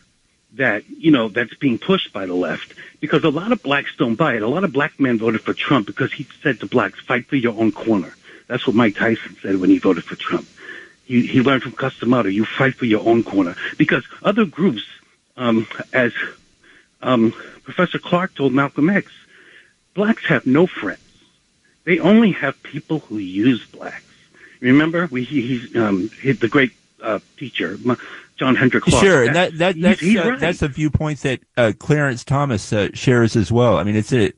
that, 0.53 0.88
you 0.89 1.11
know, 1.11 1.30
that's 1.30 1.53
being 1.55 1.80
pushed 1.80 2.14
by 2.14 2.26
the 2.26 2.34
left 2.34 2.74
because 2.99 3.24
a 3.24 3.30
lot 3.30 3.51
of 3.51 3.61
blacks 3.64 3.95
don't 3.97 4.16
buy 4.16 4.36
it. 4.36 4.41
A 4.41 4.47
lot 4.47 4.64
of 4.64 4.72
black 4.72 4.99
men 4.99 5.18
voted 5.18 5.41
for 5.41 5.53
Trump 5.53 5.88
because 5.88 6.14
he 6.14 6.28
said 6.41 6.59
to 6.59 6.68
blacks, 6.68 6.99
fight 6.99 7.26
for 7.26 7.36
your 7.36 7.53
own 7.59 7.72
corner. 7.72 8.14
That's 8.47 8.66
what 8.68 8.76
Mike 8.76 8.95
Tyson 8.95 9.36
said 9.41 9.59
when 9.59 9.70
he 9.70 9.80
voted 9.80 10.03
for 10.03 10.16
Trump. 10.16 10.47
He, 11.05 11.26
he 11.26 11.41
learned 11.41 11.64
from 11.64 11.74
Cus 11.74 11.99
D'Amato, 11.99 12.30
you 12.30 12.45
fight 12.45 12.76
for 12.76 12.86
your 12.86 13.05
own 13.07 13.24
corner 13.24 13.55
because 13.78 14.05
other 14.22 14.45
groups, 14.45 14.84
um, 15.36 15.68
as, 15.91 16.14
um, 17.04 17.32
Professor 17.64 17.99
Clarke 17.99 18.34
told 18.36 18.54
Malcolm 18.54 18.89
X, 18.89 19.12
blacks 19.93 20.26
have 20.26 20.45
no 20.45 20.66
friends. 20.68 20.99
They 21.84 21.99
only 21.99 22.32
have 22.32 22.62
people 22.64 22.99
who 22.99 23.18
use 23.18 23.66
blacks. 23.66 24.04
Remember, 24.62 25.08
we, 25.12 25.24
he, 25.24 25.41
he's, 25.41 25.76
um, 25.76 26.10
the 26.24 26.47
great, 26.47 26.72
uh, 27.01 27.20
teacher, 27.38 27.78
John 28.38 28.56
Henrik 28.56 28.84
Clarke. 28.84 29.04
Sure, 29.04 29.24
and 29.24 29.36
that, 29.36 29.58
that 29.58 29.80
that's 29.80 29.99
he's, 29.99 30.14
he's 30.14 30.20
uh, 30.20 30.30
right. 30.32 30.39
that's 30.39 30.62
a 30.62 30.68
viewpoint 30.68 31.20
that 31.22 31.41
uh, 31.58 31.74
Clarence 31.78 32.24
Thomas 32.24 32.74
uh, 32.74 32.89
shares 32.93 33.36
as 33.36 33.51
well. 33.51 33.78
I 33.78 33.84
mean, 33.84 33.95
it's 33.95 34.14
a 34.14 34.32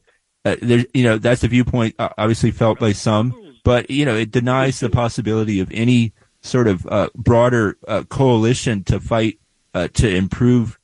uh, 0.43 0.55
there's 0.61 0.86
you 0.93 1.03
know 1.03 1.18
that's 1.18 1.43
a 1.43 1.47
viewpoint 1.47 1.95
uh, 1.99 2.09
obviously 2.18 2.51
felt 2.51 2.80
by 2.80 2.91
some, 2.91 3.34
but 3.63 3.89
you 3.89 4.05
know 4.05 4.16
it 4.16 4.32
denies 4.32 4.80
the 4.80 4.89
possibility 4.89 5.59
of 5.59 5.72
any 5.72 6.13
sort 6.41 6.68
of 6.68 6.86
uh, 6.88 7.09
broader 7.16 7.78
coalition 8.09 8.84
to 8.84 8.99
fight 8.99 9.39
to 9.74 10.07
improve 10.07 10.80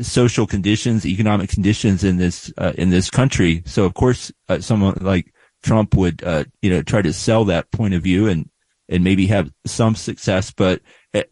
social 0.00 0.46
conditions, 0.46 1.06
economic 1.06 1.50
conditions 1.50 2.04
in 2.04 2.16
this 2.16 2.50
in 2.76 2.90
this 2.90 3.10
country. 3.10 3.62
So 3.66 3.84
of 3.84 3.94
course, 3.94 4.32
someone 4.60 4.98
like 5.00 5.32
Trump 5.62 5.94
would 5.94 6.22
you 6.60 6.70
know 6.70 6.82
try 6.82 7.02
to 7.02 7.12
sell 7.12 7.44
that 7.46 7.70
point 7.70 7.94
of 7.94 8.02
view 8.02 8.28
and 8.28 8.48
and 8.88 9.02
maybe 9.02 9.26
have 9.28 9.50
some 9.66 9.94
success, 9.94 10.52
but 10.52 10.80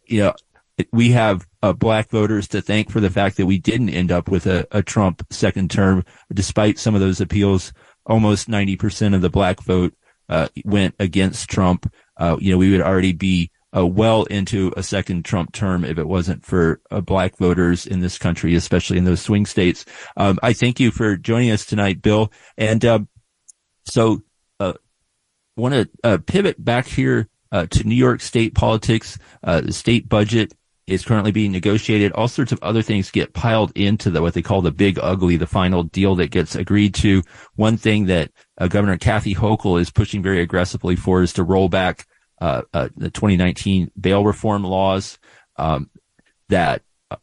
you 0.07 0.21
know 0.21 0.35
we 0.93 1.11
have 1.11 1.47
uh, 1.63 1.73
black 1.73 2.11
voters 2.11 2.49
to 2.49 2.63
thank 2.63 2.91
for 2.91 3.01
the 3.01 3.11
fact 3.11 3.37
that 3.37 3.47
we 3.47 3.59
didn't 3.59 3.91
end 3.91 4.11
up 4.11 4.29
with 4.29 4.47
a, 4.47 4.67
a 4.71 4.83
Trump 4.83 5.27
second 5.31 5.71
term, 5.71 6.05
despite 6.33 6.79
some 6.79 6.95
of 6.95 7.01
those 7.01 7.21
appeals. 7.21 7.73
Almost 8.07 8.49
90% 8.49 9.15
of 9.15 9.21
the 9.21 9.31
black 9.31 9.61
vote 9.63 9.95
uh, 10.29 10.49
went 10.65 10.95
against 10.99 11.51
Trump. 11.51 11.93
Uh, 12.17 12.37
you 12.41 12.51
know, 12.51 12.59
we 12.59 12.71
would 12.71 12.81
already 12.81 13.13
be 13.13 13.51
uh, 13.77 13.87
well 13.87 14.25
into 14.25 14.73
a 14.77 14.83
second 14.83 15.25
Trump 15.25 15.53
term 15.53 15.85
if 15.85 15.99
it 15.99 16.09
wasn't 16.09 16.45
for 16.45 16.81
uh, 16.91 17.01
black 17.01 17.37
voters 17.37 17.87
in 17.87 18.01
this 18.01 18.19
country, 18.19 18.55
especially 18.55 18.99
in 18.99 19.05
those 19.05 19.21
swing 19.21 19.47
states. 19.47 19.85
Um, 20.17 20.39
I 20.43 20.53
thank 20.53 20.81
you 20.81 20.91
for 20.91 21.17
joining 21.17 21.51
us 21.51 21.65
tonight, 21.65 22.03
Bill. 22.03 22.33
And 22.57 22.85
um, 22.85 23.09
so, 23.85 24.23
uh, 24.59 24.75
want 25.57 25.75
to 25.75 25.89
uh, 26.05 26.19
pivot 26.27 26.63
back 26.63 26.87
here 26.87 27.29
uh, 27.53 27.67
to 27.67 27.85
New 27.85 27.95
York 27.95 28.21
State 28.21 28.55
politics. 28.55 29.19
Uh, 29.43 29.61
the 29.61 29.73
state 29.73 30.09
budget 30.09 30.55
is 30.87 31.05
currently 31.05 31.31
being 31.31 31.53
negotiated. 31.53 32.13
All 32.13 32.29
sorts 32.29 32.53
of 32.53 32.59
other 32.63 32.83
things 32.83 33.11
get 33.11 33.33
piled 33.33 33.73
into 33.77 34.11
the 34.11 34.21
what 34.21 34.35
they 34.35 34.43
call 34.43 34.61
the 34.61 34.73
big 34.73 34.99
ugly, 35.01 35.37
the 35.37 35.47
final 35.47 35.85
deal 35.85 36.17
that 36.17 36.31
gets 36.31 36.57
agreed 36.57 36.95
to. 36.97 37.23
One 37.55 37.77
thing 37.77 38.07
that 38.07 38.33
uh, 38.59 38.67
Governor 38.67 38.99
Kathy 38.99 39.35
Hochul 39.35 39.81
is 39.81 39.91
pushing 39.91 40.23
very 40.23 40.41
aggressively 40.41 40.97
for 40.97 41.23
is 41.23 41.33
to 41.35 41.45
roll 41.45 41.69
back 41.69 42.07
uh, 42.41 42.63
uh, 42.73 42.89
the 42.97 43.11
2019 43.11 43.91
bail 44.01 44.25
reform 44.25 44.65
laws 44.65 45.19
um, 45.57 45.91
that 46.49 46.83
uh, 47.11 47.17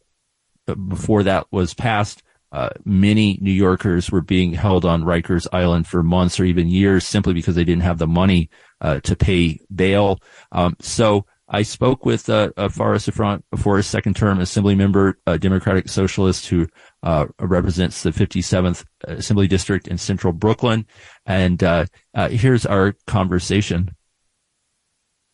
before 0.74 1.22
that 1.24 1.46
was 1.50 1.74
passed. 1.74 2.22
Uh, 2.50 2.70
many 2.86 3.38
New 3.42 3.52
Yorkers 3.52 4.10
were 4.10 4.22
being 4.22 4.54
held 4.54 4.86
on 4.86 5.02
Rikers 5.02 5.46
Island 5.52 5.86
for 5.86 6.02
months 6.02 6.40
or 6.40 6.44
even 6.44 6.66
years 6.66 7.06
simply 7.06 7.34
because 7.34 7.54
they 7.54 7.64
didn't 7.64 7.82
have 7.82 7.98
the 7.98 8.06
money 8.06 8.48
uh, 8.80 9.00
to 9.00 9.14
pay 9.14 9.60
bail. 9.74 10.18
Um, 10.50 10.74
so 10.80 11.26
I 11.50 11.62
spoke 11.62 12.04
with 12.04 12.28
uh, 12.28 12.50
uh, 12.56 12.68
Forrest 12.68 13.10
for 13.10 13.76
his 13.76 13.86
second 13.86 14.16
term 14.16 14.38
assembly 14.38 14.74
member, 14.74 15.18
a 15.26 15.38
Democratic 15.38 15.88
Socialist 15.88 16.46
who 16.46 16.66
uh, 17.02 17.26
represents 17.40 18.02
the 18.02 18.10
57th 18.10 18.84
Assembly 19.04 19.48
District 19.48 19.88
in 19.88 19.96
Central 19.96 20.32
Brooklyn. 20.32 20.86
And 21.24 21.62
uh, 21.62 21.86
here's 22.28 22.66
our 22.66 22.94
conversation. 23.06 23.94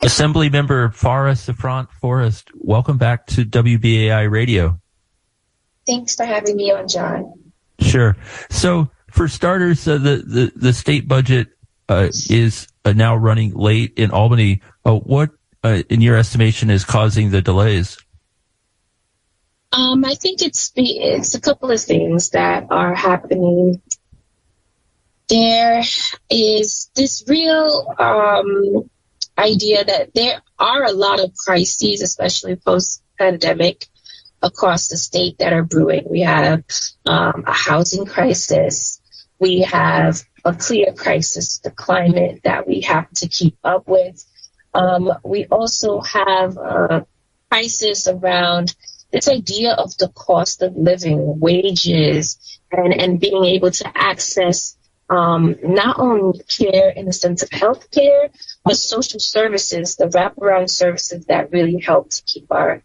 Assembly 0.04 0.50
member 0.50 0.90
Phara 0.90 1.34
Souffrant 1.34 1.90
Forrest, 1.90 2.50
welcome 2.54 2.98
back 2.98 3.26
to 3.28 3.44
WBAI 3.44 4.30
Radio. 4.30 4.78
Thanks 5.86 6.14
for 6.14 6.26
having 6.26 6.56
me 6.56 6.70
on, 6.72 6.88
John. 6.88 7.32
Sure. 7.80 8.14
So, 8.50 8.90
for 9.10 9.28
starters, 9.28 9.88
uh, 9.88 9.96
the, 9.96 10.16
the, 10.16 10.52
the 10.54 10.72
state 10.74 11.08
budget 11.08 11.48
uh, 11.88 12.08
is 12.28 12.68
uh, 12.84 12.92
now 12.92 13.16
running 13.16 13.54
late 13.54 13.94
in 13.96 14.10
Albany 14.10 14.60
Uh, 14.84 14.96
what, 14.96 15.30
uh, 15.62 15.82
in 15.88 16.02
your 16.02 16.16
estimation, 16.16 16.68
is 16.68 16.84
causing 16.84 17.30
the 17.30 17.40
delays? 17.40 17.96
Um, 19.72 20.04
I 20.04 20.14
think 20.14 20.42
it's 20.42 20.70
it's 20.76 21.34
a 21.34 21.40
couple 21.40 21.70
of 21.70 21.80
things 21.80 22.30
that 22.30 22.66
are 22.70 22.94
happening. 22.94 23.80
There 25.28 25.82
is 26.30 26.90
this 26.94 27.24
real 27.26 27.94
um, 27.98 28.90
idea 29.38 29.84
that 29.84 30.14
there 30.14 30.42
are 30.58 30.84
a 30.84 30.92
lot 30.92 31.20
of 31.20 31.34
crises, 31.36 32.02
especially 32.02 32.56
post 32.56 33.02
pandemic, 33.18 33.86
across 34.42 34.88
the 34.88 34.96
state 34.96 35.38
that 35.38 35.52
are 35.52 35.64
brewing. 35.64 36.04
We 36.08 36.20
have 36.20 36.64
um, 37.06 37.44
a 37.46 37.52
housing 37.52 38.04
crisis. 38.04 39.00
We 39.38 39.62
have 39.62 40.22
a 40.44 40.54
clear 40.54 40.92
crisis, 40.92 41.58
the 41.58 41.70
climate 41.70 42.40
that 42.44 42.66
we 42.66 42.82
have 42.82 43.10
to 43.14 43.28
keep 43.28 43.56
up 43.64 43.88
with. 43.88 44.24
Um, 44.74 45.12
we 45.24 45.46
also 45.46 46.00
have 46.00 46.56
a 46.56 47.06
crisis 47.50 48.06
around 48.06 48.74
this 49.12 49.28
idea 49.28 49.72
of 49.72 49.96
the 49.96 50.08
cost 50.08 50.60
of 50.60 50.76
living, 50.76 51.38
wages, 51.40 52.60
and, 52.70 52.92
and 52.92 53.20
being 53.20 53.44
able 53.44 53.70
to 53.70 53.90
access 53.96 54.76
um, 55.08 55.56
not 55.62 55.98
only 55.98 56.40
care 56.44 56.90
in 56.90 57.06
the 57.06 57.12
sense 57.12 57.42
of 57.42 57.50
health 57.50 57.90
care, 57.90 58.30
but 58.64 58.76
social 58.76 59.20
services, 59.20 59.96
the 59.96 60.06
wraparound 60.06 60.70
services 60.70 61.26
that 61.26 61.52
really 61.52 61.80
help 61.80 62.10
to 62.10 62.22
keep 62.24 62.50
our, 62.50 62.82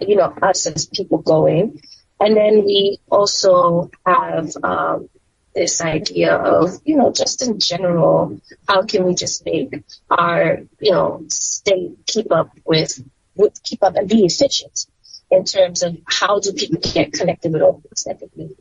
you 0.00 0.16
know, 0.16 0.34
us 0.42 0.66
as 0.66 0.86
people 0.86 1.18
going. 1.18 1.80
And 2.20 2.36
then 2.36 2.64
we 2.64 2.98
also 3.10 3.90
have 4.06 4.52
um, 4.62 5.08
this 5.54 5.80
idea 5.80 6.34
of, 6.34 6.80
you 6.84 6.96
know, 6.96 7.12
just 7.12 7.42
in 7.42 7.58
general, 7.58 8.40
how 8.68 8.82
can 8.82 9.04
we 9.04 9.14
just 9.14 9.44
make 9.44 9.82
our, 10.10 10.60
you 10.80 10.92
know, 10.92 11.24
state 11.28 11.96
keep 12.06 12.30
up 12.30 12.50
with, 12.64 13.02
with 13.34 13.62
keep 13.62 13.82
up 13.82 13.96
and 13.96 14.08
be 14.08 14.24
efficient 14.24 14.86
in 15.30 15.44
terms 15.44 15.82
of 15.82 15.96
how 16.06 16.38
do 16.38 16.52
people 16.52 16.78
get 16.80 17.12
connected 17.12 17.52
with 17.52 17.62
all 17.62 17.80
things 17.80 18.04
that 18.04 18.20
they 18.20 18.28
need. 18.36 18.56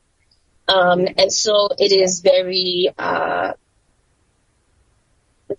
Um, 0.68 1.08
and 1.18 1.32
so 1.32 1.70
it 1.78 1.92
is 1.92 2.22
very, 2.22 2.90
uh, 2.98 3.54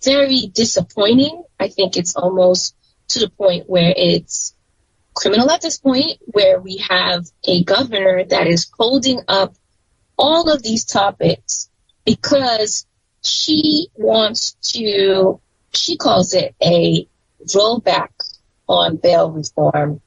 very 0.03 0.47
disappointing. 0.47 1.43
I 1.59 1.69
think 1.69 1.97
it's 1.97 2.15
almost 2.15 2.75
to 3.09 3.19
the 3.19 3.29
point 3.29 3.69
where 3.69 3.93
it's 3.95 4.53
criminal 5.13 5.49
at 5.49 5.61
this 5.61 5.79
point, 5.79 6.19
where 6.25 6.59
we 6.59 6.77
have 6.89 7.25
a 7.45 7.63
governor 7.63 8.23
that 8.25 8.47
is 8.47 8.69
holding 8.77 9.21
up 9.27 9.55
all 10.17 10.51
of 10.51 10.61
these 10.61 10.85
topics 10.85 11.69
because 12.05 12.85
she 13.23 13.87
wants 13.95 14.53
to, 14.73 15.39
she 15.73 15.97
calls 15.97 16.33
it 16.33 16.55
a 16.61 17.07
rollback 17.45 18.09
on 18.67 18.97
bail 18.97 19.31
reform 19.31 20.01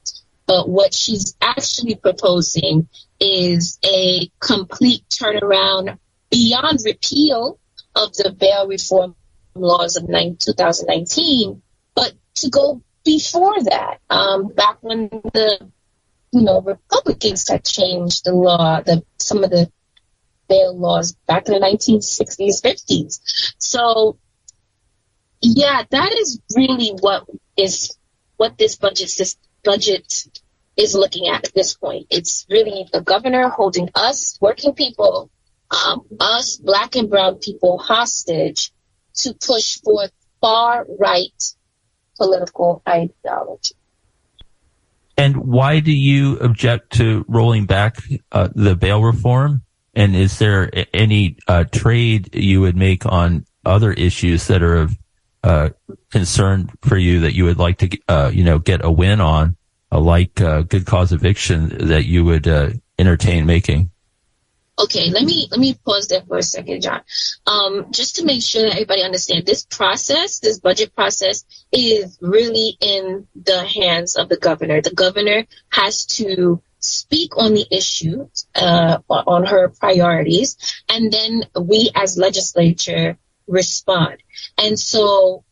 but 0.45 0.67
what 0.67 0.93
she's 0.93 1.35
actually 1.41 1.95
proposing 1.95 2.87
is 3.19 3.79
a 3.85 4.29
complete 4.39 5.03
turnaround 5.09 5.97
beyond 6.29 6.79
repeal 6.85 7.59
of 7.95 8.13
the 8.13 8.31
bail 8.31 8.67
reform 8.67 9.15
laws 9.53 9.95
of 9.97 10.07
2019, 10.07 11.61
but 11.93 12.13
to 12.35 12.49
go 12.49 12.81
before 13.03 13.61
that, 13.63 13.99
um, 14.09 14.47
back 14.47 14.77
when 14.81 15.09
the 15.09 15.71
you 16.31 16.41
know 16.41 16.61
Republicans 16.61 17.47
had 17.47 17.65
changed 17.65 18.23
the 18.25 18.33
law, 18.33 18.81
the 18.81 19.03
some 19.19 19.43
of 19.43 19.49
the 19.49 19.71
bail 20.47 20.77
laws 20.77 21.13
back 21.27 21.47
in 21.47 21.53
the 21.53 21.59
1960s, 21.59 22.61
50s. 22.61 23.53
So, 23.57 24.17
yeah, 25.41 25.83
that 25.89 26.13
is 26.13 26.41
really 26.55 26.89
what 26.99 27.25
is 27.55 27.97
what 28.37 28.57
this 28.57 28.75
budget 28.75 29.09
system 29.09 29.50
budget 29.63 30.27
is 30.77 30.95
looking 30.95 31.27
at 31.27 31.45
at 31.45 31.53
this 31.53 31.75
point. 31.75 32.07
It's 32.09 32.45
really 32.49 32.87
the 32.91 33.01
governor 33.01 33.49
holding 33.49 33.89
us, 33.95 34.37
working 34.41 34.73
people, 34.73 35.29
um, 35.71 36.05
us 36.19 36.57
black 36.57 36.95
and 36.95 37.09
brown 37.09 37.35
people 37.35 37.77
hostage 37.77 38.71
to 39.15 39.33
push 39.33 39.79
for 39.81 40.07
far 40.39 40.85
right 40.99 41.43
political 42.17 42.81
ideology. 42.87 43.75
And 45.17 45.37
why 45.37 45.81
do 45.81 45.91
you 45.91 46.37
object 46.39 46.93
to 46.93 47.25
rolling 47.27 47.65
back 47.65 47.97
uh, 48.31 48.49
the 48.55 48.75
bail 48.75 49.03
reform? 49.03 49.63
And 49.93 50.15
is 50.15 50.39
there 50.39 50.71
any 50.93 51.37
uh, 51.47 51.65
trade 51.65 52.33
you 52.33 52.61
would 52.61 52.77
make 52.77 53.05
on 53.05 53.45
other 53.65 53.91
issues 53.91 54.47
that 54.47 54.63
are 54.63 54.75
of 54.75 54.97
uh, 55.43 55.69
concern 56.11 56.69
for 56.81 56.97
you 56.97 57.21
that 57.21 57.33
you 57.35 57.45
would 57.45 57.57
like 57.57 57.79
to, 57.79 57.99
uh, 58.07 58.31
you 58.33 58.43
know, 58.43 58.59
get 58.59 58.83
a 58.83 58.91
win 58.91 59.21
on? 59.21 59.57
A 59.93 59.99
like 59.99 60.39
uh, 60.39 60.61
good 60.61 60.85
cause 60.85 61.11
eviction 61.11 61.89
that 61.89 62.05
you 62.05 62.23
would 62.23 62.47
uh, 62.47 62.69
entertain 62.97 63.45
making? 63.45 63.91
Okay, 64.79 65.11
let 65.11 65.23
me 65.23 65.47
let 65.51 65.59
me 65.59 65.77
pause 65.85 66.07
there 66.07 66.21
for 66.21 66.37
a 66.37 66.43
second, 66.43 66.81
John. 66.81 67.01
Um, 67.45 67.91
just 67.91 68.15
to 68.15 68.25
make 68.25 68.41
sure 68.41 68.63
that 68.63 68.71
everybody 68.71 69.03
understands, 69.03 69.45
this 69.45 69.65
process, 69.65 70.39
this 70.39 70.59
budget 70.59 70.95
process, 70.95 71.45
is 71.71 72.17
really 72.21 72.77
in 72.79 73.27
the 73.35 73.63
hands 73.63 74.15
of 74.15 74.29
the 74.29 74.37
governor. 74.37 74.81
The 74.81 74.95
governor 74.95 75.45
has 75.69 76.05
to 76.17 76.61
speak 76.79 77.37
on 77.37 77.53
the 77.53 77.67
issue, 77.69 78.27
uh, 78.55 78.99
on 79.09 79.45
her 79.45 79.69
priorities, 79.69 80.57
and 80.89 81.11
then 81.11 81.43
we 81.59 81.91
as 81.93 82.17
legislature 82.17 83.17
respond. 83.51 84.17
And 84.57 84.79
so, 84.79 85.43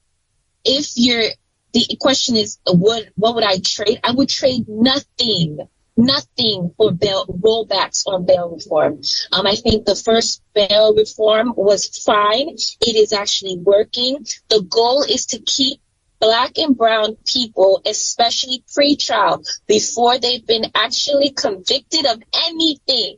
if 0.63 0.91
you're 0.95 1.29
the 1.73 1.97
question 1.99 2.35
is, 2.35 2.59
what 2.65 3.09
what 3.15 3.35
would 3.35 3.43
I 3.43 3.59
trade? 3.59 3.99
I 4.03 4.11
would 4.11 4.29
trade 4.29 4.67
nothing, 4.67 5.59
nothing 5.95 6.73
for 6.77 6.91
bail 6.91 7.25
rollbacks 7.27 8.03
on 8.07 8.25
bail 8.25 8.49
reform. 8.49 9.01
Um, 9.31 9.45
I 9.45 9.55
think 9.55 9.85
the 9.85 9.95
first 9.95 10.41
bail 10.55 10.95
reform 10.95 11.53
was 11.55 11.87
fine. 12.03 12.49
It 12.49 12.95
is 12.95 13.13
actually 13.13 13.57
working. 13.57 14.25
The 14.49 14.61
goal 14.61 15.03
is 15.03 15.27
to 15.27 15.39
keep 15.39 15.79
black 16.19 16.57
and 16.57 16.77
brown 16.77 17.15
people, 17.25 17.81
especially 17.85 18.63
pre-trial, 18.73 19.43
before 19.67 20.19
they've 20.19 20.45
been 20.45 20.65
actually 20.75 21.29
convicted 21.29 22.05
of 22.05 22.21
anything, 22.33 23.17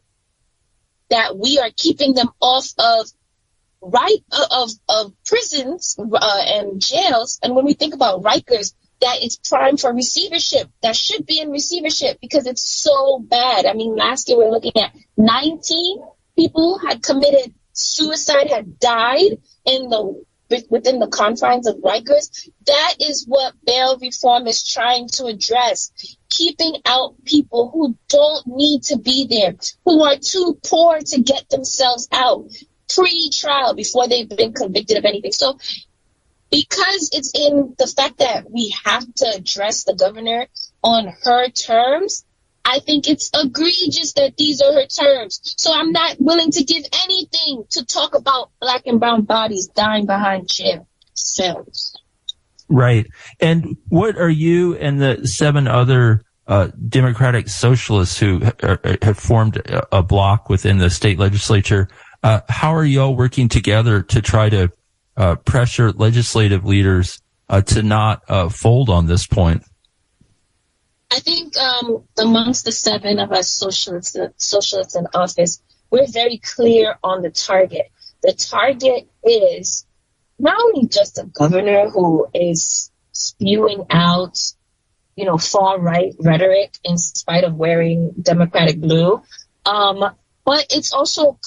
that 1.10 1.38
we 1.38 1.58
are 1.60 1.72
keeping 1.76 2.14
them 2.14 2.30
off 2.42 2.68
of 2.78 3.08
right 3.82 4.24
of, 4.52 4.72
of 4.90 5.14
prisons 5.26 5.98
uh, 6.00 6.44
and 6.48 6.82
jails. 6.82 7.40
And 7.44 7.56
when 7.56 7.66
we 7.66 7.74
think 7.74 7.94
about 7.94 8.24
Rikers, 8.24 8.74
that 9.02 9.24
is 9.24 9.38
prime 9.38 9.78
for 9.78 9.94
receivership. 9.94 10.70
That 10.84 10.96
should 10.96 11.26
be 11.26 11.40
in 11.40 11.50
receivership 11.50 12.20
because 12.22 12.46
it's 12.46 12.62
so 12.62 13.20
bad. 13.20 13.66
I 13.66 13.74
mean, 13.74 13.96
last 13.96 14.30
year 14.30 14.38
we 14.38 14.46
are 14.46 14.52
looking 14.52 14.78
at 14.78 14.94
19 15.18 16.04
people 16.36 16.78
had 16.78 17.02
committed 17.02 17.54
suicide, 17.74 18.50
had 18.50 18.80
died 18.80 19.40
in 19.66 19.90
the 19.90 20.24
within 20.70 21.00
the 21.00 21.08
confines 21.08 21.66
of 21.66 21.78
Rikers. 21.78 22.50
That 22.66 22.96
is 23.00 23.26
what 23.26 23.54
bail 23.66 23.98
reform 23.98 24.48
is 24.48 24.68
trying 24.68 25.08
to 25.14 25.26
address. 25.26 25.92
Keeping 26.30 26.76
out 26.86 27.16
people 27.24 27.70
who 27.72 27.98
don't 28.10 28.48
need 28.48 28.84
to 28.84 28.98
be 28.98 29.28
there, 29.28 29.56
who 29.86 30.04
are 30.04 30.18
too 30.18 30.60
poor 30.66 31.00
to 31.00 31.22
get 31.22 31.50
themselves 31.50 32.10
out, 32.12 32.52
pre-trial 32.96 33.74
before 33.74 34.08
they've 34.08 34.30
been 34.30 34.54
convicted 34.54 34.98
of 34.98 35.06
anything. 35.06 35.32
So 35.32 35.58
because 36.52 37.10
it's 37.14 37.32
in 37.34 37.76
the 37.78 37.88
fact 37.88 38.20
that 38.20 38.52
we 38.52 38.76
have 38.84 39.12
to 39.16 39.34
address 39.36 39.86
the 39.86 39.96
governor 39.96 40.48
on 40.84 41.14
her 41.24 41.50
terms, 41.50 42.26
I 42.64 42.80
think 42.80 43.08
it's 43.08 43.32
egregious 43.34 44.14
that 44.14 44.36
these 44.38 44.62
are 44.62 44.74
her 44.74 44.86
terms. 44.86 45.40
So 45.58 45.74
I'm 45.74 45.92
not 45.92 46.18
willing 46.20 46.52
to 46.52 46.64
give 46.64 46.84
anything 47.04 47.64
to 47.72 47.86
talk 47.86 48.16
about 48.16 48.52
black 48.60 48.84
and 48.86 49.00
brown 49.00 49.24
bodies 49.24 49.68
dying 49.68 50.06
behind 50.06 50.50
jail 50.50 50.88
cells. 51.14 51.98
Right. 52.70 53.08
And 53.40 53.78
what 53.90 54.18
are 54.18 54.30
you 54.30 54.76
and 54.76 55.02
the 55.02 55.28
seven 55.28 55.68
other 55.68 56.24
uh, 56.48 56.70
Democratic 56.88 57.50
socialists 57.50 58.18
who 58.18 58.42
have 59.02 59.18
formed 59.18 59.62
a 59.92 60.04
bloc 60.04 60.50
within 60.50 60.78
the 60.78 60.90
state 60.90 61.18
legislature 61.18 61.88
uh, 62.24 62.42
how 62.48 62.76
are 62.76 62.86
y'all 62.86 63.16
working 63.16 63.50
together 63.50 64.02
to 64.04 64.22
try 64.22 64.50
to 64.50 64.72
uh, 65.18 65.36
pressure 65.36 65.92
legislative 65.92 66.66
leaders 66.66 67.22
uh, 67.50 67.62
to 67.62 67.84
not 67.84 68.22
uh, 68.28 68.50
fold 68.50 68.90
on 68.90 69.08
this 69.08 69.26
point? 69.26 69.64
I 71.12 71.20
think 71.20 71.58
um, 71.58 72.04
amongst 72.18 72.64
the 72.66 72.72
seven 72.72 73.20
of 73.20 73.32
us 73.32 73.50
socialists, 73.50 74.16
socialists 74.38 74.96
in 74.96 75.08
office, 75.14 75.62
we're 75.90 76.08
very 76.08 76.38
clear 76.38 76.96
on 77.04 77.22
the 77.22 77.30
target. 77.30 77.92
The 78.24 78.34
target 78.34 79.10
is 79.24 79.86
not 80.40 80.58
only 80.60 80.88
just 80.88 81.18
a 81.18 81.26
governor 81.26 81.90
who 81.90 82.28
is 82.34 82.92
spewing 83.12 83.86
out, 83.90 84.40
you 85.16 85.26
know, 85.26 85.38
far 85.38 85.80
right 85.80 86.16
rhetoric 86.20 86.78
in 86.86 86.98
spite 86.98 87.44
of 87.44 87.56
wearing 87.56 88.14
Democratic 88.22 88.80
blue, 88.80 89.22
um, 89.66 90.16
but 90.46 90.66
it's 90.70 90.94
also 90.94 91.40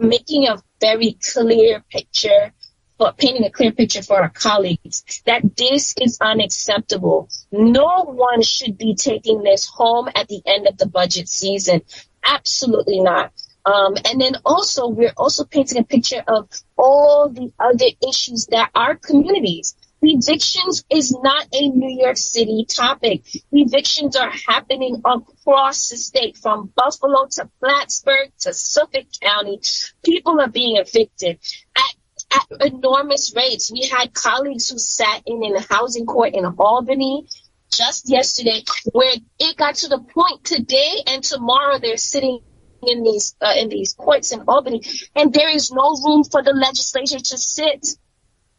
making 0.00 0.46
a 0.48 0.62
very 0.80 1.18
clear 1.32 1.82
picture 1.90 2.52
for 2.98 3.12
painting 3.12 3.44
a 3.44 3.50
clear 3.50 3.72
picture 3.72 4.02
for 4.02 4.22
our 4.22 4.30
colleagues 4.30 5.22
that 5.26 5.56
this 5.56 5.94
is 6.00 6.18
unacceptable. 6.20 7.28
No 7.52 8.04
one 8.04 8.42
should 8.42 8.78
be 8.78 8.94
taking 8.94 9.42
this 9.42 9.66
home 9.66 10.08
at 10.14 10.28
the 10.28 10.40
end 10.46 10.66
of 10.66 10.78
the 10.78 10.86
budget 10.86 11.28
season. 11.28 11.82
Absolutely 12.24 13.00
not. 13.00 13.32
Um, 13.66 13.96
and 14.08 14.20
then 14.20 14.36
also, 14.44 14.88
we're 14.88 15.12
also 15.16 15.44
painting 15.44 15.78
a 15.78 15.84
picture 15.84 16.22
of 16.26 16.48
all 16.78 17.28
the 17.28 17.52
other 17.58 17.86
issues 18.08 18.46
that 18.46 18.70
our 18.74 18.94
communities. 18.94 19.76
Evictions 20.02 20.84
is 20.90 21.16
not 21.22 21.46
a 21.52 21.68
New 21.68 22.00
York 22.00 22.16
City 22.16 22.66
topic. 22.68 23.24
Evictions 23.50 24.14
are 24.16 24.30
happening 24.30 25.02
across 25.04 25.88
the 25.88 25.96
state, 25.96 26.36
from 26.36 26.72
Buffalo 26.76 27.26
to 27.32 27.48
Plattsburgh 27.60 28.30
to 28.40 28.52
Suffolk 28.52 29.06
County. 29.20 29.60
People 30.04 30.40
are 30.40 30.48
being 30.48 30.76
evicted 30.76 31.38
at, 31.76 32.40
at 32.60 32.72
enormous 32.72 33.34
rates. 33.34 33.72
We 33.72 33.86
had 33.86 34.12
colleagues 34.12 34.68
who 34.68 34.78
sat 34.78 35.22
in 35.26 35.42
in 35.42 35.56
a 35.56 35.60
housing 35.60 36.06
court 36.06 36.34
in 36.34 36.44
Albany 36.44 37.26
just 37.72 38.08
yesterday 38.08 38.62
where 38.92 39.14
it 39.38 39.56
got 39.56 39.76
to 39.76 39.88
the 39.88 39.98
point 39.98 40.44
today 40.44 41.02
and 41.06 41.22
tomorrow 41.22 41.78
they're 41.78 41.96
sitting 41.96 42.40
in 42.86 43.02
these 43.02 43.34
uh, 43.40 43.54
in 43.56 43.68
these 43.68 43.94
courts 43.94 44.32
in 44.32 44.42
Albany, 44.46 44.82
and 45.14 45.32
there 45.32 45.48
is 45.48 45.72
no 45.72 45.96
room 46.04 46.24
for 46.24 46.42
the 46.42 46.52
legislature 46.52 47.18
to 47.18 47.38
sit. 47.38 47.86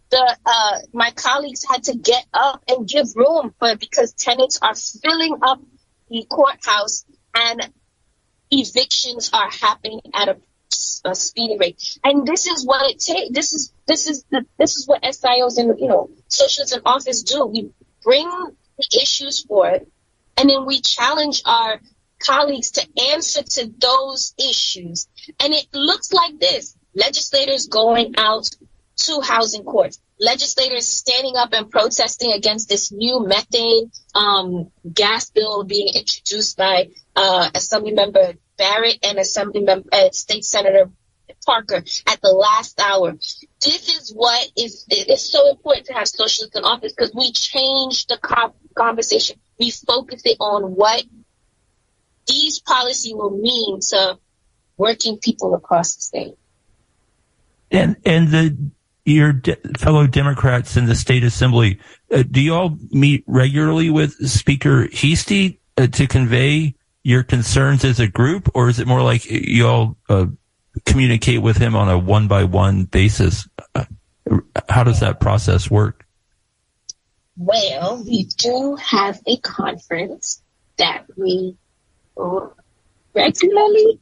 The 0.09 0.37
uh, 0.45 0.77
my 0.93 1.11
colleagues 1.11 1.65
had 1.69 1.83
to 1.83 1.95
get 1.95 2.25
up 2.33 2.63
and 2.67 2.87
give 2.87 3.07
room 3.15 3.53
for 3.59 3.75
because 3.75 4.13
tenants 4.13 4.59
are 4.61 4.75
filling 4.75 5.37
up 5.41 5.59
the 6.09 6.25
courthouse 6.29 7.05
and 7.35 7.69
evictions 8.51 9.29
are 9.33 9.49
happening 9.49 10.01
at 10.13 10.29
a, 10.29 10.37
a 11.03 11.15
speedy 11.15 11.57
rate. 11.57 11.99
And 12.03 12.25
this 12.25 12.47
is 12.47 12.65
what 12.65 12.89
it 12.89 12.99
takes. 12.99 13.31
This 13.33 13.53
is 13.53 13.73
this 13.85 14.07
is 14.07 14.23
the 14.31 14.45
this 14.57 14.77
is 14.77 14.87
what 14.87 15.03
SIOs 15.03 15.57
and 15.57 15.79
you 15.79 15.87
know 15.87 16.09
socialists 16.27 16.75
in 16.75 16.81
office 16.85 17.23
do. 17.23 17.45
We 17.45 17.71
bring 18.03 18.29
the 18.77 18.99
issues 19.01 19.41
forward, 19.41 19.87
and 20.37 20.49
then 20.49 20.65
we 20.65 20.81
challenge 20.81 21.41
our 21.45 21.81
colleagues 22.19 22.71
to 22.71 22.87
answer 23.11 23.43
to 23.43 23.71
those 23.77 24.33
issues. 24.37 25.07
And 25.39 25.53
it 25.53 25.67
looks 25.73 26.13
like 26.13 26.39
this 26.39 26.75
legislators 26.95 27.67
going 27.67 28.15
out 28.17 28.49
to 28.97 29.21
housing 29.21 29.63
courts, 29.63 29.99
legislators 30.19 30.87
standing 30.87 31.35
up 31.35 31.53
and 31.53 31.69
protesting 31.69 32.31
against 32.33 32.69
this 32.69 32.91
new 32.91 33.25
methane 33.25 33.91
um, 34.15 34.71
gas 34.91 35.29
bill 35.29 35.63
being 35.63 35.89
introduced 35.93 36.57
by 36.57 36.89
uh, 37.15 37.49
Assemblymember 37.53 38.37
Barrett 38.57 38.99
and 39.03 39.17
Assemblymember 39.17 39.85
uh, 39.91 40.09
State 40.11 40.43
Senator 40.43 40.89
Parker 41.45 41.83
at 42.07 42.21
the 42.21 42.31
last 42.31 42.79
hour. 42.81 43.13
This 43.61 43.89
is 43.89 44.11
what 44.13 44.49
is 44.57 44.85
it's 44.89 45.31
so 45.31 45.49
important 45.49 45.87
to 45.87 45.93
have 45.93 46.07
socialists 46.07 46.57
in 46.57 46.63
office 46.63 46.93
because 46.93 47.13
we 47.13 47.31
change 47.31 48.07
the 48.07 48.17
conversation. 48.75 49.39
We 49.59 49.71
focus 49.71 50.23
it 50.25 50.37
on 50.39 50.75
what 50.75 51.03
these 52.27 52.59
policy 52.59 53.13
will 53.13 53.37
mean 53.37 53.79
to 53.89 54.17
working 54.77 55.17
people 55.17 55.55
across 55.55 55.95
the 55.95 56.01
state. 56.01 56.33
And 57.71 57.97
and 58.05 58.29
the 58.29 58.71
your 59.07 59.33
de- 59.33 59.55
fellow 59.77 60.05
Democrats 60.05 60.75
in 60.75 60.85
the 60.85 60.95
state 60.95 61.23
assembly, 61.23 61.79
uh, 62.11 62.23
do 62.29 62.41
you 62.41 62.53
all 62.53 62.77
meet 62.91 63.23
regularly 63.25 63.89
with 63.89 64.13
Speaker 64.27 64.87
Heastie 64.93 65.59
uh, 65.77 65.87
to 65.87 66.07
convey 66.07 66.75
your 67.03 67.23
concerns 67.23 67.85
as 67.85 68.01
a 68.01 68.07
group, 68.07 68.49
or 68.53 68.67
is 68.67 68.79
it 68.79 68.87
more 68.87 69.01
like 69.01 69.25
you 69.25 69.65
all 69.65 69.97
uh, 70.09 70.25
communicate 70.85 71.41
with 71.41 71.55
him 71.55 71.75
on 71.75 71.89
a 71.89 71.97
one 71.97 72.27
by 72.27 72.43
one 72.43 72.83
basis? 72.83 73.47
Uh, 73.73 73.85
how 74.67 74.83
does 74.83 74.99
that 74.99 75.21
process 75.21 75.71
work? 75.71 76.05
Well, 77.37 78.03
we 78.03 78.25
do 78.37 78.75
have 78.75 79.21
a 79.25 79.37
conference 79.37 80.41
that 80.77 81.05
we 81.15 81.55
regularly 83.13 83.99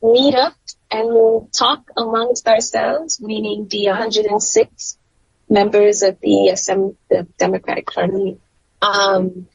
meet 0.00 0.34
up 0.34 0.54
and 0.92 1.08
we 1.08 1.48
talk 1.52 1.90
amongst 1.96 2.46
ourselves, 2.46 3.20
meaning 3.20 3.66
the 3.68 3.86
106 3.86 4.98
members 5.48 6.02
of 6.02 6.20
the, 6.20 6.94
the 7.08 7.26
Democratic 7.38 7.90
Party. 7.90 8.38
Um, 8.82 9.48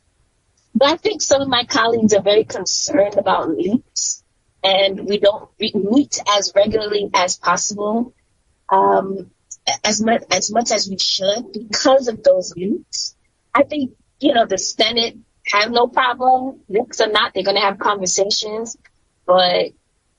but 0.73 0.89
I 0.89 0.97
think 0.97 1.21
some 1.21 1.41
of 1.41 1.47
my 1.47 1.65
colleagues 1.65 2.13
are 2.13 2.21
very 2.21 2.43
concerned 2.43 3.17
about 3.17 3.49
leaks, 3.49 4.23
and 4.63 5.07
we 5.07 5.19
don't 5.19 5.49
meet 5.59 6.19
as 6.27 6.53
regularly 6.55 7.09
as 7.13 7.37
possible, 7.37 8.13
um, 8.69 9.29
as 9.83 10.01
much 10.01 10.23
as 10.31 10.51
much 10.51 10.71
as 10.71 10.89
we 10.89 10.97
should 10.97 11.51
because 11.53 12.07
of 12.07 12.23
those 12.23 12.53
leaks. 12.55 13.15
I 13.53 13.63
think 13.63 13.91
you 14.19 14.33
know 14.33 14.45
the 14.45 14.57
Senate 14.57 15.17
have 15.51 15.71
no 15.71 15.87
problem, 15.87 16.61
leaks 16.67 16.99
or 16.99 17.07
not, 17.07 17.33
they're 17.33 17.43
going 17.43 17.55
to 17.57 17.61
have 17.61 17.79
conversations. 17.79 18.77
But 19.25 19.71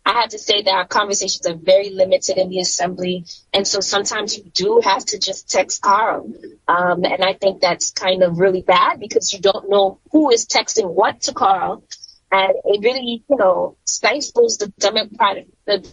I 0.05 0.21
have 0.21 0.31
to 0.31 0.39
say 0.39 0.63
that 0.63 0.71
our 0.71 0.87
conversations 0.87 1.47
are 1.47 1.55
very 1.55 1.91
limited 1.91 2.39
in 2.39 2.49
the 2.49 2.61
assembly. 2.61 3.27
And 3.53 3.67
so 3.67 3.81
sometimes 3.81 4.37
you 4.37 4.45
do 4.45 4.81
have 4.83 5.05
to 5.07 5.19
just 5.19 5.51
text 5.51 5.83
Carl. 5.83 6.33
Um, 6.67 7.05
and 7.05 7.23
I 7.23 7.35
think 7.35 7.61
that's 7.61 7.91
kind 7.91 8.23
of 8.23 8.39
really 8.39 8.63
bad 8.63 9.01
because 9.01 9.33
you 9.33 9.41
don't 9.41 9.69
know 9.69 10.01
who 10.11 10.31
is 10.31 10.47
texting 10.47 10.89
what 10.89 11.21
to 11.23 11.35
Carl. 11.35 11.85
And 12.33 12.55
it 12.65 12.83
really, 12.83 13.23
you 13.29 13.37
know, 13.37 13.77
stifles 13.85 14.57
the 14.59 14.69
democratic, 14.79 15.49
the 15.67 15.87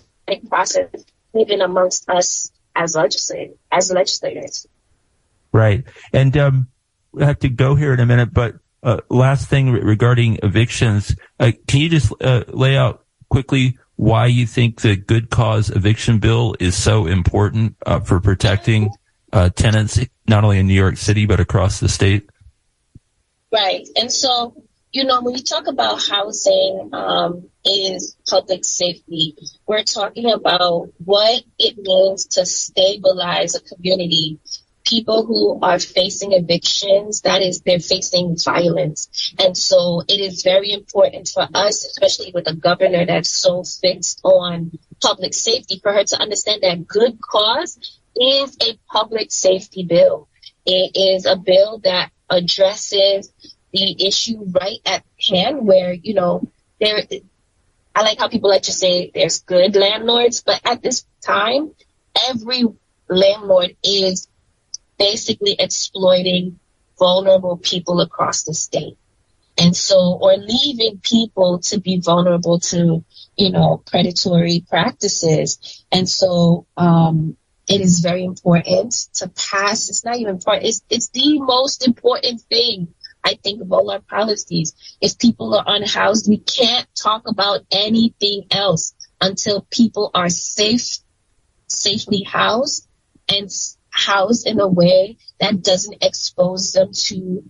process 0.50 0.90
even 1.34 1.62
amongst 1.62 2.10
us 2.10 2.52
as 2.74 2.96
legislators, 2.96 3.58
as 3.72 3.92
legislators. 3.92 4.68
Right. 5.52 5.84
And, 6.14 6.36
um, 6.38 6.68
we 7.12 7.24
have 7.24 7.40
to 7.40 7.50
go 7.50 7.76
here 7.76 7.94
in 7.94 8.00
a 8.02 8.06
minute, 8.06 8.34
but 8.34 8.56
uh, 8.84 8.98
last 9.10 9.50
thing 9.50 9.72
regarding 9.72 10.40
evictions, 10.44 11.16
uh, 11.40 11.52
can 11.68 11.80
you 11.80 11.90
just 11.90 12.14
uh, 12.22 12.44
lay 12.50 12.78
out 12.78 13.06
quickly 13.30 13.80
why 13.96 14.26
you 14.26 14.46
think 14.46 14.82
the 14.82 14.96
good 14.96 15.30
cause 15.30 15.70
eviction 15.70 16.20
bill 16.20 16.56
is 16.60 16.76
so 16.76 17.08
important 17.08 17.76
uh, 17.86 18.00
for 18.00 18.20
protecting 18.20 18.92
uh, 19.32 19.50
tenants, 19.50 20.00
not 20.28 20.44
only 20.44 20.60
in 20.60 20.68
New 20.68 20.74
York 20.74 20.98
City 20.98 21.26
but 21.26 21.40
across 21.40 21.80
the 21.80 21.90
state? 21.90 22.30
Right, 23.52 23.88
and 23.96 24.12
so 24.12 24.64
you 24.92 25.04
know 25.04 25.22
when 25.22 25.36
you 25.36 25.44
talk 25.44 25.68
about 25.68 26.02
housing 26.02 26.90
um, 26.94 27.50
is 27.66 28.16
public 28.28 28.66
safety, 28.66 29.36
we're 29.68 29.84
talking 29.84 30.32
about 30.32 30.90
what 31.04 31.44
it 31.58 31.78
means 31.78 32.26
to 32.28 32.46
stabilize 32.46 33.56
a 33.56 33.62
community 33.62 34.40
people 34.86 35.26
who 35.26 35.60
are 35.62 35.80
facing 35.80 36.32
evictions, 36.34 37.22
that 37.22 37.42
is, 37.42 37.62
they're 37.62 37.80
facing 37.80 38.38
violence. 38.38 39.34
And 39.40 39.58
so 39.58 40.04
it 40.08 40.20
is 40.20 40.44
very 40.44 40.72
important 40.72 41.28
for 41.28 41.48
us, 41.54 41.86
especially 41.86 42.32
with 42.34 42.48
a 42.48 42.56
governor 42.56 43.06
that's 43.06 43.30
so 43.30 43.64
fixed 43.64 44.22
on 44.24 44.78
public 45.02 45.34
safety, 45.34 45.80
for 45.82 45.92
her 45.92 46.04
to 46.04 46.22
understand 46.22 46.62
that 46.62 46.88
good 46.88 47.20
cause 47.20 47.78
is 48.16 48.58
a 48.62 48.80
public 48.88 49.32
safety 49.32 49.84
bill. 49.84 50.30
It 50.66 50.96
is 50.96 51.26
a 51.26 51.36
bill 51.36 51.80
that 51.84 52.12
addresses 52.30 53.32
the 53.72 54.08
issue 54.08 54.46
right 54.52 54.80
at 54.86 55.04
hand 55.30 55.68
where, 55.68 55.94
you 55.94 56.14
know, 56.14 56.50
there, 56.80 57.04
I 57.94 58.02
like 58.02 58.20
how 58.20 58.30
people 58.30 58.50
like 58.50 58.64
to 58.64 58.72
say 58.72 59.12
there's 59.14 59.42
good 59.42 59.76
landlords, 59.76 60.42
but 60.42 60.62
at 60.66 60.82
this 60.82 61.06
time, 61.22 61.72
every 62.30 62.64
landlord 63.10 63.76
is 63.84 64.28
basically 64.98 65.56
exploiting 65.58 66.60
vulnerable 66.98 67.58
people 67.58 68.02
across 68.02 68.44
the 68.44 68.54
state. 68.54 68.98
And 69.58 69.76
so, 69.76 70.18
or 70.22 70.36
leaving 70.36 71.00
people 71.02 71.60
to 71.60 71.80
be 71.80 72.02
vulnerable 72.02 72.60
to, 72.60 73.06
you 73.38 73.52
know, 73.52 73.82
predatory 73.86 74.66
practices. 74.68 75.86
And 75.92 76.10
so, 76.10 76.68
um, 76.76 77.38
it 77.68 77.82
is 77.82 78.00
very 78.00 78.24
important 78.24 78.92
to 79.16 79.30
pass. 79.30 79.90
It's 79.90 80.06
not 80.06 80.18
even 80.18 80.36
important. 80.36 80.66
It's, 80.66 80.82
it's 80.90 81.10
the 81.10 81.40
most 81.40 81.88
important 81.88 82.42
thing. 82.42 82.94
I 83.24 83.36
think 83.42 83.62
of 83.62 83.72
all 83.72 83.90
our 83.90 84.02
policies. 84.02 84.76
If 85.02 85.18
people 85.18 85.56
are 85.56 85.64
unhoused, 85.66 86.30
we 86.30 86.38
can't 86.38 86.88
talk 86.94 87.24
about 87.28 87.62
anything 87.72 88.44
else 88.52 88.94
until 89.20 89.66
people 89.72 90.12
are 90.14 90.30
safe, 90.30 91.00
safely 91.68 92.22
housed 92.22 92.88
and 93.28 93.50
housed 93.96 94.46
in 94.46 94.60
a 94.60 94.68
way 94.68 95.18
that 95.40 95.64
doesn't 95.64 96.04
expose 96.04 96.74
them 96.74 96.90
to 96.94 97.44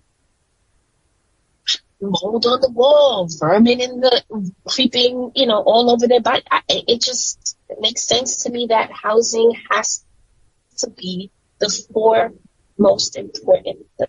mold 2.00 2.46
on 2.46 2.60
the 2.60 2.70
wall, 2.70 3.28
vermin 3.38 3.80
in 3.80 4.00
the 4.00 4.22
creeping, 4.64 5.32
you 5.34 5.46
know, 5.46 5.62
all 5.62 5.90
over 5.90 6.06
their 6.06 6.20
body. 6.20 6.42
I, 6.50 6.62
it 6.68 7.00
just 7.00 7.58
makes 7.80 8.06
sense 8.06 8.44
to 8.44 8.50
me 8.50 8.66
that 8.68 8.90
housing 8.92 9.52
has 9.70 10.04
to 10.78 10.90
be 10.90 11.30
the 11.58 11.70
four 11.92 12.32
most 12.78 13.16
important, 13.16 13.86
the 13.98 14.08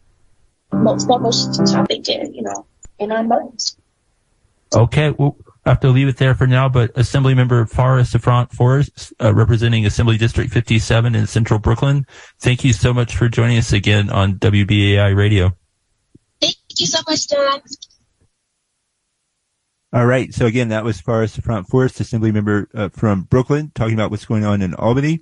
most 0.71 1.07
foremost 1.07 1.65
topic, 1.65 2.07
in, 2.09 2.33
you 2.33 2.43
know, 2.43 2.67
in 2.99 3.11
our 3.11 3.23
minds. 3.23 3.77
Okay, 4.75 5.11
well, 5.11 5.37
I 5.67 5.71
have 5.71 5.81
to 5.81 5.89
leave 5.89 6.07
it 6.07 6.15
there 6.15 6.33
for 6.33 6.47
now, 6.47 6.69
but 6.69 6.93
Assemblymember 6.93 7.69
Phara 7.69 8.05
Souffrant 8.05 8.53
Forrest, 8.53 9.13
uh, 9.21 9.33
representing 9.33 9.85
Assembly 9.85 10.17
District 10.17 10.49
57 10.49 11.13
in 11.13 11.27
Central 11.27 11.59
Brooklyn, 11.59 12.05
thank 12.39 12.63
you 12.63 12.71
so 12.71 12.93
much 12.93 13.17
for 13.17 13.27
joining 13.27 13.57
us 13.57 13.73
again 13.73 14.09
on 14.09 14.35
WBAI 14.35 15.13
Radio. 15.13 15.51
Thank 16.39 16.55
you 16.77 16.85
so 16.85 16.99
much, 17.05 17.27
John. 17.27 17.59
All 19.91 20.05
right. 20.05 20.33
So 20.33 20.45
again, 20.45 20.69
that 20.69 20.85
was 20.85 21.01
Phara 21.01 21.27
Souffrant 21.27 21.67
Forrest, 21.67 21.99
Assembly 21.99 22.31
member 22.31 22.69
uh, 22.73 22.87
from 22.87 23.23
Brooklyn, 23.23 23.73
talking 23.75 23.93
about 23.93 24.09
what's 24.09 24.25
going 24.25 24.45
on 24.45 24.61
in 24.61 24.73
Albany. 24.73 25.19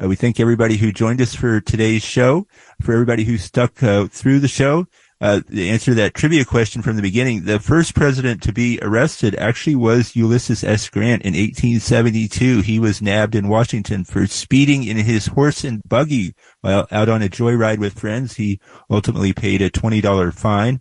Uh, 0.00 0.06
we 0.06 0.14
thank 0.14 0.38
everybody 0.38 0.76
who 0.76 0.92
joined 0.92 1.20
us 1.20 1.34
for 1.34 1.60
today's 1.60 2.04
show, 2.04 2.46
for 2.80 2.92
everybody 2.92 3.24
who 3.24 3.36
stuck 3.36 3.82
uh, 3.82 4.06
through 4.06 4.38
the 4.38 4.46
show. 4.46 4.86
Uh, 5.20 5.40
the 5.48 5.68
answer 5.68 5.90
to 5.90 5.94
that 5.96 6.14
trivia 6.14 6.44
question 6.44 6.80
from 6.80 6.96
the 6.96 7.02
beginning, 7.02 7.44
the 7.44 7.58
first 7.58 7.94
president 7.94 8.40
to 8.42 8.52
be 8.52 8.78
arrested 8.82 9.34
actually 9.34 9.74
was 9.74 10.14
Ulysses 10.14 10.62
S. 10.62 10.88
Grant 10.88 11.22
in 11.22 11.34
1872. 11.34 12.60
He 12.60 12.78
was 12.78 13.02
nabbed 13.02 13.34
in 13.34 13.48
Washington 13.48 14.04
for 14.04 14.26
speeding 14.28 14.84
in 14.84 14.96
his 14.96 15.26
horse 15.26 15.64
and 15.64 15.82
buggy 15.88 16.34
while 16.60 16.86
out 16.92 17.08
on 17.08 17.22
a 17.22 17.28
joyride 17.28 17.78
with 17.78 17.98
friends. 17.98 18.36
He 18.36 18.60
ultimately 18.88 19.32
paid 19.32 19.60
a 19.60 19.70
$20 19.70 20.32
fine. 20.34 20.80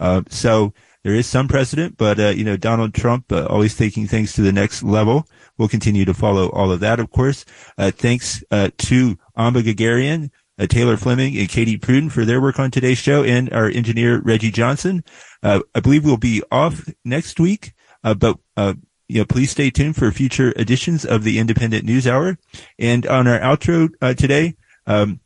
Uh, 0.00 0.22
so 0.28 0.72
there 1.04 1.14
is 1.14 1.26
some 1.26 1.46
precedent, 1.46 1.96
but, 1.96 2.18
uh, 2.18 2.28
you 2.28 2.44
know, 2.44 2.56
Donald 2.56 2.94
Trump 2.94 3.30
uh, 3.30 3.46
always 3.46 3.76
taking 3.76 4.08
things 4.08 4.32
to 4.32 4.42
the 4.42 4.52
next 4.52 4.82
level. 4.82 5.28
We'll 5.58 5.68
continue 5.68 6.04
to 6.04 6.14
follow 6.14 6.48
all 6.48 6.72
of 6.72 6.80
that, 6.80 6.98
of 6.98 7.10
course. 7.10 7.44
Uh, 7.78 7.90
thanks 7.90 8.42
uh, 8.50 8.70
to 8.78 9.16
Amba 9.36 9.62
Guerguerian, 9.62 10.30
uh, 10.58 10.66
Taylor 10.66 10.96
Fleming 10.96 11.36
and 11.36 11.48
Katie 11.48 11.78
Pruden 11.78 12.10
for 12.10 12.24
their 12.24 12.40
work 12.40 12.58
on 12.58 12.70
today's 12.70 12.98
show 12.98 13.22
and 13.22 13.52
our 13.52 13.68
engineer, 13.68 14.20
Reggie 14.20 14.50
Johnson. 14.50 15.04
Uh, 15.42 15.60
I 15.74 15.80
believe 15.80 16.04
we'll 16.04 16.16
be 16.16 16.42
off 16.50 16.88
next 17.04 17.38
week, 17.38 17.72
uh, 18.04 18.14
but, 18.14 18.38
uh, 18.56 18.74
you 19.08 19.18
know, 19.18 19.24
please 19.24 19.50
stay 19.50 19.70
tuned 19.70 19.96
for 19.96 20.10
future 20.10 20.52
editions 20.56 21.04
of 21.04 21.22
the 21.24 21.38
Indypendent 21.38 21.84
News 21.84 22.06
Hour. 22.06 22.38
And 22.78 23.06
on 23.06 23.26
our 23.26 23.38
outro 23.38 23.90
uh, 24.00 24.14
today, 24.14 24.56
um, 24.86 25.20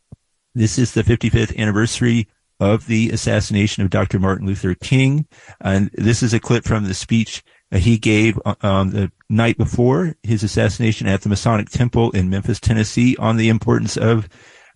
this 0.54 0.78
is 0.78 0.92
the 0.92 1.02
55th 1.02 1.56
anniversary 1.56 2.28
of 2.58 2.86
the 2.86 3.10
assassination 3.10 3.82
of 3.82 3.90
Dr. 3.90 4.18
Martin 4.18 4.46
Luther 4.46 4.74
King. 4.74 5.26
And 5.60 5.90
this 5.94 6.22
is 6.22 6.34
a 6.34 6.40
clip 6.40 6.64
from 6.64 6.84
the 6.84 6.94
speech 6.94 7.42
he 7.72 7.98
gave 7.98 8.38
on 8.62 8.90
the 8.90 9.12
night 9.28 9.56
before 9.56 10.16
his 10.22 10.42
assassination 10.42 11.06
at 11.06 11.22
the 11.22 11.28
Masonic 11.28 11.70
Temple 11.70 12.10
in 12.10 12.28
Memphis, 12.28 12.58
Tennessee 12.58 13.16
on 13.16 13.36
the 13.36 13.48
importance 13.48 13.96
of 13.96 14.28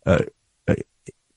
uh, 0.07 0.21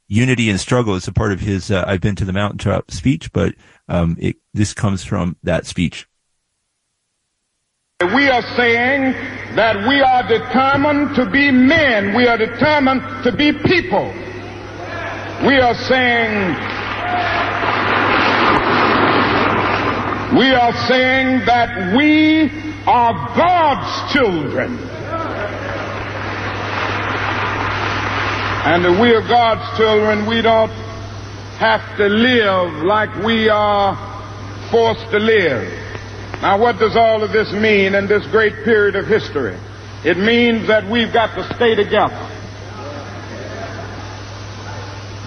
unity 0.08 0.50
and 0.50 0.60
struggle 0.60 0.96
is 0.96 1.08
a 1.08 1.12
part 1.12 1.32
of 1.32 1.40
his 1.40 1.70
uh, 1.72 1.84
I've 1.86 2.02
been 2.02 2.16
to 2.16 2.26
the 2.26 2.34
mountaintop 2.34 2.92
speech, 2.92 3.32
but 3.34 3.56
um, 3.88 4.18
it, 4.20 4.38
this 4.54 4.74
comes 4.74 5.04
from 5.04 5.38
that 5.44 5.66
speech. 5.66 6.08
We 8.00 8.30
are 8.30 8.44
saying 8.56 9.14
that 9.56 9.88
we 9.88 10.02
are 10.02 10.28
determined 10.28 11.16
to 11.16 11.30
be 11.30 11.50
men. 11.50 12.16
We 12.16 12.28
are 12.28 12.38
determined 12.38 13.02
to 13.24 13.32
be 13.32 13.52
people. 13.52 14.14
We 15.46 15.60
are 15.60 15.74
saying 15.74 16.56
we 20.38 20.54
are 20.54 20.74
saying 20.88 21.46
that 21.46 21.96
we 21.96 22.52
are 22.86 23.14
God's 23.36 24.14
children. 24.14 24.97
And 28.68 29.00
we 29.00 29.14
are 29.14 29.22
God's 29.22 29.78
children, 29.78 30.26
we 30.26 30.42
don't 30.42 30.70
have 31.58 31.96
to 31.96 32.06
live 32.08 32.84
like 32.84 33.24
we 33.24 33.48
are 33.48 33.96
forced 34.70 35.10
to 35.12 35.20
live. 35.20 35.72
Now, 36.42 36.60
what 36.60 36.78
does 36.78 36.98
all 36.98 37.24
of 37.24 37.32
this 37.32 37.50
mean 37.54 37.96
in 37.96 38.08
this 38.08 38.28
great 38.28 38.66
period 38.66 38.98
of 38.98 39.08
history? 39.08 39.58
It 40.04 40.18
means 40.18 40.68
that 40.68 40.86
we've 40.86 41.14
got 41.14 41.34
to 41.36 41.56
stay 41.56 41.76
together. 41.76 42.30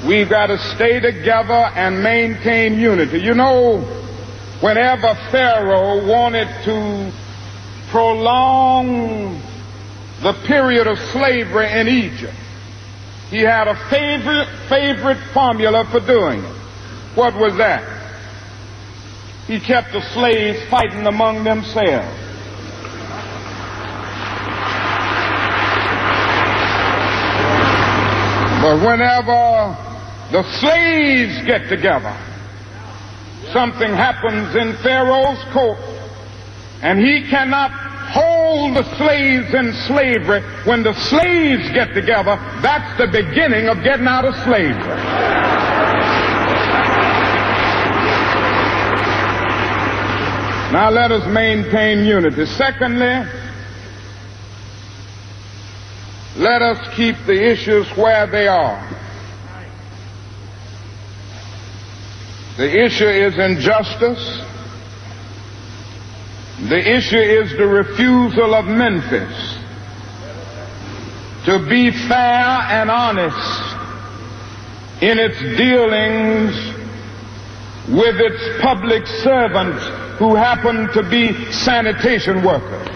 We've 0.07 0.29
got 0.29 0.49
to 0.49 0.59
stay 0.75 1.01
together 1.01 1.55
and 1.75 2.03
maintain 2.03 2.79
unity. 2.79 3.21
You 3.21 3.33
know, 3.33 3.81
whenever 4.61 5.15
Pharaoh 5.31 6.07
wanted 6.07 6.49
to 6.65 7.11
prolong 7.89 9.41
the 10.21 10.35
period 10.47 10.87
of 10.87 10.99
slavery 10.99 11.73
in 11.73 11.89
Egypt, 11.89 12.35
he 13.31 13.43
had 13.43 13.69
a 13.69 13.77
favorite, 13.89 14.49
favorite 14.69 15.19
formula 15.33 15.85
for 15.91 16.01
doing 16.01 16.41
it. 16.43 16.57
What 17.15 17.35
was 17.35 17.57
that? 17.59 17.99
He 19.47 19.61
kept 19.61 19.93
the 19.93 20.03
slaves 20.13 20.59
fighting 20.69 21.07
among 21.07 21.45
themselves. 21.45 22.07
But 28.63 28.77
whenever 28.85 29.77
the 30.33 30.43
slaves 30.61 31.47
get 31.47 31.69
together, 31.69 32.17
something 33.53 33.93
happens 33.95 34.55
in 34.55 34.75
Pharaoh's 34.83 35.43
court, 35.53 35.79
and 36.83 36.99
he 36.99 37.29
cannot 37.31 37.90
hold 38.11 38.77
the 38.77 38.85
slaves 38.97 39.55
in 39.55 39.73
slavery. 39.87 40.43
When 40.65 40.83
the 40.83 40.95
slaves 40.95 41.71
get 41.71 41.95
together, 41.95 42.37
that's 42.63 42.99
the 42.99 43.07
beginning 43.07 43.69
of 43.69 43.83
getting 43.83 44.07
out 44.07 44.25
of 44.25 44.35
slavery. 44.45 45.41
Now 50.73 50.89
let 50.91 51.11
us 51.11 51.27
maintain 51.33 52.05
unity. 52.05 52.47
Secondly, 52.47 53.29
let 56.37 56.63
us 56.63 56.95
keep 56.95 57.17
the 57.27 57.51
issues 57.51 57.89
where 57.97 58.27
they 58.29 58.47
are. 58.47 58.97
The 62.57 62.85
issue 62.85 63.09
is 63.09 63.37
injustice. 63.39 64.50
The 66.69 66.97
issue 66.97 67.17
is 67.17 67.51
the 67.57 67.67
refusal 67.67 68.55
of 68.55 68.67
Memphis 68.67 69.59
to 71.45 71.59
be 71.69 71.91
fair 71.91 72.45
and 72.71 72.91
honest 72.91 73.75
in 75.03 75.19
its 75.19 75.39
dealings 75.57 76.55
with 77.89 78.21
its 78.21 78.61
public 78.61 79.07
servants 79.07 79.83
who 80.19 80.35
happen 80.35 80.93
to 80.93 81.03
be 81.09 81.33
sanitation 81.51 82.43
workers. 82.45 82.89